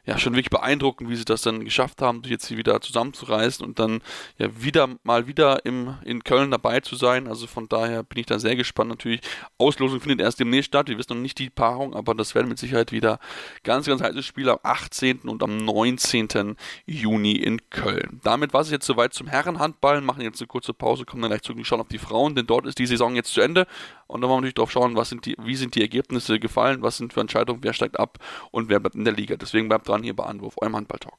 ja 0.07 0.19
schon 0.19 0.35
wirklich 0.35 0.51
beeindruckend, 0.51 1.11
wie 1.11 1.17
sie 1.17 1.25
das 1.25 1.43
dann 1.43 1.65
geschafft 1.65 2.01
haben, 2.01 2.23
sich 2.23 2.31
jetzt 2.31 2.47
hier 2.47 2.57
wieder 2.57 2.81
zusammenzureißen 2.81 3.67
und 3.67 3.79
dann 3.79 4.01
ja 4.39 4.49
wieder 4.63 4.89
mal 5.03 5.27
wieder 5.27 5.65
im, 5.67 5.97
in 6.05 6.23
Köln 6.23 6.53
dabei 6.53 6.81
zu 6.81 6.95
sein. 6.95 7.27
Also 7.27 7.47
von 7.47 7.69
daher 7.69 8.05
bin 8.05 8.21
ich 8.21 8.27
da 8.27 8.39
sehr 8.39 8.55
gespannt. 8.55 8.91
Natürlich, 8.91 9.21
Auslosung 9.59 10.01
findet 10.01 10.21
erst 10.21 10.39
demnächst 10.39 10.69
statt. 10.69 10.89
Wir 10.89 10.97
wissen 10.97 11.15
noch 11.15 11.23
nicht 11.23 11.39
die 11.39 11.51
Paarung, 11.67 11.95
aber 11.95 12.15
das 12.15 12.35
werden 12.37 12.49
mit 12.49 12.59
Sicherheit 12.59 12.93
wieder 12.93 13.19
ganz, 13.65 13.87
ganz 13.87 14.01
heiße 14.01 14.23
Spiele 14.23 14.53
am 14.53 14.59
18. 14.63 15.21
und 15.23 15.43
am 15.43 15.57
19. 15.57 16.57
Juni 16.87 17.33
in 17.33 17.69
Köln. 17.71 18.21
Damit 18.23 18.55
war 18.55 18.61
es 18.61 18.71
jetzt 18.71 18.87
soweit 18.87 19.15
zum 19.15 19.27
Herrenhandball. 19.27 20.01
Machen 20.01 20.23
jetzt 20.23 20.41
eine 20.41 20.47
kurze 20.47 20.73
Pause, 20.73 21.05
kommen 21.05 21.23
dann 21.23 21.33
gleich 21.33 21.51
und 21.51 21.67
schauen 21.67 21.81
auf 21.81 21.89
die 21.89 21.99
Frauen, 21.99 22.37
denn 22.37 22.47
dort 22.47 22.67
ist 22.67 22.79
die 22.79 22.87
Saison 22.87 23.17
jetzt 23.17 23.33
zu 23.33 23.41
Ende. 23.41 23.67
Und 24.07 24.21
dann 24.21 24.31
wollen 24.31 24.39
wir 24.39 24.43
natürlich 24.43 24.55
darauf 24.55 24.71
schauen, 24.71 24.95
was 24.95 25.09
sind 25.09 25.27
die, 25.27 25.35
wie 25.39 25.57
sind 25.57 25.75
die 25.75 25.81
Ergebnisse 25.81 26.39
gefallen, 26.39 26.83
was 26.83 26.99
sind 26.99 27.13
für 27.13 27.21
Entscheidungen, 27.21 27.65
wer 27.65 27.73
steigt 27.73 27.99
ab 27.99 28.19
und 28.53 28.69
wer 28.69 28.79
bleibt 28.79 28.95
in 28.95 29.05
der 29.05 29.15
Liga. 29.15 29.37
Deswegen 29.37 29.69
bleibt 29.69 29.89
dran 29.89 30.05
hier 30.05 30.15
bei 30.15 30.25
Anwurf, 30.25 30.55
eurem 30.59 30.77
Handballtalk. 30.77 31.19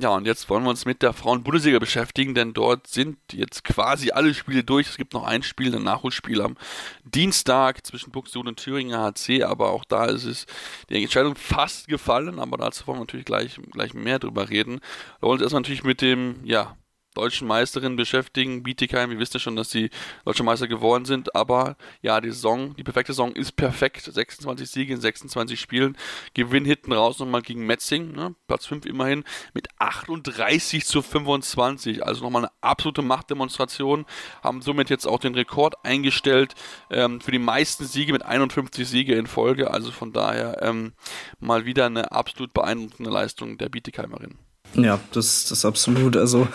Ja, 0.00 0.10
und 0.10 0.28
jetzt 0.28 0.48
wollen 0.48 0.62
wir 0.62 0.70
uns 0.70 0.84
mit 0.84 1.02
der 1.02 1.12
Frauen-Bundesliga 1.12 1.80
beschäftigen, 1.80 2.32
denn 2.32 2.54
dort 2.54 2.86
sind 2.86 3.18
jetzt 3.32 3.64
quasi 3.64 4.12
alle 4.12 4.32
Spiele 4.32 4.62
durch. 4.62 4.88
Es 4.88 4.96
gibt 4.96 5.12
noch 5.12 5.24
ein 5.24 5.42
Spiel, 5.42 5.74
ein 5.74 5.82
Nachholspiel 5.82 6.40
am 6.40 6.56
Dienstag 7.02 7.84
zwischen 7.84 8.12
Buxtehude 8.12 8.50
und 8.50 8.60
Thüringer 8.60 9.02
HC, 9.02 9.42
aber 9.42 9.72
auch 9.72 9.84
da 9.84 10.04
ist 10.04 10.22
es 10.22 10.46
die 10.88 11.02
Entscheidung 11.02 11.34
fast 11.34 11.88
gefallen, 11.88 12.38
aber 12.38 12.58
dazu 12.58 12.86
wollen 12.86 12.98
wir 12.98 13.06
natürlich 13.06 13.26
gleich, 13.26 13.58
gleich 13.72 13.92
mehr 13.92 14.20
drüber 14.20 14.48
reden. 14.50 14.74
Wir 15.18 15.22
wollen 15.22 15.32
uns 15.32 15.42
erstmal 15.42 15.62
natürlich 15.62 15.82
mit 15.82 16.00
dem, 16.00 16.44
ja, 16.44 16.76
deutschen 17.18 17.48
Meisterin 17.48 17.96
beschäftigen. 17.96 18.62
Bietigheim, 18.62 19.10
ihr 19.10 19.18
wisst 19.18 19.34
ja 19.34 19.40
schon, 19.40 19.56
dass 19.56 19.70
sie 19.70 19.90
deutsche 20.24 20.44
Meister 20.44 20.68
geworden 20.68 21.04
sind, 21.04 21.34
aber 21.34 21.76
ja, 22.00 22.20
die 22.20 22.30
Saison, 22.30 22.76
die 22.76 22.84
perfekte 22.84 23.12
Saison 23.12 23.32
ist 23.32 23.52
perfekt. 23.52 24.04
26 24.04 24.70
Siege 24.70 24.94
in 24.94 25.00
26 25.00 25.60
Spielen. 25.60 25.96
Gewinn 26.34 26.64
hinten 26.64 26.92
raus 26.92 27.18
nochmal 27.18 27.42
gegen 27.42 27.66
Metzing, 27.66 28.12
ne? 28.12 28.34
Platz 28.46 28.66
5 28.66 28.86
immerhin, 28.86 29.24
mit 29.52 29.68
38 29.78 30.86
zu 30.86 31.02
25. 31.02 32.06
Also 32.06 32.22
nochmal 32.22 32.44
eine 32.44 32.52
absolute 32.60 33.02
Machtdemonstration. 33.02 34.06
Haben 34.42 34.62
somit 34.62 34.90
jetzt 34.90 35.06
auch 35.06 35.18
den 35.18 35.34
Rekord 35.34 35.74
eingestellt 35.84 36.54
ähm, 36.90 37.20
für 37.20 37.32
die 37.32 37.38
meisten 37.38 37.84
Siege 37.84 38.12
mit 38.12 38.24
51 38.24 38.88
Siege 38.88 39.14
in 39.14 39.26
Folge. 39.26 39.70
Also 39.70 39.90
von 39.90 40.12
daher 40.12 40.62
ähm, 40.62 40.92
mal 41.40 41.64
wieder 41.64 41.86
eine 41.86 42.12
absolut 42.12 42.52
beeindruckende 42.52 43.10
Leistung 43.10 43.58
der 43.58 43.68
Bietigheimerin. 43.68 44.38
Ja, 44.74 45.00
das, 45.12 45.46
das 45.48 45.64
absolut. 45.64 46.16
Also 46.16 46.46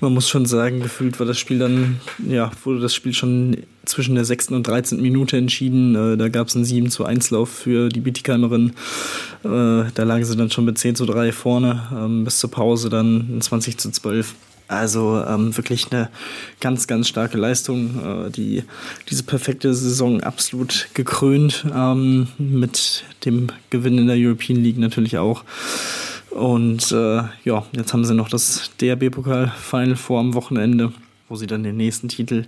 man 0.00 0.14
muss 0.14 0.28
schon 0.28 0.46
sagen, 0.46 0.80
gefühlt 0.80 1.18
war 1.20 1.26
das 1.26 1.38
Spiel 1.38 1.60
dann, 1.60 2.00
ja, 2.28 2.50
wurde 2.64 2.80
das 2.80 2.94
Spiel 2.94 3.14
schon 3.14 3.58
zwischen 3.84 4.16
der 4.16 4.24
6. 4.24 4.48
und 4.48 4.66
13. 4.66 5.00
Minute 5.00 5.36
entschieden. 5.36 5.94
Äh, 5.94 6.16
da 6.16 6.28
gab 6.28 6.48
es 6.48 6.56
einen 6.56 6.64
7 6.64 6.90
zu 6.90 7.04
1 7.04 7.30
Lauf 7.30 7.50
für 7.50 7.88
die 7.88 8.00
Bietigheimerin. 8.00 8.72
Äh, 9.44 9.48
da 9.94 10.02
lagen 10.02 10.24
sie 10.24 10.36
dann 10.36 10.50
schon 10.50 10.64
mit 10.64 10.78
10 10.78 10.96
zu 10.96 11.06
3 11.06 11.32
vorne, 11.32 11.82
ähm, 11.96 12.24
bis 12.24 12.38
zur 12.38 12.50
Pause 12.50 12.90
dann 12.90 13.38
20 13.40 13.78
zu 13.78 13.90
12. 13.90 14.34
Also 14.68 15.22
ähm, 15.28 15.56
wirklich 15.56 15.92
eine 15.92 16.08
ganz, 16.60 16.86
ganz 16.86 17.06
starke 17.06 17.38
Leistung. 17.38 18.26
Äh, 18.26 18.30
die, 18.30 18.64
diese 19.08 19.22
perfekte 19.22 19.74
Saison 19.74 20.22
absolut 20.22 20.88
gekrönt 20.94 21.66
ähm, 21.74 22.28
mit 22.38 23.04
dem 23.24 23.48
Gewinn 23.70 23.98
in 23.98 24.06
der 24.06 24.16
European 24.16 24.62
League 24.62 24.78
natürlich 24.78 25.18
auch. 25.18 25.44
Und 26.34 26.92
äh, 26.92 27.22
ja, 27.44 27.64
jetzt 27.72 27.92
haben 27.92 28.04
sie 28.04 28.14
noch 28.14 28.28
das 28.28 28.70
DRB-Pokal-Final 28.80 29.96
vor 29.96 30.20
am 30.20 30.34
Wochenende, 30.34 30.92
wo 31.28 31.36
sie 31.36 31.46
dann 31.46 31.62
den 31.62 31.76
nächsten 31.76 32.08
Titel 32.08 32.46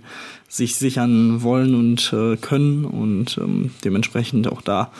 sich 0.49 0.75
sichern 0.75 1.43
wollen 1.43 1.75
und 1.75 2.11
äh, 2.11 2.35
können. 2.37 2.85
Und 2.85 3.37
ähm, 3.37 3.71
dementsprechend 3.83 4.47
auch 4.47 4.61
da, 4.61 4.91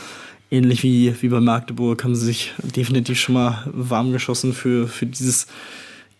ähnlich 0.51 0.83
wie, 0.83 1.15
wie 1.21 1.29
bei 1.29 1.39
Magdeburg, 1.39 2.03
haben 2.03 2.15
sie 2.15 2.27
sich 2.27 2.53
definitiv 2.61 3.19
schon 3.19 3.35
mal 3.35 3.63
warm 3.73 4.11
geschossen 4.11 4.53
für, 4.53 4.87
für 4.87 5.07
dieses 5.07 5.47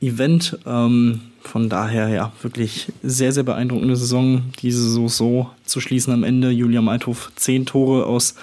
Event. 0.02 0.58
Ähm, 0.66 1.22
von 1.42 1.70
daher 1.70 2.10
ja, 2.10 2.32
wirklich 2.42 2.92
sehr, 3.04 3.32
sehr 3.32 3.44
beeindruckende 3.44 3.96
Saison, 3.96 4.42
diese 4.60 4.90
so, 4.90 5.08
so 5.08 5.52
zu 5.66 5.80
schließen 5.80 6.12
am 6.12 6.24
Ende. 6.24 6.50
Julia 6.50 6.82
Meithof 6.82 7.32
zehn 7.36 7.68
Tore 7.68 8.08
aus 8.08 8.34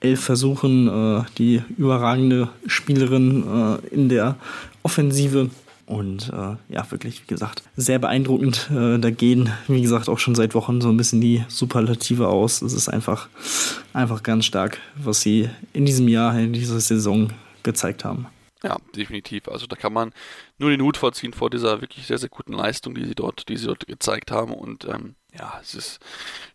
elf 0.00 0.20
Versuchen, 0.20 0.88
äh, 0.88 1.24
die 1.38 1.62
überragende 1.76 2.48
Spielerin 2.66 3.78
äh, 3.84 3.94
in 3.94 4.08
der 4.08 4.36
Offensive. 4.82 5.50
Und 5.86 6.28
äh, 6.28 6.56
ja, 6.72 6.88
wirklich, 6.90 7.22
wie 7.22 7.26
gesagt, 7.26 7.64
sehr 7.76 7.98
beeindruckend. 7.98 8.70
Äh, 8.70 8.98
da 8.98 9.10
gehen, 9.10 9.50
wie 9.66 9.82
gesagt, 9.82 10.08
auch 10.08 10.18
schon 10.20 10.36
seit 10.36 10.54
Wochen 10.54 10.80
so 10.80 10.88
ein 10.88 10.96
bisschen 10.96 11.20
die 11.20 11.44
Superlative 11.48 12.28
aus. 12.28 12.62
Es 12.62 12.72
ist 12.72 12.88
einfach, 12.88 13.28
einfach 13.92 14.22
ganz 14.22 14.44
stark, 14.44 14.78
was 14.94 15.20
sie 15.20 15.50
in 15.72 15.86
diesem 15.86 16.06
Jahr, 16.06 16.38
in 16.38 16.52
dieser 16.52 16.78
Saison 16.78 17.30
gezeigt 17.64 18.04
haben. 18.04 18.26
Ja, 18.62 18.76
definitiv. 18.94 19.48
Also 19.48 19.66
da 19.66 19.74
kann 19.74 19.92
man 19.92 20.12
nur 20.58 20.70
den 20.70 20.82
Hut 20.82 20.96
vorziehen 20.96 21.32
vor 21.32 21.50
dieser 21.50 21.80
wirklich 21.80 22.06
sehr, 22.06 22.18
sehr 22.18 22.28
guten 22.28 22.52
Leistung, 22.52 22.94
die 22.94 23.06
sie 23.06 23.14
dort, 23.14 23.48
die 23.48 23.56
sie 23.56 23.66
dort 23.66 23.86
gezeigt 23.86 24.30
haben. 24.30 24.52
Und 24.52 24.84
ähm, 24.84 25.14
ja, 25.36 25.58
es 25.62 25.74
ist, 25.74 26.00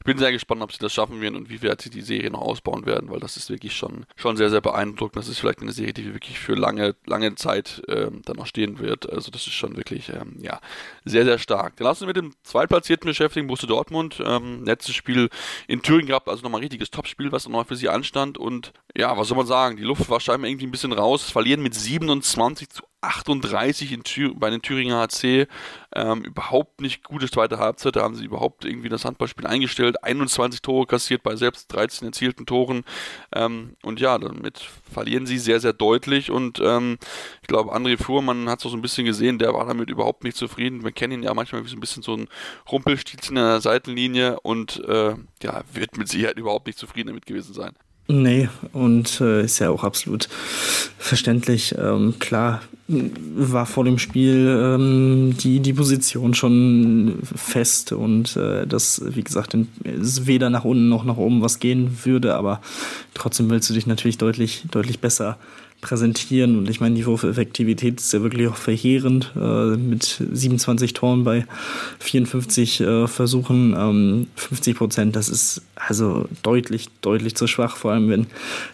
bin 0.06 0.18
sehr 0.18 0.32
gespannt, 0.32 0.62
ob 0.62 0.72
sie 0.72 0.80
das 0.80 0.94
schaffen 0.94 1.20
werden 1.20 1.36
und 1.36 1.50
wie 1.50 1.62
weit 1.64 1.82
sie 1.82 1.90
die 1.90 2.02
Serie 2.02 2.32
noch 2.32 2.42
ausbauen 2.42 2.86
werden, 2.86 3.10
weil 3.10 3.20
das 3.20 3.36
ist 3.36 3.50
wirklich 3.50 3.76
schon, 3.76 4.06
schon 4.16 4.38
sehr, 4.38 4.50
sehr 4.50 4.62
beeindruckend. 4.62 5.18
Das 5.18 5.28
ist 5.28 5.40
vielleicht 5.40 5.62
eine 5.62 5.72
Serie, 5.72 5.94
die 5.94 6.14
wirklich 6.14 6.40
für 6.40 6.54
lange, 6.54 6.96
lange 7.06 7.36
Zeit 7.36 7.82
ähm, 7.90 8.22
dann 8.24 8.38
noch 8.38 8.46
stehen 8.46 8.80
wird. 8.80 9.12
Also 9.12 9.32
das 9.32 9.48
ist 9.48 9.54
schon 9.54 9.76
wirklich, 9.76 10.10
ähm, 10.10 10.38
ja, 10.40 10.62
sehr, 11.04 11.26
sehr 11.26 11.40
stark. 11.40 11.76
Dann 11.78 11.86
lassen 11.86 12.02
wir 12.02 12.08
mit 12.08 12.18
dem 12.18 12.34
Zweitplatzierten 12.44 13.08
beschäftigen, 13.08 13.48
Borussia 13.48 13.68
Dortmund. 13.68 14.22
Ähm, 14.24 14.64
letztes 14.64 14.96
Spiel 14.96 15.30
in 15.68 15.82
Thüringen 15.82 16.08
gehabt, 16.08 16.30
also 16.30 16.44
nochmal 16.44 16.60
ein 16.60 16.64
richtiges 16.64 16.92
Topspiel, 16.92 17.32
was 17.32 17.46
nochmal 17.46 17.66
für 17.66 17.76
sie 17.76 17.90
anstand. 17.90 18.38
Und 18.38 18.74
ja, 18.96 19.18
was 19.18 19.28
soll 19.28 19.38
man 19.38 19.48
sagen? 19.48 19.76
Die 19.76 19.84
Luft 19.84 20.10
war 20.10 20.20
scheinbar 20.20 20.50
irgendwie 20.50 20.68
ein 20.68 20.72
bisschen 20.72 20.94
raus. 20.94 21.32
Verlieren 21.32 21.64
mit 21.64 21.74
27 21.74 22.70
zu 22.70 22.84
38 23.06 23.92
in 23.92 24.04
bei 24.40 24.50
den 24.50 24.62
Thüringer 24.62 25.00
HC. 25.00 25.48
Ähm, 25.94 26.24
überhaupt 26.24 26.82
nicht 26.82 27.04
gute 27.04 27.30
zweite 27.30 27.60
Halbzeit. 27.60 27.96
Da 27.96 28.02
haben 28.02 28.16
sie 28.16 28.26
überhaupt 28.26 28.66
irgendwie 28.66 28.90
das 28.90 29.06
Handballspiel 29.06 29.48
eingestellt. 29.48 29.95
21 30.04 30.62
Tore 30.62 30.86
kassiert 30.86 31.24
bei 31.24 31.36
selbst 31.36 31.72
13 31.74 32.08
erzielten 32.08 32.46
Toren. 32.46 32.84
Ähm, 33.34 33.76
und 33.84 34.00
ja, 34.00 34.18
damit 34.18 34.60
verlieren 34.92 35.26
sie 35.26 35.38
sehr, 35.38 35.60
sehr 35.60 35.74
deutlich. 35.74 36.32
Und 36.32 36.60
ähm, 36.64 36.98
ich 37.42 37.48
glaube, 37.48 37.74
André 37.76 38.02
Fuhrmann 38.02 38.50
hat 38.50 38.60
es 38.60 38.66
auch 38.66 38.72
so 38.72 38.78
ein 38.78 38.82
bisschen 38.82 39.06
gesehen. 39.06 39.40
Der 39.40 39.54
war 39.54 39.66
damit 39.66 39.90
überhaupt 39.90 40.24
nicht 40.24 40.38
zufrieden. 40.38 40.84
Wir 40.84 40.92
kennen 40.92 41.14
ihn 41.14 41.24
ja 41.24 41.34
manchmal 41.34 41.64
wie 41.64 41.70
so 41.70 41.78
ein 41.78 41.82
bisschen 41.82 42.04
so 42.04 42.16
ein 42.16 42.28
Rumpelstilzchen 42.72 43.38
in 43.38 43.44
der 43.44 43.62
Seitenlinie 43.62 44.40
und 44.42 44.84
äh, 44.86 45.16
ja, 45.44 45.64
wird 45.72 45.98
mit 45.98 46.08
Sicherheit 46.08 46.38
überhaupt 46.38 46.68
nicht 46.68 46.80
zufrieden 46.80 47.08
damit 47.08 47.26
gewesen 47.26 47.54
sein. 47.54 47.74
Nee, 48.08 48.50
und 48.72 49.20
äh, 49.20 49.44
ist 49.44 49.60
ja 49.60 49.72
auch 49.72 49.84
absolut 49.84 50.30
verständlich. 51.00 51.74
Ähm, 51.78 52.16
klar, 52.20 52.62
war 52.88 53.66
vor 53.66 53.84
dem 53.84 53.98
Spiel 53.98 54.60
ähm, 54.62 55.36
die, 55.40 55.60
die 55.60 55.74
Position 55.74 56.36
schon 56.36 57.18
fest 57.24 57.94
und 57.94 58.38
äh, 58.38 58.68
dass, 58.68 59.02
wie 59.04 59.24
gesagt, 59.24 59.58
es 59.84 60.28
weder 60.28 60.52
nach 60.52 60.66
unten 60.66 60.88
noch 60.88 61.04
nach 61.04 61.18
oben 61.18 61.42
was 61.42 61.60
gehen 61.60 61.98
würde, 62.04 62.36
aber 62.36 62.62
trotzdem 63.16 63.50
willst 63.50 63.72
du 63.72 63.74
dich 63.74 63.88
natürlich 63.88 64.20
deutlich, 64.20 64.66
deutlich 64.70 65.00
besser 65.00 65.40
präsentieren. 65.82 66.58
Und 66.58 66.70
ich 66.70 66.80
meine, 66.80 66.96
die 66.96 67.06
Wurfeffektivität 67.06 68.00
ist 68.00 68.12
ja 68.14 68.22
wirklich 68.22 68.48
auch 68.48 68.56
verheerend 68.56 69.32
äh, 69.36 69.78
mit 69.78 70.22
27 70.32 70.94
Toren 70.94 71.24
bei 71.24 71.46
54 72.00 72.82
äh, 72.82 73.08
Versuchen, 73.08 73.76
ähm, 73.78 74.28
50 74.36 74.78
Prozent. 74.78 75.16
Das 75.16 75.30
ist 75.30 75.62
also 75.76 76.28
deutlich, 76.42 76.88
deutlich 77.02 77.36
zu 77.36 77.48
schwach, 77.48 77.78
vor 77.78 77.92
allem 77.92 78.10
wenn 78.10 78.28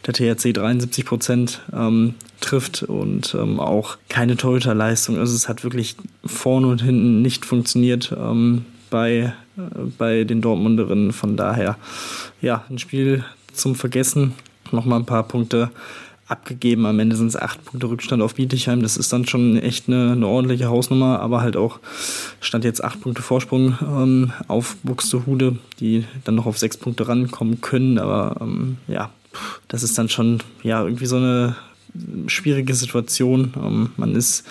der 0.06 0.14
THC 0.14 0.54
73 0.54 1.06
Prozent 1.06 1.62
ähm, 1.74 2.16
trifft 2.40 2.84
und 2.84 3.36
ähm, 3.36 3.60
auch 3.60 3.98
keine 4.10 4.38
Torhüterleistung. 4.38 5.18
Also 5.18 5.36
es 5.36 5.50
hat 5.50 5.64
wirklich 5.64 5.96
vorne 6.26 6.68
und 6.68 6.82
hinten 6.82 7.22
nicht 7.22 7.46
funktioniert 7.46 8.16
ähm, 8.18 8.66
bei, 8.90 9.34
äh, 9.58 9.62
bei 9.98 10.24
den 10.24 10.42
Dortmunderinnen. 10.42 11.12
Von 11.12 11.36
daher, 11.36 11.78
ja, 12.42 12.64
ein 12.70 12.80
Spiel 12.80 13.26
zum 13.54 13.76
Vergessen. 13.76 14.34
Nochmal 14.72 15.00
ein 15.00 15.06
paar 15.06 15.28
Punkte 15.28 15.70
abgegeben. 16.32 16.86
Am 16.86 17.00
Ende 17.00 17.16
sind 17.16 17.28
es 17.28 17.36
acht 17.36 17.64
Punkte 17.66 17.90
Rückstand 17.90 18.22
auf 18.22 18.36
Bietigheim. 18.36 18.82
Das 18.82 18.98
ist 18.98 19.12
dann 19.14 19.28
schon 19.28 19.58
echt 19.58 19.88
eine, 19.88 20.14
eine 20.14 20.28
ordentliche 20.28 20.70
Hausnummer, 20.70 21.20
aber 21.20 21.42
halt 21.42 21.58
auch 21.58 21.80
stand 22.40 22.64
jetzt 22.64 22.84
acht 22.84 23.02
Punkte 23.02 23.22
Vorsprung 23.22 23.78
ähm, 23.82 24.32
auf 24.48 24.78
Buxtehude, 24.84 25.58
die 25.80 26.06
dann 26.24 26.36
noch 26.36 26.46
auf 26.46 26.58
sechs 26.58 26.78
Punkte 26.78 27.08
rankommen 27.08 27.62
können. 27.62 28.00
Aber 28.00 28.38
ähm, 28.42 28.78
ja, 28.88 29.12
das 29.68 29.84
ist 29.84 29.98
dann 29.98 30.10
schon 30.10 30.40
ja 30.64 30.84
irgendwie 30.84 31.06
so 31.06 31.18
eine 31.18 31.56
schwierige 32.28 32.74
Situation. 32.74 33.54
Ähm, 33.58 33.90
man 33.98 34.16
ist 34.16 34.46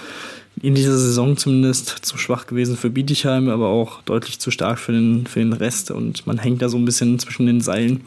in 0.63 0.75
dieser 0.75 0.99
Saison 0.99 1.37
zumindest 1.37 1.89
zu 2.03 2.19
schwach 2.19 2.47
gewesen 2.47 2.77
für 2.77 2.91
Bietigheim, 2.91 3.49
aber 3.49 3.69
auch 3.69 4.03
deutlich 4.03 4.39
zu 4.39 4.51
stark 4.51 4.79
für 4.79 4.93
den, 4.93 5.27
für 5.27 5.39
den 5.41 5.53
Rest 5.53 5.91
und 5.91 6.27
man 6.27 6.39
hängt 6.39 6.61
da 6.61 6.69
so 6.69 6.77
ein 6.77 6.85
bisschen 6.85 7.19
zwischen 7.19 7.47
den 7.47 7.61
Seilen. 7.61 8.03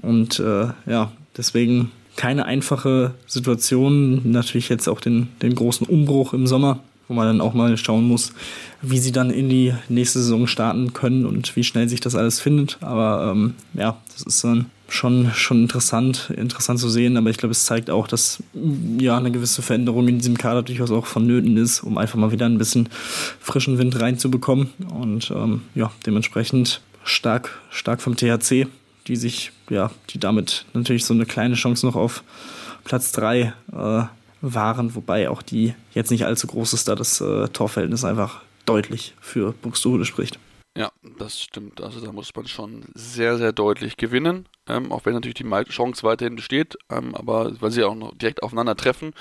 Und 0.00 0.38
äh, 0.40 0.68
ja, 0.86 1.12
deswegen 1.36 1.90
keine 2.16 2.46
einfache 2.46 3.14
Situation. 3.26 4.20
Natürlich 4.24 4.68
jetzt 4.68 4.88
auch 4.88 5.00
den, 5.00 5.28
den 5.42 5.54
großen 5.54 5.86
Umbruch 5.86 6.32
im 6.32 6.46
Sommer, 6.46 6.80
wo 7.08 7.14
man 7.14 7.26
dann 7.26 7.40
auch 7.40 7.54
mal 7.54 7.76
schauen 7.76 8.06
muss, 8.06 8.32
wie 8.82 8.98
sie 8.98 9.12
dann 9.12 9.30
in 9.30 9.48
die 9.48 9.74
nächste 9.88 10.20
Saison 10.20 10.46
starten 10.46 10.92
können 10.92 11.26
und 11.26 11.54
wie 11.56 11.64
schnell 11.64 11.88
sich 11.88 12.00
das 12.00 12.14
alles 12.14 12.40
findet. 12.40 12.78
Aber 12.80 13.30
ähm, 13.32 13.54
ja, 13.74 13.98
das 14.12 14.22
ist 14.22 14.44
dann 14.44 14.66
schon, 14.88 15.30
schon 15.34 15.62
interessant, 15.62 16.32
interessant 16.36 16.78
zu 16.78 16.88
sehen. 16.88 17.16
Aber 17.16 17.30
ich 17.30 17.36
glaube, 17.36 17.52
es 17.52 17.64
zeigt 17.64 17.90
auch, 17.90 18.06
dass 18.06 18.42
ja 18.98 19.16
eine 19.16 19.32
gewisse 19.32 19.62
Veränderung 19.62 20.08
in 20.08 20.18
diesem 20.18 20.38
Kader 20.38 20.62
durchaus 20.62 20.90
auch 20.90 21.06
vonnöten 21.06 21.56
ist, 21.56 21.80
um 21.80 21.98
einfach 21.98 22.18
mal 22.18 22.32
wieder 22.32 22.46
ein 22.46 22.58
bisschen 22.58 22.88
frischen 23.40 23.78
Wind 23.78 24.00
reinzubekommen. 24.00 24.70
Und 24.90 25.30
ähm, 25.30 25.62
ja, 25.74 25.90
dementsprechend 26.06 26.80
stark, 27.04 27.58
stark 27.70 28.00
vom 28.00 28.16
THC 28.16 28.66
die 29.06 29.16
sich, 29.16 29.52
ja, 29.70 29.90
die 30.10 30.18
damit 30.18 30.64
natürlich 30.74 31.04
so 31.04 31.14
eine 31.14 31.26
kleine 31.26 31.54
Chance 31.54 31.86
noch 31.86 31.96
auf 31.96 32.22
Platz 32.84 33.12
3 33.12 33.52
äh, 33.72 34.02
waren, 34.40 34.94
wobei 34.94 35.30
auch 35.30 35.42
die 35.42 35.74
jetzt 35.94 36.10
nicht 36.10 36.26
allzu 36.26 36.46
groß 36.46 36.74
ist, 36.74 36.88
da 36.88 36.94
das 36.94 37.20
äh, 37.20 37.48
Torverhältnis 37.48 38.04
einfach 38.04 38.42
deutlich 38.66 39.14
für 39.20 39.52
Buxtehude 39.52 40.04
spricht. 40.04 40.38
Ja, 40.76 40.90
das 41.18 41.40
stimmt. 41.40 41.80
Also 41.80 42.00
da 42.00 42.10
muss 42.10 42.34
man 42.34 42.48
schon 42.48 42.84
sehr, 42.94 43.38
sehr 43.38 43.52
deutlich 43.52 43.96
gewinnen, 43.96 44.48
ähm, 44.68 44.90
auch 44.90 45.04
wenn 45.04 45.12
natürlich 45.12 45.36
die 45.36 45.48
Chance 45.70 46.02
weiterhin 46.02 46.34
besteht, 46.34 46.76
ähm, 46.90 47.14
aber 47.14 47.52
weil 47.60 47.70
sie 47.70 47.84
auch 47.84 47.94
noch 47.94 48.12
direkt 48.16 48.42
aufeinander 48.42 48.74
treffen. 48.74 49.12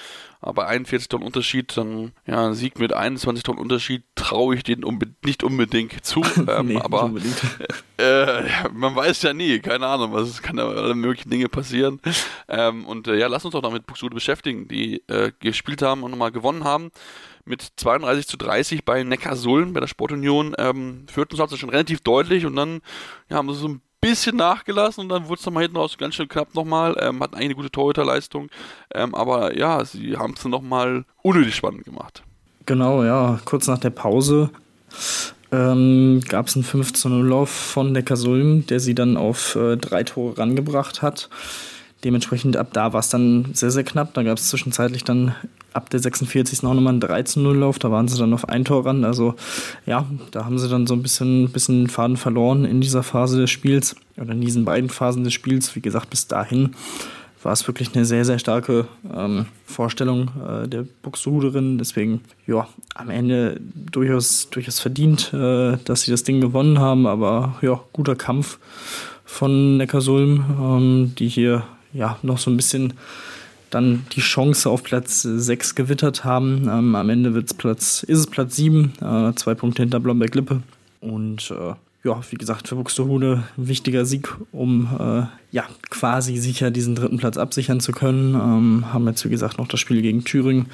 Aber 0.41 0.67
41 0.67 1.09
Tonnen 1.09 1.23
Unterschied, 1.25 1.77
dann 1.77 2.11
ja, 2.25 2.47
ein 2.47 2.55
Sieg 2.55 2.79
mit 2.79 2.93
21 2.93 3.43
Tonnen 3.43 3.59
Unterschied 3.59 4.03
traue 4.15 4.55
ich 4.55 4.63
denen 4.63 4.83
unbe 4.83 5.05
nicht 5.23 5.43
unbedingt 5.43 6.03
zu. 6.03 6.21
Ähm, 6.45 6.67
nee, 6.67 6.79
aber 6.79 7.09
äh, 7.97 8.69
man 8.73 8.95
weiß 8.95 9.21
ja 9.21 9.33
nie, 9.33 9.59
keine 9.59 9.87
Ahnung, 9.87 10.11
was 10.11 10.27
es 10.27 10.41
kann 10.41 10.57
ja 10.57 10.67
alle 10.67 10.95
möglichen 10.95 11.29
Dinge 11.29 11.47
passieren. 11.47 12.01
Ähm, 12.49 12.85
und 12.85 13.07
äh, 13.07 13.15
ja, 13.15 13.27
lass 13.27 13.45
uns 13.45 13.53
doch 13.53 13.61
noch 13.61 13.71
mit 13.71 13.85
Buxtehude 13.85 14.15
beschäftigen, 14.15 14.67
die 14.67 15.03
äh, 15.07 15.31
gespielt 15.39 15.81
haben 15.81 16.03
und 16.03 16.11
nochmal 16.11 16.31
gewonnen 16.31 16.63
haben 16.63 16.91
mit 17.45 17.67
32 17.77 18.27
zu 18.27 18.37
30 18.37 18.85
bei 18.85 19.03
Neckarsulm, 19.03 19.73
bei 19.73 19.79
der 19.79 19.87
Sportunion, 19.87 20.55
ähm, 20.57 21.05
führten 21.11 21.35
sie 21.35 21.41
also 21.41 21.57
schon 21.57 21.69
relativ 21.69 22.01
deutlich 22.01 22.45
und 22.45 22.55
dann 22.55 22.81
ja, 23.29 23.37
haben 23.37 23.51
sie 23.51 23.59
so 23.59 23.67
ein 23.67 23.81
bisschen 24.01 24.35
nachgelassen 24.35 25.03
und 25.03 25.09
dann 25.09 25.27
wurde 25.27 25.39
es 25.39 25.45
nochmal 25.45 25.63
hinten 25.63 25.77
raus 25.77 25.97
ganz 25.97 26.15
schön 26.15 26.27
knapp 26.27 26.53
nochmal. 26.55 26.95
Ähm, 26.99 27.21
hatten 27.21 27.35
eigentlich 27.35 27.45
eine 27.45 27.55
gute 27.55 27.71
Torhüterleistung, 27.71 28.49
ähm, 28.93 29.15
aber 29.15 29.57
ja, 29.57 29.83
sie 29.85 30.17
haben 30.17 30.33
es 30.33 30.43
dann 30.43 30.51
nochmal 30.51 31.05
unnötig 31.21 31.55
spannend 31.55 31.85
gemacht. 31.85 32.23
Genau, 32.65 33.03
ja, 33.03 33.39
kurz 33.45 33.67
nach 33.67 33.79
der 33.79 33.91
Pause 33.91 34.49
ähm, 35.53 36.21
gab 36.27 36.47
es 36.47 36.55
einen 36.55 36.65
15-0-Lauf 36.65 37.49
von 37.49 37.91
Neckarsulm, 37.91 38.65
der 38.65 38.79
sie 38.79 38.95
dann 38.95 39.17
auf 39.17 39.55
äh, 39.55 39.77
drei 39.77 40.03
Tore 40.03 40.37
rangebracht 40.37 41.01
hat. 41.01 41.29
Dementsprechend 42.03 42.57
ab 42.57 42.69
da 42.73 42.91
war 42.93 42.99
es 42.99 43.09
dann 43.09 43.49
sehr, 43.53 43.71
sehr 43.71 43.83
knapp. 43.83 44.13
Da 44.13 44.23
gab 44.23 44.37
es 44.37 44.49
zwischenzeitlich 44.49 45.03
dann 45.03 45.35
ab 45.73 45.89
der 45.89 45.99
46. 45.99 46.61
noch 46.63 46.73
nochmal 46.73 46.93
einen 46.93 47.01
13-0-Lauf. 47.01 47.79
Da 47.79 47.91
waren 47.91 48.07
sie 48.07 48.17
dann 48.17 48.33
auf 48.33 48.49
ein 48.49 48.65
Tor 48.65 48.85
ran. 48.85 49.05
Also 49.05 49.35
ja, 49.85 50.05
da 50.31 50.45
haben 50.45 50.59
sie 50.59 50.69
dann 50.69 50.87
so 50.87 50.93
ein 50.95 51.01
bisschen, 51.01 51.49
bisschen 51.49 51.87
Faden 51.87 52.17
verloren 52.17 52.65
in 52.65 52.81
dieser 52.81 53.03
Phase 53.03 53.39
des 53.39 53.51
Spiels 53.51 53.95
oder 54.17 54.33
in 54.33 54.41
diesen 54.41 54.65
beiden 54.65 54.89
Phasen 54.89 55.23
des 55.23 55.33
Spiels. 55.33 55.75
Wie 55.75 55.81
gesagt, 55.81 56.09
bis 56.09 56.27
dahin 56.27 56.75
war 57.41 57.53
es 57.53 57.67
wirklich 57.67 57.93
eine 57.93 58.05
sehr, 58.05 58.25
sehr 58.25 58.39
starke 58.39 58.87
ähm, 59.13 59.45
Vorstellung 59.65 60.29
äh, 60.47 60.67
der 60.67 60.85
Buxtehuderin. 61.01 61.77
Deswegen, 61.77 62.21
ja, 62.47 62.67
am 62.95 63.09
Ende 63.09 63.59
durchaus, 63.91 64.49
durchaus 64.49 64.79
verdient, 64.79 65.33
äh, 65.33 65.77
dass 65.85 66.03
sie 66.03 66.11
das 66.11 66.23
Ding 66.23 66.41
gewonnen 66.41 66.79
haben. 66.79 67.05
Aber 67.07 67.55
ja, 67.61 67.79
guter 67.91 68.15
Kampf 68.15 68.59
von 69.25 69.77
Neckarsulm, 69.77 70.45
ähm, 70.59 71.15
die 71.17 71.27
hier 71.27 71.63
ja 71.93 72.17
noch 72.21 72.37
so 72.37 72.51
ein 72.51 72.57
bisschen 72.57 72.93
dann 73.69 74.05
die 74.11 74.21
Chance 74.21 74.69
auf 74.69 74.83
Platz 74.83 75.23
6 75.23 75.75
gewittert 75.75 76.23
haben. 76.23 76.67
Ähm, 76.69 76.95
am 76.95 77.09
Ende 77.09 77.33
wird's 77.33 77.53
Platz, 77.53 78.03
ist 78.03 78.19
es 78.19 78.27
Platz 78.27 78.55
7, 78.55 78.93
äh, 79.01 79.33
zwei 79.35 79.55
Punkte 79.55 79.81
hinter 79.81 79.99
Blomberg-Lippe. 79.99 80.61
Und 81.01 81.51
äh, 81.51 81.73
ja, 82.03 82.21
wie 82.29 82.35
gesagt, 82.35 82.67
für 82.67 82.75
Buxtehude 82.75 83.43
ein 83.57 83.67
wichtiger 83.67 84.05
Sieg, 84.05 84.33
um 84.51 84.89
äh, 84.99 85.23
ja 85.51 85.63
quasi 85.89 86.37
sicher 86.37 86.69
diesen 86.69 86.95
dritten 86.95 87.17
Platz 87.17 87.37
absichern 87.37 87.79
zu 87.79 87.93
können. 87.93 88.35
Ähm, 88.35 88.93
haben 88.93 89.07
jetzt, 89.07 89.25
wie 89.25 89.29
gesagt, 89.29 89.57
noch 89.57 89.67
das 89.67 89.79
Spiel 89.79 90.01
gegen 90.01 90.23
Thüringen 90.23 90.67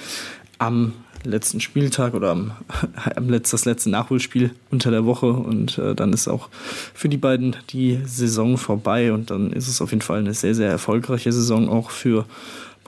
am 0.58 0.94
letzten 1.24 1.60
Spieltag 1.60 2.14
oder 2.14 2.32
am, 2.32 2.52
am 3.16 3.30
Letz, 3.30 3.52
das 3.52 3.66
letzte 3.66 3.90
Nachholspiel 3.90 4.52
unter 4.72 4.92
der 4.92 5.06
Woche 5.06 5.28
und 5.28 5.78
äh, 5.78 5.96
dann 5.96 6.14
ist 6.14 6.28
auch 6.28 6.50
für 6.94 7.10
die 7.10 7.18
beiden 7.18 7.56
die 7.70 8.00
Saison 8.06 8.58
vorbei 8.58 9.14
und 9.14 9.32
dann 9.32 9.52
ist 9.52 9.68
es 9.68 9.82
auf 9.82 9.92
jeden 9.92 10.02
Fall 10.02 10.20
eine 10.20 10.34
sehr, 10.34 10.56
sehr 10.56 10.70
erfolgreiche 10.70 11.32
Saison 11.32 11.70
auch 11.70 11.92
für 11.92 12.26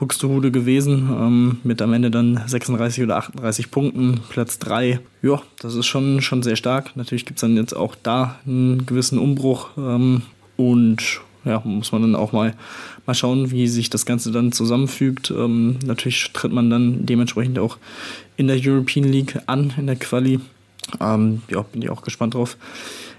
Buxtehude 0.02 0.50
gewesen, 0.50 1.10
ähm, 1.12 1.58
mit 1.62 1.80
am 1.80 1.92
Ende 1.92 2.10
dann 2.10 2.42
36 2.44 3.04
oder 3.04 3.18
38 3.18 3.70
Punkten, 3.70 4.20
Platz 4.30 4.58
3. 4.58 4.98
Ja, 5.22 5.40
das 5.60 5.76
ist 5.76 5.86
schon, 5.86 6.20
schon 6.22 6.42
sehr 6.42 6.56
stark. 6.56 6.96
Natürlich 6.96 7.24
gibt 7.24 7.36
es 7.38 7.42
dann 7.42 7.56
jetzt 7.56 7.72
auch 7.72 7.94
da 8.02 8.36
einen 8.44 8.84
gewissen 8.84 9.18
Umbruch 9.18 9.68
ähm, 9.76 10.22
und 10.56 11.20
ja, 11.44 11.60
muss 11.64 11.92
man 11.92 12.02
dann 12.02 12.14
auch 12.14 12.32
mal, 12.32 12.54
mal 13.06 13.14
schauen, 13.14 13.50
wie 13.50 13.66
sich 13.66 13.90
das 13.90 14.06
Ganze 14.06 14.30
dann 14.30 14.52
zusammenfügt. 14.52 15.30
Ähm, 15.30 15.78
natürlich 15.84 16.32
tritt 16.32 16.52
man 16.52 16.70
dann 16.70 17.04
dementsprechend 17.06 17.58
auch 17.58 17.78
in 18.36 18.46
der 18.46 18.58
European 18.62 19.04
League 19.04 19.38
an, 19.46 19.72
in 19.76 19.86
der 19.86 19.96
Quali. 19.96 20.40
Ähm, 21.00 21.42
ja, 21.48 21.62
bin 21.62 21.82
ich 21.82 21.90
auch 21.90 22.02
gespannt 22.02 22.34
drauf, 22.34 22.56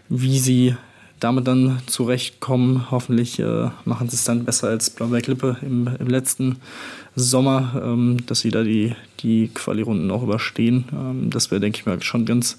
wie 0.10 0.40
sie 0.40 0.76
damit 1.24 1.48
dann 1.48 1.80
zurechtkommen. 1.86 2.92
Hoffentlich 2.92 3.40
äh, 3.40 3.70
machen 3.86 4.10
sie 4.10 4.16
es 4.16 4.26
dann 4.26 4.44
besser 4.44 4.68
als 4.68 4.90
Blauberg-Lippe 4.90 5.58
im, 5.62 5.90
im, 6.00 6.08
letzten 6.08 6.58
Sommer, 7.16 7.82
ähm, 7.84 8.18
dass 8.26 8.42
sie 8.42 8.52
da 8.52 8.64
die, 8.64 8.94
die 9.22 9.50
Quali-Runden 9.54 10.12
auch 10.12 10.24
überstehen. 10.24 10.86
Ähm, 10.92 11.30
das 11.30 11.50
wäre, 11.50 11.62
denke 11.62 11.80
ich 11.80 11.86
mal, 11.86 12.02
schon 12.02 12.26
ganz, 12.26 12.58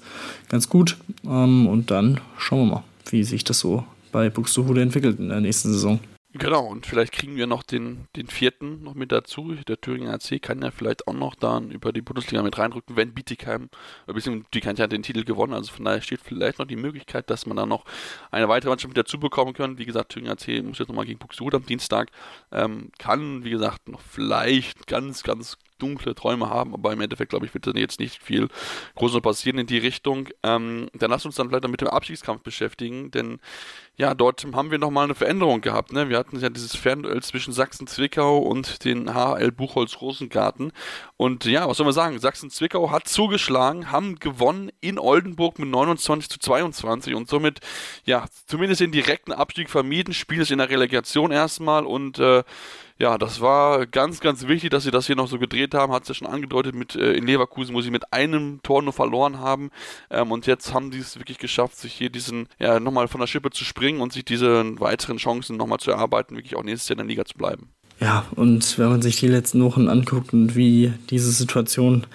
ganz 0.49 0.67
gut. 0.67 0.97
Ähm, 1.25 1.67
und 1.67 1.91
dann 1.91 2.19
schauen 2.37 2.67
wir 2.67 2.75
mal, 2.75 2.83
wie 3.09 3.23
sich 3.23 3.43
das 3.43 3.59
so 3.59 3.85
bei 4.11 4.29
Buxtehude 4.29 4.81
entwickelt 4.81 5.19
in 5.19 5.29
der 5.29 5.41
nächsten 5.41 5.71
Saison. 5.71 5.99
Genau, 6.37 6.65
und 6.65 6.85
vielleicht 6.85 7.13
kriegen 7.13 7.37
wir 7.37 7.47
noch 7.47 7.63
den, 7.63 8.09
den 8.17 8.27
vierten 8.27 8.83
noch 8.83 8.93
mit 8.93 9.13
dazu. 9.13 9.53
Der 9.69 9.79
Thüringer 9.79 10.13
AC 10.13 10.41
kann 10.41 10.61
ja 10.61 10.69
vielleicht 10.69 11.07
auch 11.07 11.13
noch 11.13 11.33
da 11.33 11.61
über 11.61 11.93
die 11.93 12.01
Bundesliga 12.01 12.43
mit 12.43 12.57
reinrücken, 12.57 12.97
wenn 12.97 13.13
Bietigheim, 13.13 13.69
beziehungsweise 14.05 14.49
Bietigheim 14.51 14.75
hat 14.77 14.91
den 14.91 15.01
Titel 15.01 15.23
gewonnen, 15.23 15.53
also 15.53 15.71
von 15.71 15.85
daher 15.85 16.01
steht 16.01 16.19
vielleicht 16.19 16.59
noch 16.59 16.65
die 16.65 16.75
Möglichkeit, 16.75 17.29
dass 17.29 17.45
man 17.45 17.55
da 17.55 17.65
noch 17.65 17.85
eine 18.31 18.49
weitere 18.49 18.69
Mannschaft 18.69 18.89
mit 18.89 18.97
dazu 18.97 19.17
bekommen 19.17 19.53
kann. 19.53 19.77
Wie 19.77 19.85
gesagt, 19.85 20.11
Thüringer 20.11 20.33
AC 20.33 20.61
muss 20.61 20.79
jetzt 20.79 20.89
nochmal 20.89 21.05
gegen 21.05 21.19
Buxtehude 21.19 21.55
am 21.55 21.65
Dienstag, 21.65 22.11
ähm, 22.51 22.91
kann, 22.99 23.45
wie 23.45 23.51
gesagt, 23.51 23.87
noch 23.87 24.01
vielleicht 24.01 24.87
ganz, 24.87 25.23
ganz 25.23 25.57
dunkle 25.77 26.15
Träume 26.15 26.49
haben, 26.49 26.73
aber 26.73 26.93
im 26.93 27.01
Endeffekt, 27.01 27.29
glaube 27.29 27.45
ich, 27.45 27.53
wird 27.53 27.67
dann 27.67 27.75
jetzt 27.75 27.99
nicht 27.99 28.21
viel 28.21 28.47
Großes 28.95 29.21
passieren 29.21 29.57
in 29.57 29.67
die 29.67 29.77
Richtung. 29.77 30.29
Ähm, 30.43 30.89
dann 30.93 31.11
lass 31.11 31.25
uns 31.25 31.35
dann 31.35 31.49
vielleicht 31.49 31.67
mit 31.67 31.81
dem 31.81 31.87
Abstiegskampf 31.87 32.43
beschäftigen, 32.43 33.11
denn 33.11 33.39
ja, 33.97 34.13
dort 34.13 34.45
haben 34.53 34.71
wir 34.71 34.77
nochmal 34.77 35.05
eine 35.05 35.15
Veränderung 35.15 35.61
gehabt. 35.61 35.93
Ne? 35.93 36.09
Wir 36.09 36.17
hatten 36.17 36.39
ja 36.39 36.49
dieses 36.49 36.75
Fernduell 36.75 37.23
zwischen 37.23 37.53
Sachsen-Zwickau 37.53 38.39
und 38.39 38.83
den 38.83 39.13
HL 39.13 39.51
Buchholz-Rosengarten. 39.51 40.73
Und 41.15 41.45
ja, 41.45 41.67
was 41.67 41.77
soll 41.77 41.85
man 41.85 41.93
sagen? 41.93 42.19
Sachsen-Zwickau 42.19 42.91
hat 42.91 43.07
zugeschlagen, 43.07 43.91
haben 43.91 44.19
gewonnen 44.19 44.69
in 44.81 44.99
Oldenburg 44.99 45.59
mit 45.59 45.69
29 45.69 46.29
zu 46.29 46.39
22 46.39 47.15
und 47.15 47.29
somit, 47.29 47.61
ja, 48.03 48.25
zumindest 48.47 48.81
den 48.81 48.91
direkten 48.91 49.31
Abstieg 49.31 49.69
vermieden. 49.69 50.13
Spiel 50.13 50.41
ist 50.41 50.51
in 50.51 50.57
der 50.57 50.69
Relegation 50.69 51.31
erstmal 51.31 51.85
und 51.85 52.19
äh, 52.19 52.43
ja, 52.97 53.17
das 53.17 53.41
war 53.41 53.85
ganz, 53.87 54.21
ganz 54.21 54.47
wichtig, 54.47 54.69
dass 54.69 54.83
sie 54.83 54.91
das 54.91 55.05
hier 55.05 55.17
noch 55.17 55.27
so 55.27 55.37
gedreht 55.37 55.73
haben. 55.73 55.91
Hat 55.91 56.03
es 56.03 56.09
ja 56.09 56.15
schon 56.15 56.27
angedeutet, 56.27 56.75
mit 56.75 56.95
äh, 56.95 57.11
in 57.11 57.27
Leverkusen, 57.27 57.75
wo 57.75 57.81
sie 57.81 57.91
mit 57.91 58.13
einem 58.13 58.61
Tor 58.63 58.81
nur 58.81 58.93
verloren 58.93 59.39
haben. 59.39 59.69
Ähm, 60.09 60.31
und 60.31 60.47
jetzt 60.47 60.73
haben 60.73 60.93
sie 60.93 60.99
es 60.99 61.19
wirklich 61.19 61.37
geschafft, 61.37 61.75
sich 61.77 61.93
hier 61.93 62.09
diesen, 62.09 62.47
ja, 62.57 62.79
nochmal 62.79 63.09
von 63.09 63.19
der 63.19 63.27
Schippe 63.27 63.49
zu 63.49 63.65
springen 63.65 63.84
und 63.93 64.13
sich 64.13 64.25
diese 64.25 64.79
weiteren 64.79 65.17
Chancen 65.17 65.57
nochmal 65.57 65.79
zu 65.79 65.91
erarbeiten, 65.91 66.35
wirklich 66.35 66.55
auch 66.55 66.63
nächstes 66.63 66.89
Jahr 66.89 66.99
in 66.99 67.07
der 67.07 67.07
Liga 67.07 67.25
zu 67.25 67.37
bleiben. 67.37 67.69
Ja, 67.99 68.25
und 68.35 68.77
wenn 68.77 68.89
man 68.89 69.01
sich 69.01 69.17
die 69.17 69.27
letzten 69.27 69.63
Wochen 69.63 69.87
anguckt 69.87 70.33
und 70.33 70.55
wie 70.55 70.93
diese 71.09 71.31
Situation 71.31 72.05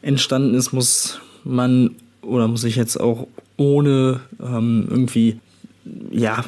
entstanden 0.00 0.54
ist, 0.54 0.72
muss 0.72 1.20
man 1.44 1.96
oder 2.22 2.48
muss 2.48 2.64
ich 2.64 2.76
jetzt 2.76 2.98
auch 2.98 3.26
ohne 3.56 4.20
ähm, 4.40 4.86
irgendwie 4.88 5.38
ja, 6.10 6.44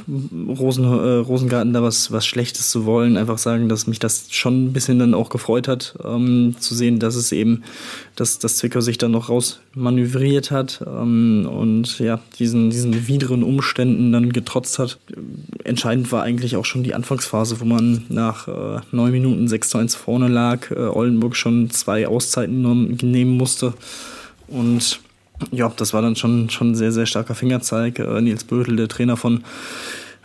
Rosen, 0.49 0.85
äh, 0.85 1.17
Rosengarten 1.17 1.73
da 1.73 1.83
was, 1.83 2.13
was 2.13 2.27
Schlechtes 2.27 2.71
zu 2.71 2.85
wollen, 2.85 3.17
einfach 3.17 3.39
sagen, 3.39 3.69
dass 3.69 3.87
mich 3.87 3.99
das 3.99 4.27
schon 4.31 4.67
ein 4.67 4.73
bisschen 4.73 4.99
dann 4.99 5.15
auch 5.15 5.29
gefreut 5.29 5.69
hat, 5.69 5.97
ähm, 6.05 6.57
zu 6.59 6.75
sehen, 6.75 6.99
dass 6.99 7.15
es 7.15 7.33
eben, 7.33 7.63
dass, 8.17 8.39
dass 8.39 8.57
Zwickau 8.57 8.81
sich 8.81 8.99
dann 8.99 9.13
noch 9.13 9.29
rausmanövriert 9.29 10.51
hat 10.51 10.85
ähm, 10.87 11.49
und 11.51 11.99
ja, 11.99 12.21
diesen, 12.39 12.71
diesen 12.71 13.09
wideren 13.09 13.43
Umständen 13.43 14.13
dann 14.13 14.33
getrotzt 14.33 14.79
hat. 14.79 14.99
Entscheidend 15.65 16.11
war 16.13 16.23
eigentlich 16.23 16.57
auch 16.57 16.65
schon 16.65 16.83
die 16.83 16.95
Anfangsphase, 16.95 17.61
wo 17.61 17.65
man 17.65 18.05
nach 18.09 18.49
äh, 18.49 18.81
neun 18.93 19.13
Minuten 19.13 19.49
6 19.49 19.69
zu 19.69 19.79
1 19.79 19.95
vorne 19.95 20.29
lag, 20.29 20.71
äh, 20.71 20.75
Oldenburg 20.75 21.37
schon 21.37 21.71
zwei 21.71 22.07
Auszeiten 22.07 22.99
nehmen 23.03 23.37
musste 23.37 23.75
und 24.49 25.01
ja, 25.51 25.73
das 25.77 25.93
war 25.93 26.03
dann 26.03 26.17
schon, 26.17 26.51
schon 26.51 26.73
ein 26.73 26.75
sehr, 26.75 26.93
sehr 26.93 27.07
starker 27.07 27.35
Fingerzeig. 27.35 27.99
Äh, 27.99 28.21
Nils 28.21 28.45
Bödel, 28.45 28.77
der 28.77 28.89
Trainer 28.89 29.17
von 29.17 29.45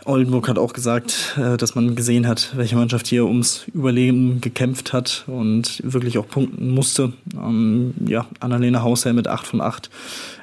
Oldenburg, 0.04 0.48
hat 0.48 0.58
auch 0.58 0.72
gesagt, 0.72 1.36
äh, 1.36 1.56
dass 1.56 1.74
man 1.74 1.96
gesehen 1.96 2.26
hat, 2.26 2.52
welche 2.56 2.76
Mannschaft 2.76 3.06
hier 3.06 3.26
ums 3.26 3.66
Überleben 3.74 4.40
gekämpft 4.40 4.92
hat 4.92 5.24
und 5.26 5.80
wirklich 5.84 6.18
auch 6.18 6.28
punkten 6.28 6.70
musste. 6.70 7.12
Ähm, 7.34 7.94
ja, 8.06 8.26
Annalena 8.40 8.82
Hausherr 8.82 9.12
mit 9.12 9.28
8 9.28 9.46
von 9.46 9.60
8 9.60 9.90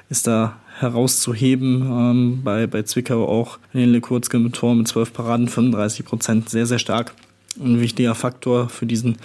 ist 0.09 0.27
da 0.27 0.57
herauszuheben. 0.79 1.81
Ähm, 1.81 2.41
bei, 2.43 2.67
bei 2.67 2.83
Zwickau 2.83 3.27
auch 3.27 3.59
Nele 3.73 4.01
Kurzke 4.01 4.39
mit 4.39 4.53
Tor 4.53 4.75
mit 4.75 4.87
12 4.87 5.13
Paraden, 5.13 5.47
35 5.47 6.05
Prozent, 6.05 6.49
sehr, 6.49 6.65
sehr 6.65 6.79
stark. 6.79 7.13
Ein 7.63 7.79
wichtiger 7.79 8.15
Faktor 8.15 8.67
für 8.69 8.87
diesen 8.87 9.17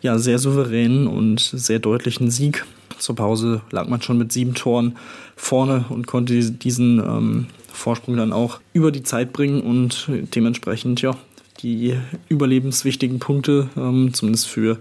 ja, 0.00 0.18
sehr 0.18 0.38
souveränen 0.38 1.06
und 1.06 1.40
sehr 1.40 1.78
deutlichen 1.78 2.30
Sieg. 2.30 2.64
Zur 2.98 3.16
Pause 3.16 3.62
lag 3.70 3.88
man 3.88 4.02
schon 4.02 4.18
mit 4.18 4.32
sieben 4.32 4.54
Toren 4.54 4.96
vorne 5.36 5.84
und 5.88 6.06
konnte 6.06 6.50
diesen 6.50 6.98
ähm, 6.98 7.46
Vorsprung 7.72 8.16
dann 8.16 8.32
auch 8.32 8.60
über 8.72 8.90
die 8.90 9.02
Zeit 9.02 9.32
bringen 9.32 9.60
und 9.60 10.08
dementsprechend 10.34 11.02
ja 11.02 11.16
die 11.62 11.94
überlebenswichtigen 12.28 13.18
Punkte, 13.18 13.68
ähm, 13.76 14.12
zumindest 14.12 14.48
für, 14.48 14.78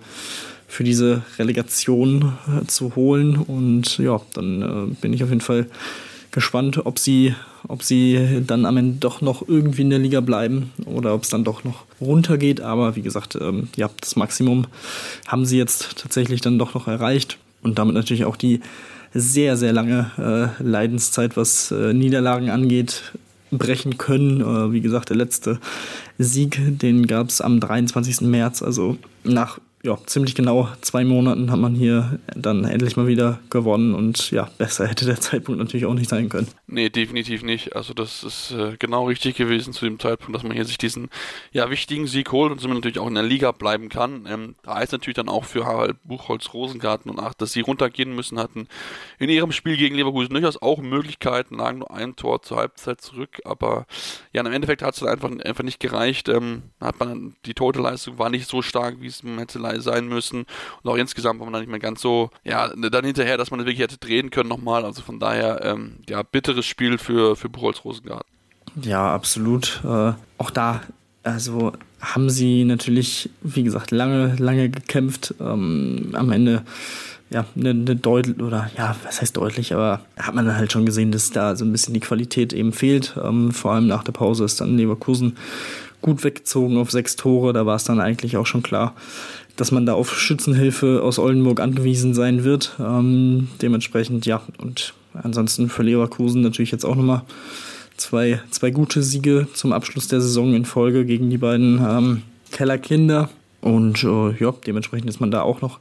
für 0.67 0.83
diese 0.83 1.23
Relegation 1.37 2.33
äh, 2.47 2.65
zu 2.65 2.95
holen. 2.95 3.37
Und 3.37 3.97
ja, 3.97 4.21
dann 4.33 4.61
äh, 4.61 4.95
bin 5.01 5.13
ich 5.13 5.23
auf 5.23 5.29
jeden 5.29 5.41
Fall 5.41 5.67
gespannt, 6.31 6.85
ob 6.85 6.99
sie, 6.99 7.33
ob 7.67 7.81
sie 7.81 8.43
dann 8.45 8.65
am 8.65 8.77
Ende 8.77 8.97
doch 8.99 9.21
noch 9.21 9.47
irgendwie 9.47 9.83
in 9.83 9.89
der 9.89 9.99
Liga 9.99 10.19
bleiben 10.19 10.71
oder 10.85 11.13
ob 11.13 11.23
es 11.23 11.29
dann 11.29 11.45
doch 11.45 11.63
noch 11.63 11.85
runtergeht. 12.01 12.59
Aber 12.59 12.95
wie 12.95 13.01
gesagt, 13.01 13.37
ähm, 13.39 13.69
ja, 13.75 13.89
das 14.01 14.15
Maximum 14.15 14.67
haben 15.27 15.45
sie 15.45 15.57
jetzt 15.57 15.97
tatsächlich 15.97 16.41
dann 16.41 16.59
doch 16.59 16.73
noch 16.73 16.87
erreicht 16.87 17.37
und 17.65 17.79
damit 17.79 17.95
natürlich 17.95 18.23
auch 18.23 18.37
die 18.37 18.61
sehr, 19.13 19.57
sehr 19.57 19.73
lange 19.73 20.11
äh, 20.17 20.63
Leidenszeit, 20.63 21.35
was 21.35 21.71
äh, 21.71 21.93
Niederlagen 21.93 22.49
angeht, 22.49 23.13
brechen 23.51 23.97
können. 23.97 24.41
Äh, 24.41 24.71
wie 24.71 24.81
gesagt, 24.81 25.09
der 25.09 25.17
letzte 25.17 25.59
Sieg, 26.17 26.59
den 26.61 27.07
gab 27.07 27.29
es 27.29 27.41
am 27.41 27.59
23. 27.59 28.21
März, 28.21 28.61
also 28.61 28.97
nach 29.23 29.59
ja, 29.85 29.97
ziemlich 30.07 30.33
genau 30.33 30.67
zwei 30.81 31.05
Monaten 31.05 31.51
hat 31.51 31.59
man 31.59 31.75
hier 31.75 32.19
dann 32.35 32.65
endlich 32.65 32.97
mal 32.97 33.05
wieder 33.05 33.39
gewonnen 33.51 33.93
und 33.93 34.31
ja, 34.31 34.49
besser 34.57 34.87
hätte 34.87 35.05
der 35.05 35.21
Zeitpunkt 35.21 35.59
natürlich 35.59 35.85
auch 35.85 35.93
nicht 35.93 36.09
sein 36.09 36.27
können. 36.27 36.47
Nee, 36.65 36.89
definitiv 36.89 37.43
nicht. 37.43 37.75
Also 37.75 37.93
das 37.93 38.23
ist 38.23 38.51
äh, 38.51 38.75
genau 38.79 39.05
richtig 39.05 39.35
gewesen 39.35 39.73
zu 39.73 39.85
dem 39.85 39.99
Zeitpunkt, 39.99 40.35
dass 40.35 40.41
man 40.41 40.53
hier 40.53 40.65
sich 40.65 40.79
diesen 40.79 41.09
ja, 41.51 41.69
wichtigen 41.69 42.07
Sieg 42.07 42.31
holt 42.31 42.51
und 42.51 42.59
somit 42.59 42.77
natürlich 42.77 42.97
auch 42.97 43.07
in 43.07 43.13
der 43.13 43.23
Liga 43.23 43.51
bleiben 43.51 43.89
kann. 43.89 44.25
Ähm, 44.27 44.55
da 44.63 44.75
heißt 44.75 44.91
natürlich 44.91 45.15
dann 45.15 45.29
auch 45.29 45.45
für 45.45 45.65
Harald 45.65 45.97
Buchholz, 46.03 46.51
Rosengarten 46.51 47.11
und 47.11 47.19
Acht, 47.19 47.39
dass 47.39 47.53
sie 47.53 47.61
runtergehen 47.61 48.15
müssen, 48.15 48.39
hatten 48.39 48.67
in 49.19 49.29
ihrem 49.29 49.51
Spiel 49.51 49.77
gegen 49.77 49.95
Leverkusen 49.95 50.33
durchaus 50.33 50.59
auch 50.59 50.81
Möglichkeiten, 50.81 51.57
lagen 51.57 51.79
nur 51.79 51.91
ein 51.91 52.15
Tor 52.15 52.41
zur 52.41 52.57
Halbzeit 52.57 53.01
zurück, 53.01 53.41
aber 53.45 53.85
ja, 54.33 54.41
im 54.41 54.51
Endeffekt 54.51 54.81
hat 54.81 54.95
es 54.95 55.01
dann 55.01 55.09
einfach, 55.09 55.29
einfach 55.45 55.63
nicht 55.63 55.79
gereicht. 55.79 56.27
Ähm, 56.27 56.63
hat 56.81 56.99
man 56.99 57.35
die 57.45 57.53
Totalleistung 57.53 58.17
war 58.17 58.29
nicht 58.31 58.49
so 58.49 58.63
stark, 58.63 58.95
wie 58.99 59.07
es 59.07 59.21
man 59.21 59.37
hätte 59.37 59.59
sein 59.81 60.07
müssen 60.07 60.45
und 60.83 60.91
auch 60.91 60.95
insgesamt 60.95 61.39
war 61.39 61.45
man 61.45 61.53
dann 61.53 61.61
nicht 61.61 61.71
mehr 61.71 61.79
ganz 61.79 62.01
so, 62.01 62.29
ja, 62.43 62.69
dann 62.75 63.05
hinterher, 63.05 63.37
dass 63.37 63.51
man 63.51 63.59
wirklich 63.59 63.79
hätte 63.79 63.97
drehen 63.97 64.31
können 64.31 64.49
nochmal, 64.49 64.85
also 64.85 65.01
von 65.01 65.19
daher, 65.19 65.63
ähm, 65.63 65.97
ja, 66.07 66.23
bitte 66.23 66.45
bitteres 66.45 66.65
Spiel 66.65 66.97
für, 66.97 67.35
für 67.35 67.49
Buchholz 67.49 67.83
Rosengarten. 67.83 68.29
Ja, 68.81 69.13
absolut. 69.13 69.81
Äh, 69.83 70.13
auch 70.37 70.51
da, 70.51 70.81
also 71.23 71.73
haben 71.99 72.29
sie 72.29 72.65
natürlich, 72.65 73.29
wie 73.41 73.63
gesagt, 73.63 73.91
lange, 73.91 74.35
lange 74.37 74.69
gekämpft. 74.69 75.33
Ähm, 75.39 76.11
am 76.13 76.31
Ende 76.31 76.63
ja, 77.31 77.45
eine, 77.55 77.71
eine 77.71 77.95
deutlich, 77.95 78.39
oder 78.39 78.69
ja, 78.77 78.95
was 79.03 79.21
heißt 79.21 79.35
deutlich, 79.35 79.73
aber 79.73 80.01
hat 80.17 80.35
man 80.35 80.45
dann 80.45 80.57
halt 80.57 80.71
schon 80.71 80.85
gesehen, 80.85 81.11
dass 81.11 81.31
da 81.31 81.55
so 81.55 81.65
ein 81.65 81.71
bisschen 81.71 81.95
die 81.95 81.99
Qualität 81.99 82.53
eben 82.53 82.71
fehlt. 82.71 83.15
Ähm, 83.21 83.51
vor 83.51 83.71
allem 83.71 83.87
nach 83.87 84.03
der 84.03 84.11
Pause 84.11 84.45
ist 84.45 84.61
dann 84.61 84.77
Leverkusen 84.77 85.35
gut 86.01 86.23
weggezogen 86.23 86.77
auf 86.77 86.91
sechs 86.91 87.15
Tore. 87.15 87.53
Da 87.53 87.65
war 87.65 87.75
es 87.75 87.85
dann 87.85 87.99
eigentlich 87.99 88.37
auch 88.37 88.45
schon 88.45 88.61
klar, 88.61 88.93
dass 89.55 89.71
man 89.71 89.85
da 89.85 89.93
auf 89.93 90.17
Schützenhilfe 90.19 91.01
aus 91.03 91.19
Oldenburg 91.19 91.59
angewiesen 91.59 92.13
sein 92.13 92.43
wird. 92.43 92.75
Ähm, 92.79 93.49
dementsprechend, 93.61 94.25
ja, 94.25 94.41
und 94.57 94.93
Ansonsten 95.23 95.69
für 95.69 95.83
Leverkusen 95.83 96.41
natürlich 96.41 96.71
jetzt 96.71 96.85
auch 96.85 96.95
nochmal 96.95 97.21
zwei, 97.97 98.41
zwei 98.51 98.71
gute 98.71 99.01
Siege 99.01 99.47
zum 99.53 99.71
Abschluss 99.71 100.07
der 100.07 100.21
Saison 100.21 100.53
in 100.53 100.65
Folge 100.65 101.05
gegen 101.05 101.29
die 101.29 101.37
beiden 101.37 101.79
ähm, 101.87 102.21
Kellerkinder. 102.51 103.29
Und 103.61 104.03
äh, 104.03 104.31
ja, 104.37 104.53
dementsprechend 104.65 105.09
ist 105.09 105.19
man 105.19 105.31
da 105.31 105.41
auch 105.41 105.61
noch 105.61 105.79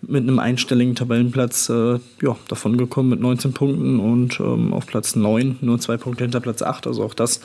mit 0.00 0.22
einem 0.22 0.40
einstelligen 0.40 0.96
Tabellenplatz 0.96 1.68
äh, 1.68 2.00
ja, 2.20 2.36
davon 2.48 2.76
gekommen 2.76 3.10
mit 3.10 3.20
19 3.20 3.52
Punkten 3.52 4.00
und 4.00 4.40
ähm, 4.40 4.72
auf 4.72 4.86
Platz 4.86 5.14
9 5.14 5.58
nur 5.60 5.78
zwei 5.78 5.96
Punkte 5.96 6.24
hinter 6.24 6.40
Platz 6.40 6.62
8. 6.62 6.88
Also 6.88 7.04
auch 7.04 7.14
das 7.14 7.40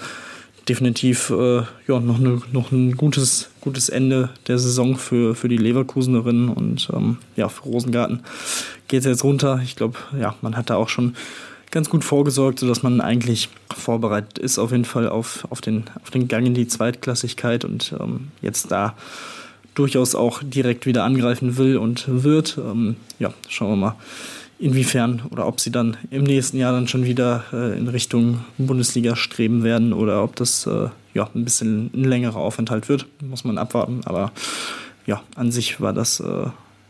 definitiv 0.68 1.30
äh, 1.30 1.64
ja, 1.88 2.00
noch, 2.00 2.20
eine, 2.20 2.42
noch 2.52 2.72
ein 2.72 2.98
gutes, 2.98 3.50
gutes 3.62 3.90
Ende 3.90 4.30
der 4.48 4.58
Saison 4.58 4.98
für, 4.98 5.36
für 5.36 5.48
die 5.48 5.58
Leverkusenerinnen 5.58 6.50
und 6.50 6.90
ähm, 6.94 7.18
ja, 7.36 7.50
für 7.50 7.64
Rosengarten 7.64 8.22
geht 8.88 9.02
es 9.02 9.06
jetzt 9.06 9.24
runter. 9.24 9.62
Ich 9.64 9.76
glaube, 9.76 9.98
ja, 10.20 10.36
man 10.42 10.58
hat 10.58 10.70
da 10.70 10.76
auch 10.76 10.90
schon 10.90 11.16
ganz 11.72 11.90
gut 11.90 12.04
vorgesorgt, 12.04 12.60
sodass 12.60 12.84
man 12.84 13.02
eigentlich 13.02 13.50
vorbereitet 13.76 14.38
ist 14.38 14.58
auf 14.58 14.72
jeden 14.72 14.86
Fall 14.86 15.10
auf, 15.10 15.48
auf, 15.50 15.62
den, 15.62 15.86
auf 16.02 16.12
den 16.12 16.28
Gang 16.28 16.46
in 16.46 16.54
die 16.54 16.68
Zweitklassigkeit 16.68 17.66
und 17.66 17.94
ähm, 18.00 18.30
jetzt 18.42 18.72
da 18.72 18.96
durchaus 19.76 20.16
auch 20.16 20.42
direkt 20.44 20.86
wieder 20.86 21.04
angreifen 21.04 21.58
will 21.58 21.78
und 21.78 22.06
wird. 22.08 22.58
Ähm, 22.58 22.96
ja, 23.20 23.34
schauen 23.48 23.72
wir 23.72 23.76
mal 23.76 23.96
inwiefern 24.60 25.22
oder 25.30 25.48
ob 25.48 25.60
sie 25.60 25.72
dann 25.72 25.98
im 26.10 26.24
nächsten 26.24 26.58
Jahr 26.58 26.72
dann 26.72 26.88
schon 26.88 27.06
wieder 27.06 27.44
äh, 27.54 27.78
in 27.78 27.88
Richtung 27.88 28.46
Bundesliga 28.58 29.16
streben 29.16 29.64
werden 29.64 29.94
oder 29.94 30.24
ob 30.24 30.36
das 30.36 30.66
äh, 30.66 30.90
ja 31.14 31.30
ein 31.34 31.44
bisschen 31.44 31.92
ein 31.94 32.04
längerer 32.04 32.38
Aufenthalt 32.38 32.90
wird, 32.90 33.06
muss 33.22 33.44
man 33.44 33.58
abwarten. 33.58 34.02
Aber 34.06 34.32
ja, 35.06 35.22
an 35.36 35.52
sich 35.52 35.80
war 35.80 35.94
das 35.94 36.20
äh, 36.20 36.48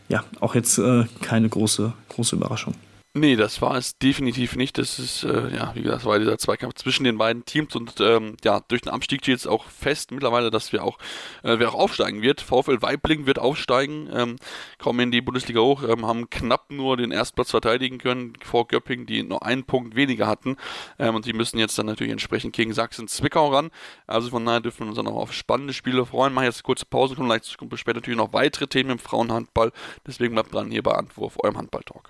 ja 0.09 0.24
auch 0.39 0.55
jetzt 0.55 0.78
äh, 0.78 1.05
keine 1.22 1.49
große, 1.49 1.93
große 2.09 2.36
Überraschung. 2.36 2.74
Nee, 3.20 3.36
das 3.36 3.63
war 3.63 3.76
es 3.76 3.97
definitiv 3.97 4.55
nicht. 4.55 4.78
Das 4.78 4.99
ist, 4.99 5.24
äh, 5.24 5.55
ja, 5.55 5.72
wie 5.74 5.82
gesagt, 5.82 6.05
war 6.05 6.20
dieser 6.20 6.38
Zweikampf 6.38 6.76
zwischen 6.76 7.03
den 7.03 7.18
beiden 7.18 7.45
Teams 7.45 7.76
und 7.76 7.99
ähm, 7.99 8.38
ja, 8.43 8.61
durch 8.68 8.82
den 8.82 8.91
Abstieg 8.91 9.22
steht 9.22 9.34
jetzt 9.34 9.47
auch 9.47 9.65
fest 9.65 10.11
mittlerweile, 10.11 10.51
dass 10.51 10.72
wir 10.72 10.84
auch, 10.84 10.99
äh, 11.41 11.57
wer 11.57 11.70
auch 11.70 11.74
aufsteigen 11.74 12.22
wird. 12.22 12.41
VfL 12.41 12.80
Weibling 12.84 13.26
wird 13.26 13.39
aufsteigen, 13.39 14.07
ähm, 14.13 14.36
kommen 14.78 14.99
in 14.99 15.11
die 15.11 15.22
Bundesliga 15.22 15.61
hoch, 15.61 15.82
ähm, 15.82 16.05
haben 16.05 16.30
knapp 16.30 16.70
nur 16.70 16.95
den 16.95 17.09
Erstplatz 17.09 17.49
verteidigen 17.49 17.97
können 17.97 18.34
vor 18.43 18.68
Göppingen, 18.68 19.07
die 19.07 19.24
nur 19.24 19.43
einen 19.43 19.63
Punkt 19.63 19.95
weniger 19.95 20.28
hatten. 20.28 20.55
Ähm, 20.99 21.15
und 21.15 21.26
die 21.26 21.34
müssen 21.34 21.57
jetzt 21.57 21.80
dann 21.80 21.88
natürlich 21.88 22.11
entsprechend 22.11 22.53
gegen 22.53 22.72
Sachsen-Zwickau 22.72 23.47
ran. 23.47 23.72
Also 24.05 24.30
von 24.30 24.45
daher 24.45 24.59
dürfen 24.59 24.82
wir 24.82 24.88
uns 24.89 24.97
dann 24.97 25.07
auch 25.07 25.15
auf 25.15 25.34
spannende 25.34 25.74
Spiele 25.74 26.05
freuen. 26.05 26.34
Machen 26.34 26.45
jetzt 26.45 26.57
eine 26.57 26.63
kurze 26.63 26.86
Pause, 26.86 27.15
kommen 27.15 27.30
gleich 27.30 27.41
später 27.47 27.97
natürlich 27.97 28.18
noch 28.18 28.34
weitere 28.34 28.68
Themen 28.68 28.91
im 28.91 28.99
Frauenhandball. 28.99 29.72
Deswegen 30.05 30.36
bleibt 30.36 30.53
dran 30.53 30.70
hier 30.70 30.84
bei 30.84 30.91
Antwurf, 30.91 31.38
eurem 31.41 31.57
Handball-Talk. 31.57 32.09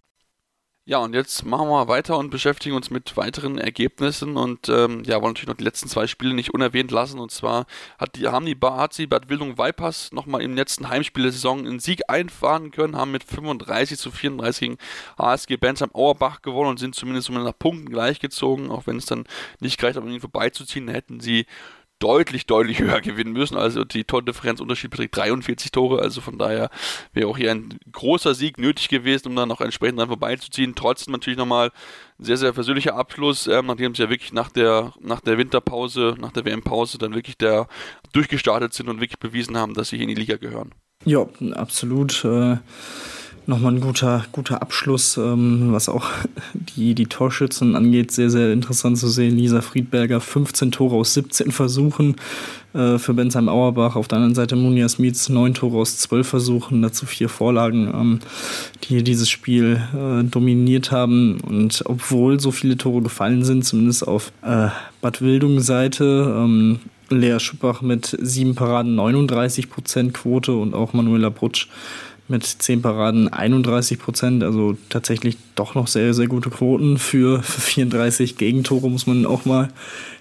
Ja, 0.91 0.97
und 0.97 1.15
jetzt 1.15 1.45
machen 1.45 1.69
wir 1.69 1.87
weiter 1.87 2.17
und 2.17 2.31
beschäftigen 2.31 2.75
uns 2.75 2.89
mit 2.89 3.15
weiteren 3.15 3.57
Ergebnissen 3.57 4.35
und 4.35 4.67
ähm, 4.67 5.05
ja, 5.05 5.21
wollen 5.21 5.31
natürlich 5.31 5.47
noch 5.47 5.55
die 5.55 5.63
letzten 5.63 5.87
zwei 5.87 6.05
Spiele 6.05 6.33
nicht 6.33 6.53
unerwähnt 6.53 6.91
lassen. 6.91 7.17
Und 7.17 7.31
zwar 7.31 7.65
hat 7.97 8.17
die, 8.17 8.27
haben 8.27 8.45
die 8.45 8.57
HC 8.61 9.05
Bad 9.05 9.29
Wildung 9.29 9.57
Vipers 9.57 10.11
nochmal 10.11 10.41
im 10.41 10.53
letzten 10.53 10.89
Heimspiel 10.89 11.23
der 11.23 11.31
Saison 11.31 11.59
einen 11.59 11.79
Sieg 11.79 12.01
einfahren 12.09 12.71
können, 12.71 12.97
haben 12.97 13.11
mit 13.11 13.23
35 13.23 13.97
zu 13.97 14.11
34 14.11 14.59
gegen 14.59 14.77
HSG 15.17 15.55
Bensheim 15.55 15.91
Auerbach 15.93 16.41
gewonnen 16.41 16.71
und 16.71 16.77
sind 16.77 16.93
zumindest 16.93 17.29
nach 17.29 17.57
Punkten 17.57 17.87
gleichgezogen, 17.87 18.69
auch 18.69 18.85
wenn 18.85 18.97
es 18.97 19.05
dann 19.05 19.23
nicht 19.61 19.77
gereicht 19.77 19.95
hat, 19.95 20.03
um 20.03 20.11
ihn 20.11 20.19
vorbeizuziehen, 20.19 20.89
hätten 20.89 21.21
sie 21.21 21.45
deutlich, 22.01 22.45
deutlich 22.45 22.79
höher 22.79 22.99
gewinnen 23.01 23.31
müssen. 23.31 23.57
Also 23.57 23.85
die 23.85 24.03
Tordifferenzunterschied 24.03 24.91
beträgt 24.91 25.15
43 25.15 25.71
Tore. 25.71 26.01
Also 26.01 26.19
von 26.19 26.37
daher 26.37 26.69
wäre 27.13 27.27
auch 27.27 27.37
hier 27.37 27.51
ein 27.51 27.79
großer 27.91 28.33
Sieg 28.33 28.57
nötig 28.57 28.89
gewesen, 28.89 29.29
um 29.29 29.35
dann 29.35 29.47
noch 29.47 29.61
entsprechend 29.61 29.99
dran 29.99 30.09
vorbeizuziehen. 30.09 30.75
Trotzdem 30.75 31.13
natürlich 31.13 31.37
nochmal 31.37 31.71
ein 32.19 32.25
sehr, 32.25 32.37
sehr 32.37 32.53
versöhnlicher 32.53 32.95
Abschluss, 32.95 33.47
ähm, 33.47 33.67
nachdem 33.67 33.95
sie 33.95 34.03
ja 34.03 34.09
wirklich 34.09 34.33
nach 34.33 34.49
der, 34.49 34.93
nach 34.99 35.21
der 35.21 35.37
Winterpause, 35.37 36.15
nach 36.19 36.31
der 36.31 36.45
WM-Pause 36.45 36.97
dann 36.97 37.13
wirklich 37.13 37.37
der 37.37 37.67
durchgestartet 38.13 38.73
sind 38.73 38.89
und 38.89 38.99
wirklich 38.99 39.19
bewiesen 39.19 39.57
haben, 39.57 39.73
dass 39.73 39.89
sie 39.89 39.97
hier 39.97 40.07
in 40.07 40.15
die 40.15 40.21
Liga 40.21 40.37
gehören. 40.37 40.71
Ja, 41.05 41.25
absolut. 41.53 42.25
Äh 42.25 42.57
nochmal 43.51 43.73
ein 43.73 43.81
guter, 43.81 44.25
guter 44.31 44.61
Abschluss, 44.61 45.17
ähm, 45.17 45.67
was 45.71 45.89
auch 45.89 46.09
die, 46.53 46.95
die 46.95 47.05
Torschützen 47.05 47.75
angeht. 47.75 48.11
Sehr, 48.11 48.31
sehr 48.31 48.51
interessant 48.51 48.97
zu 48.97 49.07
sehen. 49.09 49.37
Lisa 49.37 49.61
Friedberger, 49.61 50.19
15 50.19 50.71
Tore 50.71 50.95
aus 50.95 51.13
17 51.13 51.51
Versuchen 51.51 52.15
äh, 52.73 52.97
für 52.97 53.13
Bensheim 53.13 53.49
Auerbach. 53.49 53.95
Auf 53.95 54.07
der 54.07 54.17
anderen 54.17 54.33
Seite 54.33 54.55
Munja 54.55 54.89
Smits, 54.89 55.29
9 55.29 55.53
Tore 55.53 55.77
aus 55.77 55.97
12 55.97 56.27
Versuchen, 56.27 56.81
dazu 56.81 57.05
vier 57.05 57.29
Vorlagen, 57.29 57.91
ähm, 57.93 58.19
die 58.83 59.03
dieses 59.03 59.29
Spiel 59.29 59.81
äh, 59.93 60.23
dominiert 60.23 60.91
haben. 60.91 61.39
Und 61.41 61.83
obwohl 61.85 62.39
so 62.39 62.51
viele 62.51 62.77
Tore 62.77 63.03
gefallen 63.03 63.43
sind, 63.43 63.65
zumindest 63.65 64.07
auf 64.07 64.31
äh, 64.41 64.69
Bad 65.01 65.21
Wildung 65.21 65.59
Seite, 65.59 66.33
ähm, 66.37 66.79
Lea 67.09 67.39
Schuppach 67.39 67.81
mit 67.81 68.17
sieben 68.21 68.55
Paraden 68.55 68.95
39 68.95 69.69
Prozent 69.69 70.13
Quote 70.13 70.53
und 70.53 70.73
auch 70.73 70.93
Manuela 70.93 71.29
Brutsch 71.29 71.67
mit 72.31 72.43
10 72.43 72.81
Paraden 72.81 73.31
31 73.31 73.99
Prozent, 73.99 74.43
also 74.43 74.75
tatsächlich 74.89 75.37
doch 75.55 75.75
noch 75.75 75.87
sehr, 75.87 76.13
sehr 76.15 76.27
gute 76.27 76.49
Quoten 76.49 76.97
für, 76.97 77.43
für 77.43 77.61
34 77.61 78.37
Gegentore, 78.37 78.89
muss 78.89 79.05
man 79.05 79.27
auch 79.27 79.45
mal 79.45 79.69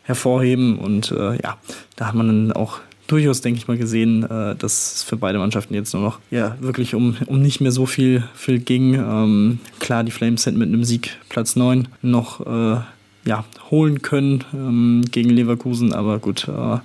hervorheben. 0.02 0.78
Und 0.78 1.12
äh, 1.12 1.40
ja, 1.42 1.56
da 1.96 2.08
hat 2.08 2.14
man 2.14 2.26
dann 2.26 2.52
auch 2.52 2.80
durchaus, 3.06 3.40
denke 3.40 3.58
ich 3.58 3.68
mal, 3.68 3.78
gesehen, 3.78 4.24
äh, 4.24 4.54
dass 4.54 4.96
es 4.96 5.02
für 5.02 5.16
beide 5.16 5.38
Mannschaften 5.38 5.74
jetzt 5.74 5.94
nur 5.94 6.02
noch 6.02 6.18
ja, 6.30 6.56
wirklich 6.60 6.94
um, 6.94 7.16
um 7.26 7.40
nicht 7.40 7.60
mehr 7.60 7.72
so 7.72 7.86
viel, 7.86 8.24
viel 8.34 8.58
ging. 8.58 8.94
Ähm, 8.94 9.58
klar, 9.78 10.04
die 10.04 10.12
Flames 10.12 10.42
sind 10.42 10.58
mit 10.58 10.68
einem 10.68 10.84
Sieg 10.84 11.16
Platz 11.28 11.56
9 11.56 11.88
noch 12.02 12.46
äh, 12.46 12.80
ja, 13.24 13.44
holen 13.70 14.02
können 14.02 14.44
ähm, 14.54 15.04
gegen 15.10 15.30
Leverkusen, 15.30 15.92
aber 15.92 16.18
gut, 16.18 16.48
äh, 16.48 16.78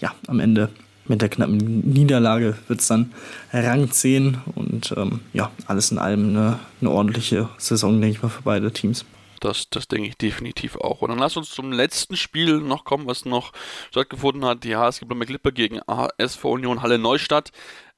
ja, 0.00 0.14
am 0.26 0.40
Ende 0.40 0.68
mit 1.12 1.20
der 1.20 1.28
knappen 1.28 1.58
Niederlage 1.58 2.56
wird 2.68 2.80
es 2.80 2.88
dann 2.88 3.12
Rang 3.52 3.90
10 3.90 4.38
und 4.54 4.94
ähm, 4.96 5.20
ja, 5.34 5.50
alles 5.66 5.90
in 5.90 5.98
allem 5.98 6.30
eine, 6.30 6.58
eine 6.80 6.90
ordentliche 6.90 7.50
Saison, 7.58 8.00
denke 8.00 8.16
ich 8.16 8.22
mal, 8.22 8.30
für 8.30 8.40
beide 8.40 8.72
Teams. 8.72 9.04
Das, 9.40 9.68
das 9.68 9.88
denke 9.88 10.08
ich 10.08 10.16
definitiv 10.16 10.76
auch. 10.76 11.02
Und 11.02 11.10
dann 11.10 11.18
lass 11.18 11.36
uns 11.36 11.50
zum 11.50 11.70
letzten 11.70 12.16
Spiel 12.16 12.60
noch 12.60 12.84
kommen, 12.84 13.06
was 13.06 13.26
noch 13.26 13.52
stattgefunden 13.90 14.46
hat. 14.46 14.64
Die 14.64 14.74
HSG 14.74 15.04
Blomberg 15.04 15.28
Lippe 15.28 15.52
gegen 15.52 15.80
ASV 15.86 16.44
Union 16.44 16.80
Halle 16.80 16.96
Neustadt. 16.96 17.52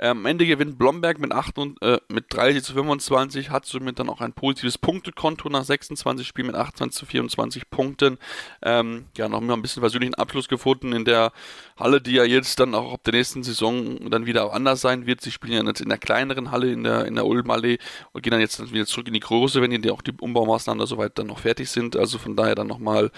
Ähm, 0.05 0.19
am 0.19 0.27
Ende 0.27 0.45
gewinnt 0.45 0.77
Blomberg 0.77 1.19
mit, 1.19 1.33
8 1.33 1.57
und, 1.57 1.81
äh, 1.81 1.99
mit 2.11 2.27
30 2.29 2.63
zu 2.63 2.75
25, 2.75 3.49
hat 3.49 3.65
somit 3.65 3.99
dann 3.99 4.11
auch 4.11 4.21
ein 4.21 4.35
positives 4.35 4.77
Punktekonto 4.77 5.49
nach 5.49 5.65
26 5.65 6.29
Spielen 6.29 6.49
mit 6.49 6.57
28 6.57 6.95
zu 6.95 7.07
24 7.07 7.71
Punkten. 7.71 8.19
Ähm, 8.61 9.07
ja, 9.17 9.31
noch 9.31 9.41
mal 9.41 9.55
ein 9.55 9.63
bisschen 9.63 9.81
persönlichen 9.81 10.15
Abschluss 10.15 10.47
gefunden 10.47 10.93
in 10.93 11.07
der 11.07 11.33
Halle, 11.79 12.03
die 12.03 12.13
ja 12.13 12.25
jetzt 12.25 12.61
dann 12.61 12.75
auch 12.75 12.93
ab 12.93 13.01
der 13.05 13.15
nächsten 13.15 13.43
Saison 13.43 14.11
dann 14.11 14.27
wieder 14.27 14.53
anders 14.53 14.83
sein 14.83 15.07
wird. 15.07 15.23
Sie 15.23 15.31
spielen 15.31 15.55
ja 15.55 15.65
jetzt 15.65 15.81
in 15.81 15.89
der 15.89 15.97
kleineren 15.97 16.51
Halle, 16.51 16.71
in 16.71 16.85
der, 16.85 17.07
in 17.07 17.15
der 17.15 17.25
Ulmallee 17.25 17.79
und 18.13 18.23
gehen 18.23 18.33
dann 18.33 18.41
jetzt 18.41 18.61
dann 18.61 18.71
wieder 18.73 18.85
zurück 18.85 19.09
in 19.09 19.15
die 19.15 19.21
große, 19.21 19.63
wenn 19.63 19.71
die 19.71 19.91
auch 19.91 20.03
die 20.03 20.13
Umbaumaßnahmen 20.21 20.81
da 20.81 20.87
soweit 20.87 21.19
dann 21.19 21.29
noch 21.29 21.39
fertig 21.39 21.71
sind. 21.71 21.97
Also 21.97 22.19
von 22.19 22.37
daher 22.37 22.55
dann 22.55 22.67
nochmal, 22.67 23.11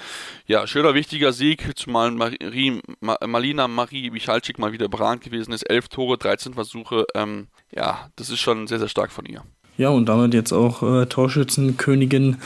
ja, 0.47 0.64
schöner, 0.68 0.95
wichtiger 0.95 1.32
Sieg, 1.32 1.68
zumal 1.74 2.12
Marie, 2.12 2.80
Malina 3.01 3.66
Marie 3.66 4.11
Michalczyk 4.11 4.61
mal 4.61 4.70
wieder 4.70 4.84
überragend 4.84 5.24
gewesen 5.24 5.53
ist. 5.53 5.68
11 5.68 5.89
Tore, 5.89 6.16
13 6.16 6.55
Versuche 6.55 6.76
Versuche. 6.77 7.07
Ähm, 7.14 7.49
ja, 7.74 8.09
das 8.16 8.31
ist 8.31 8.41
schon 8.41 8.66
sehr, 8.66 8.79
sehr 8.79 8.89
stark 8.89 9.11
von 9.11 9.24
ihr. 9.27 9.43
Ja, 9.79 9.91
und 9.91 10.07
damit 10.07 10.35
jetzt 10.35 10.53
auch 10.53 10.83
äh, 10.83 11.07
Torschützenkönigin 11.07 12.39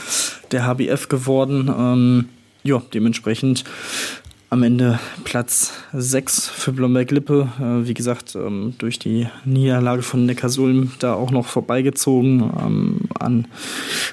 der 0.51 0.65
HBF 0.65 1.07
geworden. 1.07 1.69
Ähm, 1.69 2.29
ja, 2.63 2.81
dementsprechend 2.93 3.63
am 4.49 4.63
Ende 4.63 4.99
Platz 5.23 5.71
6 5.93 6.49
für 6.49 6.73
Blomberg-Lippe. 6.73 7.47
Äh, 7.57 7.87
wie 7.87 7.93
gesagt, 7.93 8.35
ähm, 8.35 8.73
durch 8.79 8.99
die 8.99 9.27
Niederlage 9.45 10.01
von 10.01 10.25
Neckarsulm 10.25 10.91
da 10.99 11.13
auch 11.13 11.31
noch 11.31 11.45
vorbeigezogen 11.47 12.51
ähm, 12.59 12.99
an, 13.17 13.47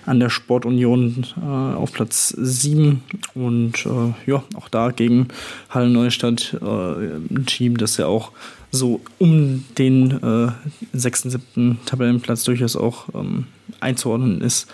an 0.06 0.20
der 0.20 0.30
Sportunion 0.30 1.26
äh, 1.36 1.44
auf 1.44 1.92
Platz 1.92 2.28
7. 2.28 3.02
Und 3.34 3.84
äh, 3.84 4.30
ja, 4.30 4.44
auch 4.54 4.68
da 4.68 4.92
gegen 4.92 5.26
Halle 5.70 5.88
Neustadt 5.88 6.56
äh, 6.62 6.64
ein 6.64 7.44
Team, 7.46 7.76
das 7.76 7.96
ja 7.96 8.06
auch 8.06 8.30
so 8.70 9.00
um 9.18 9.64
den 9.76 10.22
äh, 10.22 10.52
sechsten, 10.92 11.30
siebten 11.30 11.78
Tabellenplatz 11.86 12.44
durchaus 12.44 12.76
auch 12.76 13.08
ähm, 13.14 13.46
einzuordnen 13.80 14.40
ist. 14.40 14.68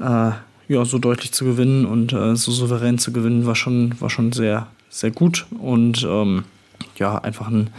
Äh, 0.00 0.32
ja, 0.68 0.84
so 0.84 0.98
deutlich 0.98 1.32
zu 1.32 1.44
gewinnen 1.44 1.84
und 1.84 2.12
äh, 2.12 2.34
so 2.36 2.50
souverän 2.50 2.98
zu 2.98 3.12
gewinnen, 3.12 3.46
war 3.46 3.56
schon, 3.56 3.94
war 4.00 4.08
schon 4.08 4.32
sehr, 4.32 4.68
sehr 4.88 5.10
gut. 5.10 5.46
Und 5.58 6.06
ähm, 6.08 6.44
ja, 6.96 7.18
einfach 7.18 7.48
ein, 7.48 7.70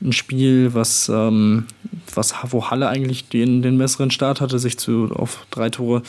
ein 0.00 0.12
Spiel, 0.12 0.74
was, 0.74 1.08
ähm, 1.08 1.64
was 2.14 2.34
wo 2.50 2.70
Halle 2.70 2.88
eigentlich 2.88 3.28
den, 3.28 3.62
den 3.62 3.78
besseren 3.78 4.10
Start 4.10 4.40
hatte, 4.40 4.58
sich 4.58 4.78
zu, 4.78 5.10
auf 5.12 5.46
drei 5.50 5.70
Tore 5.70 6.02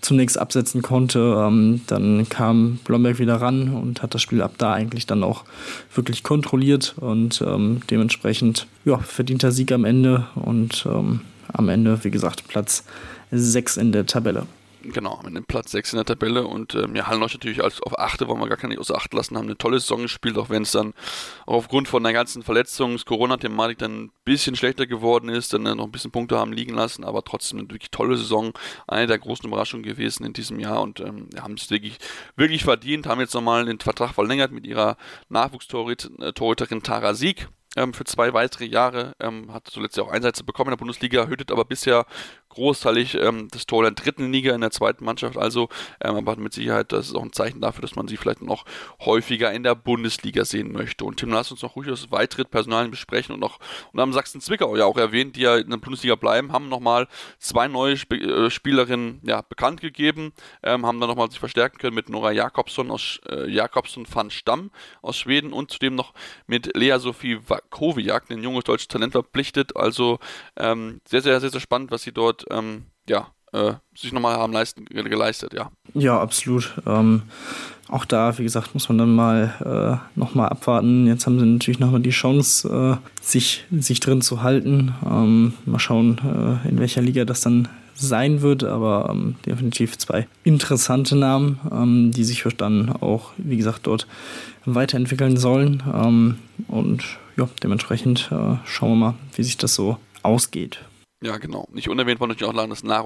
zunächst 0.00 0.38
absetzen 0.38 0.82
konnte. 0.82 1.36
Ähm, 1.38 1.82
dann 1.86 2.28
kam 2.28 2.78
Blomberg 2.84 3.18
wieder 3.18 3.36
ran 3.36 3.74
und 3.74 4.02
hat 4.02 4.14
das 4.14 4.22
Spiel 4.22 4.42
ab 4.42 4.54
da 4.58 4.72
eigentlich 4.72 5.06
dann 5.06 5.22
auch 5.22 5.44
wirklich 5.94 6.22
kontrolliert 6.22 6.94
und 7.00 7.42
ähm, 7.46 7.80
dementsprechend 7.90 8.66
ja, 8.84 8.98
verdienter 8.98 9.52
Sieg 9.52 9.72
am 9.72 9.84
Ende 9.84 10.26
und 10.34 10.86
ähm, 10.92 11.20
am 11.52 11.68
Ende, 11.68 12.02
wie 12.04 12.10
gesagt, 12.10 12.48
Platz 12.48 12.84
6 13.30 13.76
in 13.76 13.92
der 13.92 14.06
Tabelle 14.06 14.46
Genau, 14.92 15.20
mit 15.24 15.36
dem 15.36 15.44
Platz 15.44 15.72
6 15.72 15.92
in 15.92 15.96
der 15.98 16.06
Tabelle 16.06 16.46
und 16.46 16.74
ähm, 16.74 16.94
ja, 16.94 17.06
Hallenleuch 17.06 17.34
natürlich 17.34 17.62
als 17.62 17.82
auf 17.82 17.98
8 17.98 18.26
wollen 18.26 18.40
wir 18.40 18.48
gar 18.48 18.68
nicht 18.68 18.78
außer 18.78 18.96
Acht 18.96 19.12
lassen, 19.12 19.36
haben 19.36 19.46
eine 19.46 19.58
tolle 19.58 19.80
Saison 19.80 20.02
gespielt, 20.02 20.38
auch 20.38 20.50
wenn 20.50 20.62
es 20.62 20.72
dann 20.72 20.94
auch 21.46 21.54
aufgrund 21.54 21.88
von 21.88 22.02
der 22.02 22.12
ganzen 22.12 22.42
Verletzungs-, 22.42 23.04
Corona-Thematik 23.04 23.78
dann 23.78 24.04
ein 24.04 24.10
bisschen 24.24 24.56
schlechter 24.56 24.86
geworden 24.86 25.28
ist, 25.28 25.52
dann 25.52 25.66
äh, 25.66 25.74
noch 25.74 25.84
ein 25.84 25.92
bisschen 25.92 26.10
Punkte 26.10 26.38
haben 26.38 26.52
liegen 26.52 26.74
lassen, 26.74 27.04
aber 27.04 27.22
trotzdem 27.24 27.58
eine 27.58 27.70
wirklich 27.70 27.90
tolle 27.90 28.16
Saison, 28.16 28.52
eine 28.86 29.06
der 29.06 29.18
großen 29.18 29.46
Überraschungen 29.46 29.84
gewesen 29.84 30.24
in 30.24 30.32
diesem 30.32 30.58
Jahr 30.58 30.80
und 30.80 31.00
ähm, 31.00 31.28
haben 31.40 31.54
es 31.54 31.70
wirklich, 31.70 31.98
wirklich 32.36 32.64
verdient, 32.64 33.06
haben 33.06 33.20
jetzt 33.20 33.34
nochmal 33.34 33.64
den 33.66 33.80
Vertrag 33.80 34.14
verlängert 34.14 34.52
mit 34.52 34.66
ihrer 34.66 34.96
Nachwuchstorhüterin 35.28 36.82
Tara 36.82 37.14
Sieg 37.14 37.48
ähm, 37.78 37.94
für 37.94 38.04
zwei 38.04 38.32
weitere 38.32 38.64
Jahre, 38.64 39.14
ähm, 39.20 39.52
hat 39.52 39.68
zuletzt 39.68 39.96
ja 39.96 40.02
auch 40.02 40.10
Einsätze 40.10 40.44
bekommen 40.44 40.68
in 40.68 40.72
der 40.72 40.78
Bundesliga, 40.78 41.26
hütet 41.26 41.52
aber 41.52 41.64
bisher 41.64 42.06
großteilig 42.50 43.14
ähm, 43.14 43.48
das 43.50 43.66
Tor 43.66 43.82
der 43.82 43.92
dritten 43.92 44.32
Liga 44.32 44.54
in 44.54 44.60
der 44.60 44.70
zweiten 44.70 45.04
Mannschaft, 45.04 45.36
also 45.36 45.68
ähm, 46.00 46.16
aber 46.16 46.36
mit 46.36 46.52
Sicherheit, 46.52 46.92
das 46.92 47.08
ist 47.08 47.14
auch 47.14 47.22
ein 47.22 47.32
Zeichen 47.32 47.60
dafür, 47.60 47.82
dass 47.82 47.96
man 47.96 48.08
sie 48.08 48.16
vielleicht 48.16 48.42
noch 48.42 48.64
häufiger 49.00 49.52
in 49.52 49.62
der 49.62 49.74
Bundesliga 49.74 50.44
sehen 50.44 50.72
möchte. 50.72 51.04
Und 51.04 51.18
Tim, 51.18 51.30
lass 51.30 51.50
uns 51.50 51.62
noch 51.62 51.76
ruhig 51.76 51.88
das 51.88 52.10
weitere 52.10 52.44
Personal 52.44 52.88
besprechen 52.88 53.34
und 53.34 53.40
noch 53.40 53.58
und 53.92 54.00
haben 54.00 54.12
Sachsen-Zwickau 54.12 54.76
ja 54.76 54.84
auch 54.84 54.96
erwähnt, 54.96 55.36
die 55.36 55.42
ja 55.42 55.56
in 55.56 55.70
der 55.70 55.76
Bundesliga 55.78 56.14
bleiben, 56.14 56.52
haben 56.52 56.68
nochmal 56.68 57.08
zwei 57.38 57.68
neue 57.68 57.92
Sp 57.96 58.14
äh, 58.18 58.50
Spielerinnen 58.50 59.20
ja, 59.24 59.42
bekannt 59.42 59.80
gegeben, 59.80 60.32
ähm, 60.62 60.86
haben 60.86 61.00
dann 61.00 61.08
nochmal 61.08 61.30
sich 61.30 61.40
verstärken 61.40 61.78
können 61.78 61.94
mit 61.94 62.08
Nora 62.08 62.32
Jakobsson 62.32 62.90
aus 62.90 63.20
äh, 63.28 63.50
Jakobsson 63.50 64.06
van 64.10 64.30
Stamm 64.30 64.70
aus 65.02 65.16
Schweden 65.16 65.52
und 65.52 65.70
zudem 65.70 65.94
noch 65.94 66.14
mit 66.46 66.76
Lea 66.76 66.98
Sophie 66.98 67.40
Kowiak, 67.70 68.30
ein 68.30 68.42
junges 68.42 68.64
deutsches 68.64 68.88
Talent 68.88 69.12
verpflichtet. 69.12 69.76
Also 69.76 70.18
ähm, 70.56 71.00
sehr, 71.04 71.20
sehr, 71.20 71.40
sehr, 71.40 71.50
sehr 71.50 71.60
spannend, 71.60 71.90
was 71.90 72.02
sie 72.02 72.12
dort 72.12 72.37
ähm, 72.50 72.84
ja, 73.08 73.28
äh, 73.52 73.74
sich 73.96 74.12
nochmal 74.12 74.36
haben 74.36 74.52
leisten, 74.52 74.84
geleistet, 74.84 75.54
ja. 75.54 75.70
Ja, 75.94 76.20
absolut. 76.20 76.74
Ähm, 76.86 77.22
auch 77.88 78.04
da, 78.04 78.36
wie 78.38 78.42
gesagt, 78.42 78.74
muss 78.74 78.88
man 78.88 78.98
dann 78.98 79.14
mal 79.14 80.00
äh, 80.14 80.18
nochmal 80.18 80.50
abwarten. 80.50 81.06
Jetzt 81.06 81.26
haben 81.26 81.38
sie 81.38 81.46
natürlich 81.46 81.80
nochmal 81.80 82.00
die 82.00 82.10
Chance, 82.10 82.98
äh, 83.00 83.22
sich, 83.22 83.64
sich 83.70 84.00
drin 84.00 84.20
zu 84.20 84.42
halten. 84.42 84.94
Ähm, 85.04 85.54
mal 85.64 85.78
schauen, 85.78 86.60
äh, 86.64 86.68
in 86.68 86.78
welcher 86.78 87.00
Liga 87.00 87.24
das 87.24 87.40
dann 87.40 87.68
sein 87.94 88.42
wird, 88.42 88.62
aber 88.62 89.08
ähm, 89.10 89.36
definitiv 89.44 89.98
zwei 89.98 90.28
interessante 90.44 91.16
Namen, 91.16 91.58
ähm, 91.72 92.12
die 92.12 92.24
sich 92.24 92.44
dann 92.56 92.90
auch, 92.90 93.32
wie 93.38 93.56
gesagt, 93.56 93.86
dort 93.86 94.06
weiterentwickeln 94.66 95.36
sollen. 95.36 95.82
Ähm, 95.92 96.38
und 96.68 97.04
ja, 97.36 97.48
dementsprechend 97.62 98.30
äh, 98.30 98.56
schauen 98.66 98.90
wir 98.90 98.96
mal, 98.96 99.14
wie 99.34 99.42
sich 99.42 99.56
das 99.56 99.74
so 99.74 99.96
ausgeht. 100.22 100.80
Ja, 101.20 101.36
genau. 101.38 101.66
Nicht 101.72 101.88
unerwähnt 101.88 102.20
war 102.20 102.28
natürlich 102.28 102.48
auch 102.48 102.54
lange, 102.54 102.68
dass 102.68 102.84
Na 102.84 103.02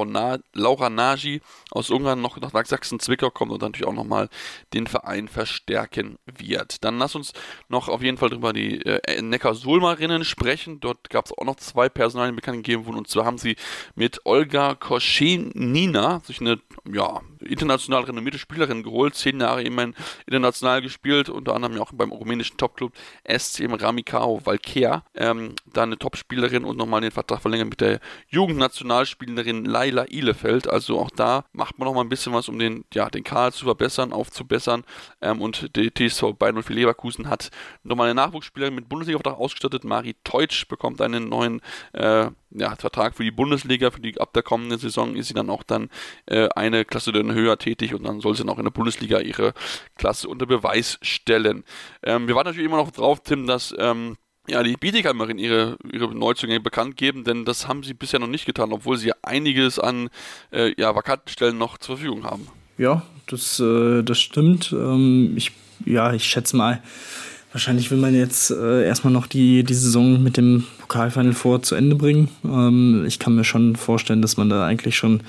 Laura 0.53 0.91
Nagy 0.91 1.41
aus 1.71 1.89
Ungarn 1.89 2.21
noch 2.21 2.39
nach 2.39 2.67
Sachsen-Zwickau 2.67 3.31
kommt 3.31 3.53
und 3.53 3.63
natürlich 3.63 3.87
auch 3.87 3.95
nochmal 3.95 4.29
den 4.75 4.87
Verein 4.87 5.29
verstärken 5.29 6.19
wird. 6.27 6.85
Dann 6.85 6.99
lass 6.99 7.15
uns 7.15 7.33
noch 7.71 7.89
auf 7.89 8.03
jeden 8.03 8.19
Fall 8.19 8.29
drüber 8.29 8.53
die 8.53 8.85
äh, 8.85 9.23
Neckar-Sulmarinnen 9.23 10.27
sprechen. 10.27 10.79
Dort 10.81 11.09
gab 11.09 11.25
es 11.25 11.33
auch 11.33 11.45
noch 11.47 11.57
zwei 11.57 11.89
Personalien 11.89 12.37
bekannt 12.37 12.59
gegeben 12.59 12.85
wurden. 12.85 12.99
Und 12.99 13.09
zwar 13.09 13.25
haben 13.25 13.39
sie 13.39 13.57
mit 13.95 14.21
Olga 14.27 14.75
Koschenina 14.75 16.21
sich 16.27 16.43
eine 16.43 16.61
ja, 16.93 17.23
international 17.47 18.05
renommierte 18.05 18.39
Spielerin 18.39 18.83
geholt. 18.83 19.15
Zehn 19.15 19.41
Jahre 19.41 19.63
immerhin 19.63 19.95
international 20.27 20.83
gespielt, 20.83 21.29
unter 21.29 21.55
anderem 21.55 21.81
auch 21.81 21.93
beim 21.93 22.13
rumänischen 22.13 22.57
Topclub 22.57 22.93
SCM 23.25 23.75
Ramikao 23.75 24.45
Valkea. 24.45 25.05
Ähm, 25.15 25.55
da 25.73 25.83
eine 25.83 25.99
Topspielerin 25.99 26.65
und 26.65 26.77
nochmal 26.77 27.01
den 27.01 27.11
Vertrag 27.11 27.41
verlängert 27.43 27.69
mit 27.69 27.81
der 27.81 28.01
Jugendnationalspielerin 28.29 29.65
Laila 29.65 30.07
Ihlefeld. 30.09 30.69
Also 30.69 30.99
auch 30.99 31.11
da 31.11 31.45
macht 31.53 31.79
man 31.79 31.87
noch 31.87 31.95
mal 31.95 32.03
ein 32.03 32.09
bisschen 32.09 32.33
was, 32.33 32.49
um 32.49 32.59
den, 32.59 32.85
ja, 32.93 33.09
den 33.11 33.25
Kader 33.25 33.53
zu 33.53 33.65
verbessern, 33.65 34.13
aufzubessern. 34.13 34.85
Ähm, 35.21 35.41
und 35.41 35.77
die 35.77 35.91
TSV 35.93 36.35
Bayern 36.39 36.63
für 36.63 36.75
Leverkusen 36.75 37.29
hat 37.29 37.51
nochmal 37.83 38.09
eine 38.09 38.15
Nachwuchsspielerin 38.15 38.75
mit 38.75 38.89
Bundesliga-Vertrag 38.89 39.39
ausgestattet. 39.39 39.85
Mari 39.85 40.17
Teutsch 40.25 40.67
bekommt 40.69 41.01
einen 41.01 41.29
neuen 41.29 41.61
äh, 41.93 42.31
ja, 42.55 42.75
Vertrag 42.77 43.17
für 43.17 43.25
die 43.25 43.31
Bundesliga. 43.31 43.91
Für 43.91 44.01
die 44.01 44.21
ab 44.21 44.33
der 44.33 44.43
kommenden 44.43 44.79
Saison 44.79 45.17
ist 45.17 45.29
sie 45.29 45.35
dann 45.35 45.51
auch 45.51 45.63
dann 45.63 45.89
äh, 46.27 46.49
eine 46.55 46.85
Klasse 46.85 47.13
dann 47.13 47.33
höher 47.33 47.59
tätig 47.59 47.95
und 47.95 48.05
dann 48.05 48.21
soll 48.21 48.35
sie 48.35 48.43
dann 48.43 48.51
auch 48.51 48.59
in 48.59 48.65
der 48.65 48.71
Bundesliga 48.71 49.21
ihre 49.21 49.55
Klasse 49.97 50.29
unter 50.29 50.47
Beweis 50.47 50.99
stellen. 51.03 51.65
Ähm, 52.03 52.29
wir 52.29 52.35
warten 52.35 52.49
natürlich 52.49 52.69
immer 52.69 52.79
noch 52.79 52.91
drauf, 52.91 53.23
Tim, 53.23 53.47
dass 53.47 53.75
ähm, 53.79 54.17
ja, 54.49 54.63
die 54.63 54.77
Bietigheimerin 54.77 55.39
ihre, 55.39 55.77
ihre 55.93 56.13
Neuzugänge 56.15 56.61
bekannt 56.61 56.97
geben, 56.97 57.25
denn 57.25 57.45
das 57.45 57.69
haben 57.69 57.83
sie 57.83 57.95
bisher 57.95 58.19
noch 58.19 58.27
nicht 58.27 58.45
getan, 58.45 58.73
obwohl 58.73 58.97
sie 58.97 59.13
einiges 59.23 59.79
an 59.79 60.09
äh, 60.51 60.75
ja, 60.77 60.95
vakanten 60.95 61.57
noch 61.57 61.79
zur 61.79 61.97
Verfügung 61.97 62.25
haben. 62.25 62.49
Ja, 62.79 63.03
das, 63.29 63.61
äh, 63.61 64.03
das 64.03 64.21
stimmt. 64.21 64.73
Ähm, 64.73 65.35
ich, 65.37 65.53
ja, 65.85 66.13
ich 66.13 66.25
schätze 66.25 66.57
mal, 66.57 66.83
wahrscheinlich 67.53 67.91
will 67.91 67.99
man 67.99 68.15
jetzt 68.15 68.51
äh, 68.51 68.85
erstmal 68.85 69.13
noch 69.13 69.27
die, 69.27 69.63
die 69.63 69.75
Saison 69.75 70.23
mit 70.23 70.37
dem 70.37 70.65
Pokalfinal 70.79 71.33
vor 71.33 71.63
zu 71.63 71.75
Ende 71.75 71.97
bringen. 71.97 72.29
Ähm, 72.45 73.05
ich 73.07 73.19
kann 73.19 73.35
mir 73.35 73.45
schon 73.45 73.77
vorstellen, 73.77 74.23
dass 74.23 74.37
man 74.37 74.49
da 74.49 74.67
eigentlich 74.67 74.97
schon 74.97 75.21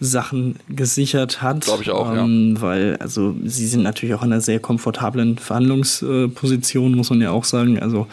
Sachen 0.00 0.56
gesichert 0.68 1.42
hat. 1.42 1.64
Glaube 1.64 1.82
ich 1.82 1.90
auch, 1.90 2.12
ähm, 2.14 2.54
ja. 2.56 2.62
Weil, 2.62 2.96
also, 2.96 3.34
sie 3.44 3.66
sind 3.66 3.82
natürlich 3.82 4.14
auch 4.14 4.22
in 4.22 4.32
einer 4.32 4.40
sehr 4.40 4.60
komfortablen 4.60 5.38
Verhandlungsposition, 5.38 6.94
muss 6.94 7.10
man 7.10 7.20
ja 7.20 7.30
auch 7.30 7.44
sagen. 7.44 7.78
Also, 7.78 8.06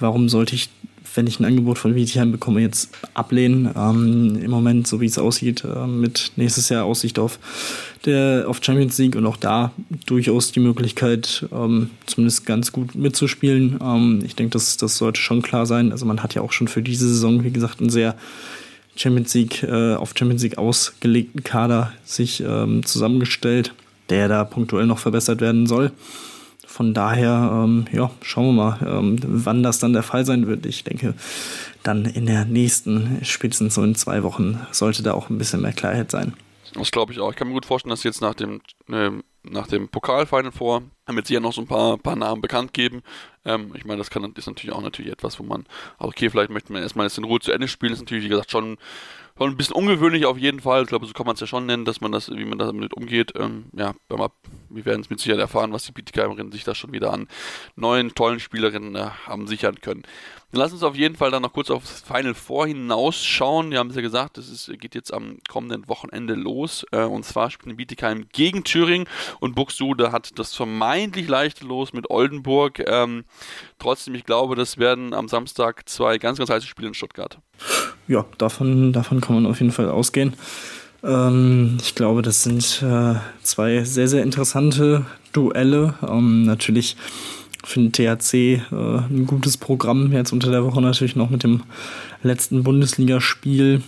warum 0.00 0.28
sollte 0.28 0.54
ich, 0.54 0.70
wenn 1.14 1.26
ich 1.26 1.40
ein 1.40 1.44
Angebot 1.44 1.78
von 1.78 1.94
Wietigheim 1.94 2.32
bekomme, 2.32 2.60
jetzt 2.60 2.90
ablehnen? 3.14 3.70
Ähm, 3.76 4.38
Im 4.42 4.50
Moment, 4.50 4.86
so 4.86 5.00
wie 5.00 5.06
es 5.06 5.18
aussieht, 5.18 5.64
äh, 5.64 5.86
mit 5.86 6.32
nächstes 6.36 6.68
Jahr 6.68 6.84
Aussicht 6.84 7.18
auf, 7.18 7.38
der, 8.04 8.44
auf 8.48 8.60
Champions 8.62 8.98
League 8.98 9.16
und 9.16 9.26
auch 9.26 9.36
da 9.36 9.72
durchaus 10.06 10.52
die 10.52 10.60
Möglichkeit, 10.60 11.46
ähm, 11.52 11.90
zumindest 12.06 12.46
ganz 12.46 12.72
gut 12.72 12.94
mitzuspielen. 12.94 13.78
Ähm, 13.82 14.22
ich 14.24 14.36
denke, 14.36 14.52
das, 14.52 14.76
das 14.76 14.96
sollte 14.96 15.20
schon 15.20 15.42
klar 15.42 15.66
sein. 15.66 15.92
Also, 15.92 16.06
man 16.06 16.22
hat 16.22 16.34
ja 16.34 16.42
auch 16.42 16.52
schon 16.52 16.68
für 16.68 16.82
diese 16.82 17.08
Saison, 17.08 17.44
wie 17.44 17.50
gesagt, 17.50 17.80
ein 17.80 17.90
sehr 17.90 18.16
Champions 18.96 19.34
League, 19.34 19.62
äh, 19.62 19.94
auf 19.94 20.12
Champions 20.16 20.42
League 20.42 20.58
ausgelegten 20.58 21.42
Kader 21.42 21.92
sich 22.04 22.42
ähm, 22.46 22.84
zusammengestellt, 22.84 23.74
der 24.10 24.28
da 24.28 24.44
punktuell 24.44 24.86
noch 24.86 24.98
verbessert 24.98 25.40
werden 25.40 25.66
soll. 25.66 25.92
Von 26.72 26.94
daher, 26.94 27.50
ähm, 27.52 27.84
ja, 27.92 28.10
schauen 28.22 28.46
wir 28.46 28.52
mal, 28.52 28.78
ähm, 28.80 29.18
wann 29.22 29.62
das 29.62 29.78
dann 29.78 29.92
der 29.92 30.02
Fall 30.02 30.24
sein 30.24 30.46
wird. 30.46 30.64
Ich 30.64 30.84
denke, 30.84 31.12
dann 31.82 32.06
in 32.06 32.24
der 32.24 32.46
nächsten, 32.46 33.18
spätestens 33.22 33.74
so 33.74 33.82
in 33.82 33.94
zwei 33.94 34.22
Wochen, 34.22 34.58
sollte 34.70 35.02
da 35.02 35.12
auch 35.12 35.28
ein 35.28 35.36
bisschen 35.36 35.60
mehr 35.60 35.74
Klarheit 35.74 36.10
sein. 36.10 36.32
Das 36.72 36.90
glaube 36.90 37.12
ich 37.12 37.20
auch. 37.20 37.30
Ich 37.30 37.36
kann 37.36 37.48
mir 37.48 37.52
gut 37.52 37.66
vorstellen, 37.66 37.90
dass 37.90 38.04
jetzt 38.04 38.22
nach 38.22 38.34
dem 38.34 38.62
äh, 38.88 39.10
nach 39.42 39.66
dem 39.66 39.88
Pokalfinal 39.88 40.52
vor, 40.52 40.82
damit 41.04 41.26
sie 41.26 41.34
ja 41.34 41.40
noch 41.40 41.52
so 41.52 41.60
ein 41.60 41.66
paar, 41.66 41.98
paar 41.98 42.16
Namen 42.16 42.40
bekannt 42.40 42.72
geben. 42.72 43.02
Ähm, 43.44 43.72
ich 43.74 43.84
meine, 43.84 43.98
das 43.98 44.10
kann, 44.10 44.32
ist 44.34 44.46
natürlich 44.46 44.74
auch 44.74 44.82
natürlich 44.82 45.12
etwas, 45.12 45.38
wo 45.38 45.42
man, 45.42 45.66
okay, 45.98 46.30
vielleicht 46.30 46.50
möchte 46.50 46.72
man 46.72 46.82
erstmal 46.82 47.06
jetzt 47.06 47.18
in 47.18 47.24
Ruhe 47.24 47.40
zu 47.40 47.52
Ende 47.52 47.68
spielen, 47.68 47.92
das 47.92 47.98
ist 47.98 48.04
natürlich, 48.04 48.24
wie 48.24 48.28
gesagt, 48.28 48.50
schon, 48.50 48.78
schon 49.42 49.54
ein 49.54 49.56
bisschen 49.56 49.76
ungewöhnlich 49.76 50.26
auf 50.26 50.38
jeden 50.38 50.60
Fall. 50.60 50.82
Ich 50.82 50.88
glaube, 50.88 51.06
so 51.06 51.12
kann 51.12 51.26
man 51.26 51.34
es 51.34 51.40
ja 51.40 51.46
schon 51.46 51.66
nennen, 51.66 51.84
dass 51.84 52.00
man 52.00 52.12
das, 52.12 52.30
wie 52.30 52.44
man 52.44 52.58
damit 52.58 52.94
umgeht. 52.94 53.32
Ähm, 53.36 53.66
ja, 53.76 53.94
wir 54.08 54.84
werden 54.84 55.00
es 55.00 55.10
mit 55.10 55.20
Sicherheit 55.20 55.40
erfahren, 55.40 55.72
was 55.72 55.84
die 55.84 55.92
Bietigheimerinnen 55.92 56.52
sich 56.52 56.64
da 56.64 56.74
schon 56.74 56.92
wieder 56.92 57.12
an 57.12 57.28
neuen, 57.76 58.14
tollen 58.14 58.40
Spielerinnen 58.40 58.94
äh, 58.94 59.10
haben 59.26 59.46
sichern 59.46 59.80
können. 59.80 60.02
Lass 60.54 60.70
uns 60.72 60.82
auf 60.82 60.94
jeden 60.94 61.16
Fall 61.16 61.30
dann 61.30 61.40
noch 61.40 61.54
kurz 61.54 61.70
aufs 61.70 62.02
Final 62.02 62.34
Four 62.34 62.66
hinausschauen. 62.66 63.70
Wir 63.70 63.78
haben 63.78 63.88
es 63.88 63.96
ja 63.96 64.02
gesagt, 64.02 64.36
es 64.36 64.70
geht 64.78 64.94
jetzt 64.94 65.12
am 65.12 65.38
kommenden 65.48 65.88
Wochenende 65.88 66.34
los. 66.34 66.84
Äh, 66.92 67.04
und 67.04 67.24
zwar 67.24 67.50
spielt 67.50 67.78
Bietigheim 67.78 68.26
gegen 68.32 68.62
Thüringen 68.62 69.08
und 69.40 69.54
Buxtehude 69.54 70.12
hat 70.12 70.38
das 70.38 70.54
vermeintlich 70.54 71.26
leichte 71.26 71.64
Los 71.64 71.94
mit 71.94 72.10
Oldenburg. 72.10 72.82
Ähm, 72.86 73.24
trotzdem, 73.78 74.14
ich 74.14 74.24
glaube, 74.24 74.54
das 74.54 74.76
werden 74.76 75.14
am 75.14 75.26
Samstag 75.26 75.88
zwei 75.88 76.18
ganz, 76.18 76.36
ganz 76.36 76.50
heiße 76.50 76.66
Spiele 76.66 76.88
in 76.88 76.94
Stuttgart. 76.94 77.38
Ja, 78.06 78.26
davon, 78.36 78.92
davon 78.92 79.22
kann 79.22 79.36
man 79.36 79.46
auf 79.46 79.58
jeden 79.60 79.72
Fall 79.72 79.88
ausgehen. 79.88 80.34
Ähm, 81.02 81.78
ich 81.80 81.94
glaube, 81.94 82.20
das 82.20 82.42
sind 82.42 82.82
äh, 82.82 83.14
zwei 83.42 83.84
sehr, 83.84 84.08
sehr 84.08 84.22
interessante 84.22 85.06
Duelle. 85.32 85.94
Ähm, 86.06 86.44
natürlich 86.44 86.96
für 87.64 87.80
den 87.80 87.92
THC 87.92 88.34
äh, 88.34 88.60
ein 88.70 89.26
gutes 89.26 89.56
Programm. 89.56 90.12
Jetzt 90.12 90.32
unter 90.32 90.50
der 90.50 90.64
Woche 90.64 90.80
natürlich 90.80 91.16
noch 91.16 91.30
mit 91.30 91.42
dem 91.42 91.62
letzten 92.22 92.62
Bundesligaspiel. 92.62 93.82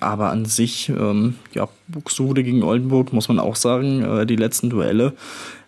Aber 0.00 0.30
an 0.30 0.46
sich, 0.46 0.88
ähm, 0.88 1.36
ja, 1.54 1.68
Buxtehude 1.86 2.42
gegen 2.42 2.64
Oldenburg, 2.64 3.12
muss 3.12 3.28
man 3.28 3.38
auch 3.38 3.54
sagen, 3.54 4.02
äh, 4.02 4.26
die 4.26 4.36
letzten 4.36 4.70
Duelle 4.70 5.12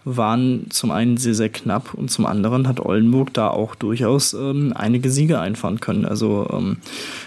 waren 0.04 0.66
zum 0.70 0.90
einen 0.90 1.16
sehr, 1.18 1.34
sehr 1.34 1.50
knapp 1.50 1.92
und 1.94 2.10
zum 2.10 2.24
anderen 2.24 2.66
hat 2.66 2.80
Oldenburg 2.80 3.34
da 3.34 3.48
auch 3.48 3.74
durchaus 3.74 4.32
ähm, 4.32 4.72
einige 4.74 5.10
Siege 5.10 5.38
einfahren 5.38 5.80
können. 5.80 6.06
Also 6.06 6.48
ähm, 6.52 6.78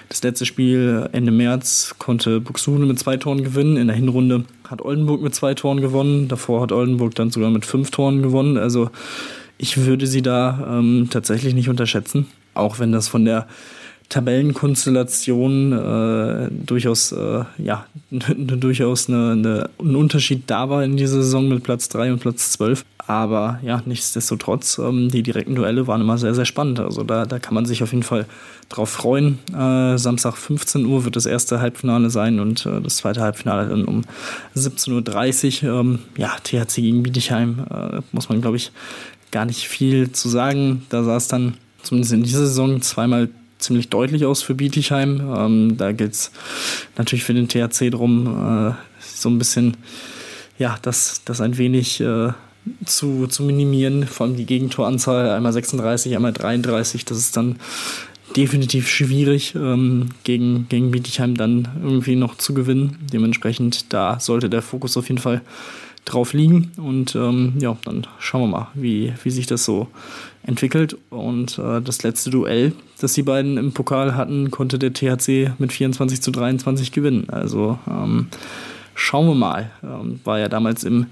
das 0.10 0.24
letzte 0.24 0.46
Spiel 0.46 1.10
Ende 1.12 1.32
März 1.32 1.96
konnte 2.00 2.40
Buxtehude 2.40 2.86
mit 2.86 2.98
zwei 2.98 3.18
Toren 3.18 3.44
gewinnen. 3.44 3.78
In 3.78 3.88
der 3.88 3.96
Hinrunde 3.96 4.46
hat 4.68 4.82
Oldenburg 4.82 5.22
mit 5.22 5.36
zwei 5.36 5.54
Toren 5.54 5.82
gewonnen. 5.82 6.28
Davor 6.28 6.62
hat 6.62 6.72
Oldenburg 6.72 7.14
dann 7.16 7.30
sogar 7.30 7.52
mit 7.52 7.66
fünf 7.66 7.92
Toren 7.92 8.24
gewonnen. 8.24 8.58
Also 8.58 8.90
ich 9.62 9.78
würde 9.78 10.07
sie 10.07 10.24
da 10.24 10.80
ähm, 10.80 11.07
tatsächlich 11.12 11.53
nicht 11.53 11.70
unterschätzen, 11.70 12.26
auch 12.55 12.80
wenn 12.80 12.91
das 12.91 13.07
von 13.07 13.26
der 13.26 13.47
Tabellenkonstellation 14.09 15.72
äh, 15.72 16.49
durchaus, 16.51 17.14
äh, 17.14 17.45
ja, 17.59 17.86
durchaus 18.09 19.07
eine, 19.07 19.32
eine, 19.32 19.70
ein 19.80 19.95
Unterschied 19.95 20.43
da 20.47 20.70
war 20.70 20.84
in 20.84 20.97
dieser 20.97 21.22
Saison 21.22 21.47
mit 21.47 21.64
Platz 21.64 21.88
3 21.89 22.12
und 22.14 22.20
Platz 22.20 22.51
12. 22.51 22.84
Aber 23.07 23.59
ja, 23.64 23.82
nichtsdestotrotz, 23.86 24.78
ähm, 24.80 25.09
die 25.09 25.24
direkten 25.24 25.55
Duelle 25.55 25.88
waren 25.88 26.01
immer 26.01 26.18
sehr, 26.18 26.36
sehr 26.36 26.45
spannend. 26.45 26.80
Also 26.80 27.03
da, 27.03 27.26
da 27.26 27.39
kann 27.39 27.53
man 27.53 27.66
sich 27.66 27.84
auf 27.84 27.91
jeden 27.91 28.03
Fall 28.03 28.26
drauf 28.70 28.89
freuen. 28.89 29.39
Äh, 29.53 29.97
Samstag 29.97 30.36
15 30.36 30.86
Uhr 30.86 31.05
wird 31.05 31.16
das 31.16 31.26
erste 31.26 31.62
Halbfinale 31.62 32.09
sein 32.09 32.39
und 32.39 32.66
äh, 32.66 32.82
das 32.82 32.97
zweite 32.97 33.22
Halbfinale 33.22 33.70
dann 33.70 33.86
um 33.86 34.03
17.30 34.55 35.66
Uhr. 35.66 35.80
Ähm, 35.80 35.99
ja, 36.18 36.36
THC 36.43 36.82
gegen 36.82 37.03
Bietigheim, 37.03 37.66
äh, 37.70 38.01
muss 38.12 38.30
man, 38.30 38.41
glaube 38.41 38.57
ich, 38.57 38.72
gar 39.32 39.46
nicht 39.46 39.68
viel 39.68 40.12
zu 40.12 40.30
sagen. 40.30 40.86
Da 40.90 41.04
sah 41.04 41.18
es 41.18 41.28
dann 41.28 41.56
zumindest 41.82 42.14
in 42.14 42.24
dieser 42.24 42.46
Saison 42.46 42.82
zweimal 42.82 43.30
ziemlich 43.58 43.90
deutlich 43.90 44.26
aus 44.26 44.42
für 44.42 44.56
Bietigheim. 44.56 45.22
Ähm, 45.36 45.78
da 45.78 45.92
gilt 45.92 46.14
es 46.14 46.32
natürlich 46.98 47.24
für 47.24 47.34
den 47.34 47.48
THC 47.48 47.90
drum, 47.92 48.28
äh, 48.28 48.74
so 49.00 49.30
ein 49.30 49.38
bisschen, 49.38 49.78
ja, 50.58 50.78
das, 50.82 51.22
das 51.26 51.42
ein 51.42 51.58
wenig 51.58 52.02
äh, 52.02 52.30
zu, 52.86 53.28
zu 53.28 53.44
minimieren. 53.44 54.06
Vor 54.06 54.28
allem 54.28 54.36
die 54.36 54.46
Gegentoranzahl, 54.46 55.30
einmal 55.30 55.54
36, 55.54 56.16
einmal 56.16 56.34
33, 56.34 57.06
das 57.06 57.18
ist 57.18 57.38
dann 57.38 57.58
definitiv 58.36 58.88
schwierig, 58.88 59.56
ähm, 59.56 60.10
gegen, 60.24 60.68
gegen 60.70 60.92
Bietigheim 60.92 61.36
dann 61.36 61.68
irgendwie 61.84 62.16
noch 62.16 62.36
zu 62.36 62.54
gewinnen. 62.54 62.98
Dementsprechend, 63.12 63.94
da 63.94 64.20
sollte 64.20 64.50
der 64.50 64.62
Fokus 64.62 64.98
auf 64.98 65.10
jeden 65.10 65.22
Fall 65.22 65.42
drauf 66.06 66.34
liegen. 66.34 66.72
Und 66.78 67.16
ähm, 67.16 67.54
ja, 67.60 67.78
dann 67.86 68.08
schauen 68.20 68.41
wir 68.41 68.47
mal, 68.47 68.68
wie, 68.74 69.14
wie 69.24 69.30
sich 69.30 69.47
das 69.47 69.66
so 69.66 69.88
entwickelt. 70.43 70.97
Und 71.10 71.58
äh, 71.60 71.82
das 71.82 72.04
letzte 72.04 72.30
Duell, 72.30 72.74
das 72.99 73.14
die 73.14 73.24
beiden 73.24 73.58
im 73.58 73.74
Pokal 73.74 74.16
hatten, 74.16 74.52
konnte 74.52 74.80
der 74.80 74.93
THC 74.93 75.54
mit 75.60 75.72
24 75.72 76.22
zu 76.22 76.32
23 76.32 76.91
gewinnen. 76.91 77.30
Also 77.30 77.78
ähm, 77.88 78.28
schauen 78.95 79.28
wir 79.28 79.36
mal. 79.36 79.72
Ähm, 79.84 80.20
war 80.24 80.39
ja 80.39 80.49
damals 80.49 80.84
im 80.84 81.08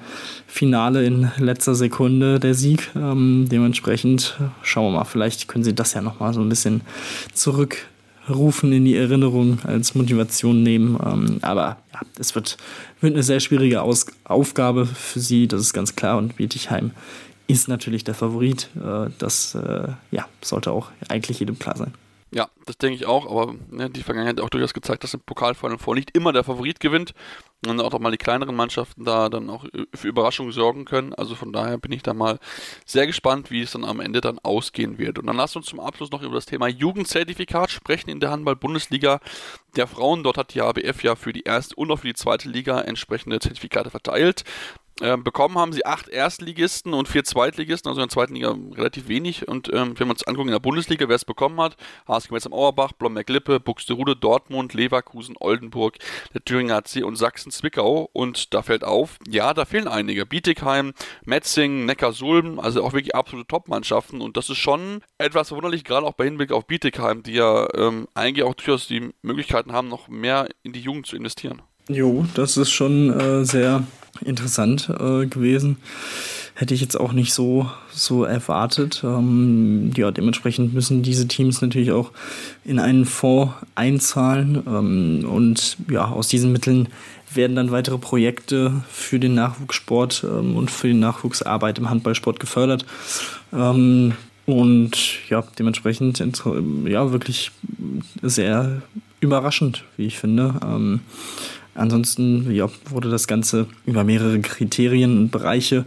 Finale 0.47 1.05
in 1.05 1.31
letzter 1.37 1.75
Sekunde 1.75 2.39
der 2.39 2.53
Sieg. 2.53 2.89
Ähm, 2.95 3.47
dementsprechend 3.49 4.37
schauen 4.61 4.91
wir 4.91 4.99
mal. 4.99 5.05
Vielleicht 5.05 5.47
können 5.47 5.63
sie 5.63 5.75
das 5.75 5.93
ja 5.93 6.01
nochmal 6.01 6.33
so 6.33 6.41
ein 6.41 6.49
bisschen 6.49 6.81
zurückrufen 8.29 8.71
in 8.71 8.85
die 8.85 8.95
Erinnerung 8.95 9.59
als 9.63 9.95
Motivation 9.95 10.63
nehmen. 10.63 10.99
Ähm, 11.03 11.39
aber 11.41 11.77
ja, 11.93 12.01
es 12.19 12.35
wird, 12.35 12.57
wird 13.01 13.13
eine 13.13 13.23
sehr 13.23 13.39
schwierige 13.39 13.81
Aus 13.81 14.05
Aufgabe 14.23 14.85
für 14.85 15.19
sie, 15.19 15.47
das 15.47 15.61
ist 15.61 15.73
ganz 15.73 15.95
klar. 15.95 16.17
Und 16.17 16.35
Bietigheim 16.37 16.91
ist 17.47 17.67
natürlich 17.67 18.03
der 18.03 18.13
Favorit. 18.13 18.69
Äh, 18.75 19.09
das 19.17 19.55
äh, 19.55 19.89
ja, 20.11 20.27
sollte 20.41 20.71
auch 20.71 20.89
eigentlich 21.07 21.39
jedem 21.39 21.57
klar 21.57 21.77
sein. 21.77 21.93
Ja, 22.31 22.47
das 22.67 22.77
denke 22.77 22.95
ich 22.95 23.07
auch, 23.07 23.25
aber 23.29 23.55
ne, 23.71 23.89
die 23.89 24.03
Vergangenheit 24.03 24.37
hat 24.37 24.45
auch 24.45 24.51
durchaus 24.51 24.75
gezeigt, 24.75 25.03
dass 25.03 25.15
im 25.15 25.19
Pokalfinale 25.21 25.79
vor 25.79 25.95
nicht 25.95 26.15
immer 26.15 26.31
der 26.31 26.43
Favorit 26.43 26.79
gewinnt 26.79 27.15
und 27.67 27.81
auch 27.81 27.97
mal 27.99 28.11
die 28.11 28.17
kleineren 28.17 28.55
Mannschaften 28.55 29.03
da 29.03 29.27
dann 29.27 29.49
auch 29.49 29.65
für 29.93 30.07
Überraschungen 30.07 30.53
sorgen 30.53 30.85
können. 30.85 31.13
Also 31.13 31.35
von 31.35 31.51
daher 31.51 31.77
bin 31.77 31.91
ich 31.91 32.03
da 32.03 32.13
mal 32.13 32.39
sehr 32.85 33.05
gespannt, 33.05 33.51
wie 33.51 33.61
es 33.61 33.71
dann 33.71 33.83
am 33.83 33.99
Ende 33.99 34.21
dann 34.21 34.39
ausgehen 34.39 34.97
wird. 34.97 35.19
Und 35.19 35.27
dann 35.27 35.35
lasst 35.35 35.57
uns 35.57 35.65
zum 35.65 35.79
Abschluss 35.81 36.11
noch 36.11 36.21
über 36.21 36.35
das 36.35 36.45
Thema 36.45 36.67
Jugendzertifikat 36.67 37.69
sprechen 37.69 38.09
in 38.09 38.21
der 38.21 38.31
Handball-Bundesliga 38.31 39.19
der 39.75 39.87
Frauen. 39.87 40.23
Dort 40.23 40.37
hat 40.37 40.53
die 40.53 40.61
ABF 40.61 41.03
ja 41.03 41.15
für 41.15 41.33
die 41.33 41.43
erste 41.43 41.75
und 41.75 41.91
auch 41.91 41.99
für 41.99 42.07
die 42.07 42.13
zweite 42.13 42.47
Liga 42.47 42.79
entsprechende 42.79 43.39
Zertifikate 43.39 43.89
verteilt. 43.89 44.45
Ähm, 45.01 45.23
bekommen 45.23 45.57
haben 45.57 45.71
sie 45.71 45.85
acht 45.85 46.09
Erstligisten 46.09 46.93
und 46.93 47.07
vier 47.07 47.23
Zweitligisten, 47.23 47.89
also 47.89 48.01
in 48.01 48.07
der 48.07 48.13
zweiten 48.13 48.35
Liga 48.35 48.55
relativ 48.75 49.07
wenig. 49.07 49.47
Und 49.47 49.69
ähm, 49.73 49.93
wenn 49.97 50.07
wir 50.07 50.11
uns 50.11 50.23
angucken 50.23 50.49
in 50.49 50.53
der 50.53 50.59
Bundesliga, 50.59 51.07
wer 51.07 51.15
es 51.15 51.25
bekommen 51.25 51.59
hat, 51.61 51.77
HSG 52.07 52.33
Metz 52.33 52.45
am 52.45 52.53
Auerbach, 52.53 52.91
Blomberg-Lippe, 52.93 53.59
Buxtehude, 53.59 54.15
Dortmund, 54.15 54.73
Leverkusen, 54.73 55.35
Oldenburg, 55.39 55.97
der 56.33 56.43
Thüringer 56.43 56.75
HC 56.75 57.03
und 57.03 57.15
Sachsen-Zwickau. 57.15 58.09
Und 58.11 58.53
da 58.53 58.61
fällt 58.61 58.83
auf, 58.83 59.17
ja, 59.27 59.53
da 59.53 59.65
fehlen 59.65 59.87
einige. 59.87 60.25
Bietigheim, 60.25 60.93
Metzing, 61.23 61.85
Neckarsulm, 61.85 62.59
also 62.59 62.83
auch 62.83 62.93
wirklich 62.93 63.15
absolute 63.15 63.47
Top-Mannschaften. 63.47 64.21
Und 64.21 64.35
das 64.35 64.49
ist 64.49 64.57
schon 64.57 65.01
etwas 65.17 65.47
verwunderlich, 65.49 65.85
gerade 65.85 66.05
auch 66.05 66.13
bei 66.13 66.25
Hinblick 66.25 66.51
auf 66.51 66.67
Bietigheim, 66.67 67.23
die 67.23 67.33
ja 67.33 67.67
ähm, 67.75 68.07
eigentlich 68.15 68.43
auch 68.43 68.53
durchaus 68.53 68.87
die 68.87 69.11
Möglichkeiten 69.21 69.71
haben, 69.71 69.87
noch 69.87 70.09
mehr 70.09 70.49
in 70.63 70.73
die 70.73 70.81
Jugend 70.81 71.07
zu 71.07 71.15
investieren. 71.15 71.61
Jo, 71.87 72.25
das 72.35 72.55
ist 72.57 72.69
schon 72.69 73.19
äh, 73.19 73.45
sehr 73.45 73.83
interessant 74.23 74.89
äh, 74.89 75.25
gewesen. 75.25 75.77
Hätte 76.55 76.73
ich 76.73 76.81
jetzt 76.81 76.99
auch 76.99 77.13
nicht 77.13 77.33
so, 77.33 77.69
so 77.89 78.25
erwartet. 78.25 79.01
Ähm, 79.03 79.91
ja, 79.95 80.11
dementsprechend 80.11 80.73
müssen 80.73 81.03
diese 81.03 81.27
Teams 81.27 81.61
natürlich 81.61 81.91
auch 81.91 82.11
in 82.65 82.79
einen 82.79 83.05
Fonds 83.05 83.53
einzahlen. 83.75 84.63
Ähm, 84.67 85.25
und 85.29 85.77
ja, 85.89 86.05
aus 86.05 86.27
diesen 86.27 86.51
Mitteln 86.51 86.89
werden 87.33 87.55
dann 87.55 87.71
weitere 87.71 87.97
Projekte 87.97 88.83
für 88.89 89.19
den 89.19 89.35
Nachwuchssport 89.35 90.25
ähm, 90.25 90.57
und 90.57 90.69
für 90.69 90.87
die 90.87 90.95
Nachwuchsarbeit 90.95 91.79
im 91.79 91.89
Handballsport 91.89 92.39
gefördert. 92.39 92.85
Ähm, 93.53 94.13
und 94.45 95.29
ja, 95.29 95.43
dementsprechend 95.59 96.19
ja, 96.85 97.11
wirklich 97.11 97.51
sehr 98.23 98.81
überraschend, 99.19 99.83
wie 99.95 100.07
ich 100.07 100.17
finde. 100.17 100.55
Ansonsten 101.75 102.51
ja, 102.51 102.69
wurde 102.89 103.09
das 103.09 103.27
Ganze 103.27 103.67
über 103.85 104.03
mehrere 104.03 104.39
Kriterien 104.39 105.17
und 105.17 105.31
Bereiche 105.31 105.85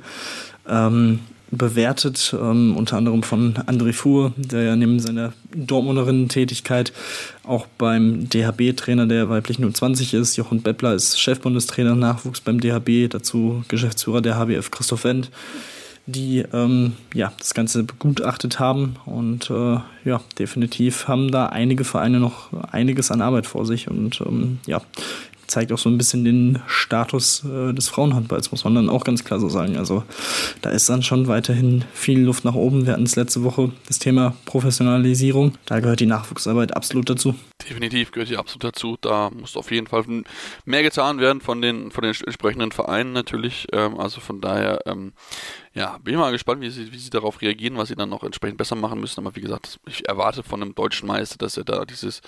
ähm, 0.69 1.21
bewertet, 1.53 2.35
ähm, 2.39 2.77
unter 2.77 2.97
anderem 2.97 3.23
von 3.23 3.55
André 3.55 3.93
Fuhr, 3.93 4.33
der 4.37 4.63
ja 4.63 4.77
neben 4.77 4.99
seiner 4.99 5.35
Dortmunderinnen-Tätigkeit 5.55 6.93
auch 7.45 7.67
beim 7.79 8.29
DHB-Trainer 8.29 9.07
der 9.07 9.29
weiblichen 9.29 9.71
U20 9.71 10.19
ist. 10.19 10.37
Jochen 10.37 10.63
Beppler 10.63 10.95
ist 10.95 11.21
Chefbundestrainer 11.21 11.95
Nachwuchs 11.95 12.41
beim 12.41 12.59
DHB, 12.59 13.11
dazu 13.11 13.65
Geschäftsführer 13.69 14.23
der 14.23 14.37
HBF 14.37 14.71
Christoph 14.71 15.05
Wendt, 15.05 15.31
die 16.07 16.43
ähm, 16.55 16.95
ja, 17.13 17.33
das 17.39 17.53
Ganze 17.53 17.85
begutachtet 17.85 18.59
haben 18.59 18.97
und 19.05 19.51
äh, 19.51 19.79
ja, 20.05 20.23
definitiv 20.39 21.07
haben 21.07 21.31
da 21.31 21.47
einige 21.47 21.85
Vereine 21.85 22.19
noch 22.19 22.53
einiges 22.73 23.11
an 23.11 23.21
Arbeit 23.21 23.47
vor 23.47 23.67
sich 23.67 23.89
und 23.89 24.23
ähm, 24.23 24.59
ja, 24.67 24.81
zeigt 25.53 25.71
auch 25.71 25.79
so 25.79 25.91
ein 25.91 25.99
bisschen 25.99 26.25
den 26.25 26.63
Status 26.67 27.45
äh, 27.45 27.75
des 27.75 27.89
Frauenhandballs, 27.89 28.51
muss 28.51 28.65
man 28.65 28.75
dann 28.75 28.89
auch 28.89 29.05
ganz 29.05 29.23
klar 29.23 29.39
so 29.39 29.51
sagen. 29.51 29.77
Also 29.77 30.03
da 30.63 30.71
ist 30.71 30.89
dann 30.89 31.03
schon 31.03 31.29
weiterhin 31.29 31.85
viel 31.93 32.21
Luft 32.21 32.45
nach 32.45 32.55
oben. 32.55 32.87
Wir 32.87 32.95
hatten 32.95 33.03
es 33.03 33.17
letzte 33.17 33.45
Woche, 33.45 33.71
das 33.87 33.99
Thema 33.99 34.35
Professionalisierung. 34.47 35.53
Da 35.67 35.81
gehört 35.81 36.01
die 36.01 36.07
Nachwuchsarbeit 36.07 36.75
absolut 36.75 37.11
dazu. 37.11 37.35
Definitiv 37.69 38.13
gehört 38.13 38.31
die 38.31 38.39
absolut 38.39 38.65
dazu. 38.65 38.97
Da 39.01 39.31
muss 39.31 39.57
auf 39.57 39.71
jeden 39.71 39.87
Fall 39.87 40.05
mehr 40.65 40.83
getan 40.83 41.21
werden 41.21 41.43
von 41.43 41.61
den, 41.61 41.91
von 41.91 42.03
den 42.03 42.15
entsprechenden 42.15 42.73
Vereinen 42.73 43.13
natürlich. 43.13 43.67
Ähm, 43.73 44.01
also 44.01 44.21
von 44.21 44.41
daher, 44.41 44.81
ähm, 44.87 45.13
ja, 45.75 45.99
bin 45.99 46.17
mal 46.17 46.33
gespannt, 46.33 46.61
wie 46.61 46.71
sie, 46.71 46.93
wie 46.93 46.99
sie 46.99 47.11
darauf 47.11 47.41
reagieren, 47.41 47.79
was 47.79 47.89
sie 47.89 47.97
dann 47.97 48.11
noch 48.11 48.23
entsprechend 48.23 48.59
besser 48.59 48.77
machen 48.77 49.01
müssen. 49.01 49.21
Aber 49.21 49.35
wie 49.37 49.41
gesagt, 49.41 49.81
ich 49.87 50.07
erwarte 50.07 50.43
von 50.43 50.61
einem 50.61 50.75
deutschen 50.75 51.07
Meister, 51.07 51.39
dass 51.39 51.57
er 51.57 51.65
da 51.65 51.85
dieses 51.85 52.21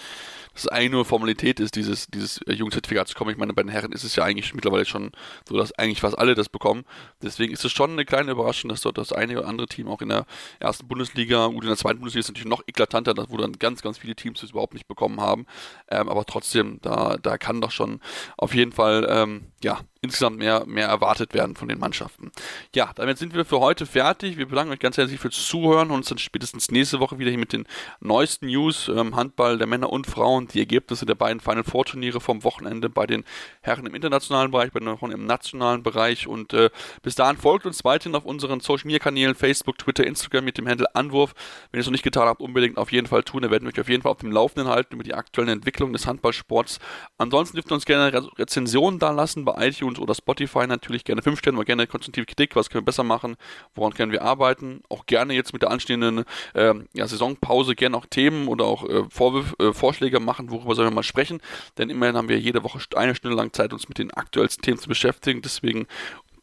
das 0.54 0.68
nur 0.88 1.04
Formalität 1.04 1.58
ist, 1.58 1.74
dieses, 1.74 2.06
dieses 2.06 2.38
äh, 2.42 2.52
Jugendzertifikat 2.52 3.08
zu 3.08 3.14
kommen. 3.14 3.30
Ich 3.30 3.36
meine, 3.36 3.52
bei 3.52 3.62
den 3.62 3.70
Herren 3.70 3.92
ist 3.92 4.04
es 4.04 4.14
ja 4.16 4.24
eigentlich 4.24 4.54
mittlerweile 4.54 4.84
schon 4.84 5.10
so, 5.48 5.56
dass 5.56 5.72
eigentlich 5.72 6.00
fast 6.00 6.16
alle 6.16 6.34
das 6.34 6.48
bekommen. 6.48 6.84
Deswegen 7.22 7.52
ist 7.52 7.64
es 7.64 7.72
schon 7.72 7.90
eine 7.90 8.04
kleine 8.04 8.30
Überraschung, 8.30 8.68
dass 8.68 8.80
dort 8.80 8.96
das 8.96 9.12
eine 9.12 9.38
oder 9.38 9.48
andere 9.48 9.66
Team 9.66 9.88
auch 9.88 10.00
in 10.00 10.10
der 10.10 10.26
ersten 10.60 10.86
Bundesliga, 10.86 11.48
gut, 11.48 11.64
in 11.64 11.68
der 11.68 11.76
zweiten 11.76 11.98
Bundesliga 11.98 12.20
ist 12.20 12.26
es 12.26 12.30
natürlich 12.30 12.50
noch 12.50 12.62
eklatanter, 12.66 13.14
wo 13.28 13.36
dann 13.36 13.54
ganz, 13.54 13.82
ganz 13.82 13.98
viele 13.98 14.14
Teams 14.14 14.40
das 14.40 14.50
überhaupt 14.50 14.74
nicht 14.74 14.86
bekommen 14.86 15.20
haben. 15.20 15.46
Ähm, 15.90 16.08
aber 16.08 16.24
trotzdem, 16.24 16.78
da, 16.82 17.16
da 17.20 17.36
kann 17.36 17.60
doch 17.60 17.72
schon 17.72 18.00
auf 18.36 18.54
jeden 18.54 18.72
Fall, 18.72 19.06
ähm, 19.10 19.46
ja, 19.62 19.80
insgesamt 20.04 20.38
mehr, 20.38 20.64
mehr 20.66 20.86
erwartet 20.86 21.34
werden 21.34 21.56
von 21.56 21.68
den 21.68 21.78
Mannschaften. 21.78 22.30
Ja, 22.74 22.92
damit 22.94 23.18
sind 23.18 23.34
wir 23.34 23.44
für 23.44 23.60
heute 23.60 23.86
fertig. 23.86 24.36
Wir 24.36 24.46
bedanken 24.46 24.72
euch 24.72 24.78
ganz 24.78 24.96
herzlich 24.96 25.18
fürs 25.18 25.46
Zuhören 25.46 25.90
und 25.90 25.96
uns 25.96 26.08
dann 26.08 26.18
spätestens 26.18 26.70
nächste 26.70 27.00
Woche 27.00 27.18
wieder 27.18 27.30
hier 27.30 27.38
mit 27.38 27.52
den 27.52 27.66
neuesten 28.00 28.46
News, 28.46 28.88
ähm, 28.88 29.16
Handball 29.16 29.58
der 29.58 29.66
Männer 29.66 29.90
und 29.90 30.06
Frauen, 30.06 30.48
die 30.48 30.60
Ergebnisse 30.60 31.06
der 31.06 31.14
beiden 31.14 31.40
Final 31.40 31.64
Four 31.64 31.86
Turniere 31.86 32.20
vom 32.20 32.44
Wochenende 32.44 32.88
bei 32.88 33.06
den 33.06 33.24
Herren 33.62 33.86
im 33.86 33.94
internationalen 33.94 34.50
Bereich, 34.50 34.72
bei 34.72 34.80
den 34.80 34.96
Frauen 34.96 35.12
im 35.12 35.26
nationalen 35.26 35.82
Bereich 35.82 36.26
und 36.26 36.52
äh, 36.52 36.70
bis 37.02 37.14
dahin 37.14 37.36
folgt 37.36 37.66
uns 37.66 37.84
weiterhin 37.84 38.14
auf 38.14 38.24
unseren 38.24 38.60
Social 38.60 38.86
Media 38.86 38.98
Kanälen 38.98 39.34
Facebook, 39.34 39.78
Twitter, 39.78 40.04
Instagram 40.04 40.44
mit 40.44 40.58
dem 40.58 40.68
Handle 40.68 40.94
Anwurf. 40.94 41.34
Wenn 41.70 41.78
ihr 41.78 41.80
es 41.80 41.86
noch 41.86 41.92
nicht 41.92 42.04
getan 42.04 42.28
habt, 42.28 42.40
unbedingt 42.40 42.76
auf 42.76 42.92
jeden 42.92 43.06
Fall 43.06 43.22
tun. 43.22 43.42
Da 43.42 43.50
werden 43.50 43.64
wir 43.64 43.72
euch 43.72 43.80
auf 43.80 43.88
jeden 43.88 44.02
Fall 44.02 44.12
auf 44.12 44.18
dem 44.18 44.32
Laufenden 44.32 44.68
halten 44.70 44.94
über 44.94 45.04
die 45.04 45.14
aktuellen 45.14 45.48
Entwicklungen 45.48 45.92
des 45.92 46.06
Handballsports. 46.06 46.78
Ansonsten 47.18 47.56
dürft 47.56 47.70
ihr 47.70 47.74
uns 47.74 47.84
gerne 47.84 48.12
Rezensionen 48.38 48.98
da 48.98 49.10
lassen 49.10 49.44
bei 49.44 49.68
iTunes 49.68 49.93
oder 49.98 50.14
Spotify 50.14 50.66
natürlich 50.66 51.04
gerne 51.04 51.22
5 51.22 51.38
Sterne, 51.38 51.56
aber 51.56 51.64
gerne 51.64 51.86
konstruktive 51.86 52.26
Kritik, 52.26 52.56
was 52.56 52.70
können 52.70 52.82
wir 52.82 52.86
besser 52.86 53.04
machen, 53.04 53.36
woran 53.74 53.94
können 53.94 54.12
wir 54.12 54.22
arbeiten. 54.22 54.82
Auch 54.88 55.06
gerne 55.06 55.34
jetzt 55.34 55.52
mit 55.52 55.62
der 55.62 55.70
anstehenden 55.70 56.24
äh, 56.54 56.74
ja, 56.94 57.06
Saisonpause 57.06 57.74
gerne 57.74 57.96
auch 57.96 58.06
Themen 58.06 58.48
oder 58.48 58.64
auch 58.64 58.88
äh, 58.88 59.04
Vorwürf, 59.08 59.54
äh, 59.58 59.72
Vorschläge 59.72 60.20
machen, 60.20 60.50
worüber 60.50 60.74
sollen 60.74 60.90
wir 60.90 60.94
mal 60.94 61.02
sprechen. 61.02 61.40
Denn 61.78 61.90
immerhin 61.90 62.16
haben 62.16 62.28
wir 62.28 62.38
jede 62.38 62.62
Woche 62.62 62.80
eine 62.96 63.14
Stunde 63.14 63.36
lang 63.36 63.52
Zeit, 63.52 63.72
uns 63.72 63.88
mit 63.88 63.98
den 63.98 64.12
aktuellsten 64.12 64.62
Themen 64.62 64.78
zu 64.78 64.88
beschäftigen. 64.88 65.42
Deswegen 65.42 65.86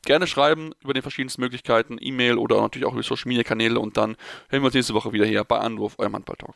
gerne 0.06 0.28
schreiben 0.28 0.74
über 0.82 0.94
die 0.94 1.02
verschiedensten 1.02 1.42
Möglichkeiten, 1.42 1.98
E-Mail 2.00 2.38
oder 2.38 2.62
natürlich 2.62 2.88
auch 2.88 2.94
über 2.94 3.04
Social 3.04 3.28
Media 3.30 3.44
Kanäle 3.44 3.80
und 3.80 3.98
dann 3.98 4.16
hören 4.50 4.62
wir 4.62 4.66
uns 4.66 4.74
nächste 4.74 4.94
Woche 4.94 5.12
wieder 5.14 5.26
hier 5.26 5.44
bei 5.44 5.60
Anruf, 5.60 6.00
eurem 6.00 6.16
Handball-Talk. 6.16 6.56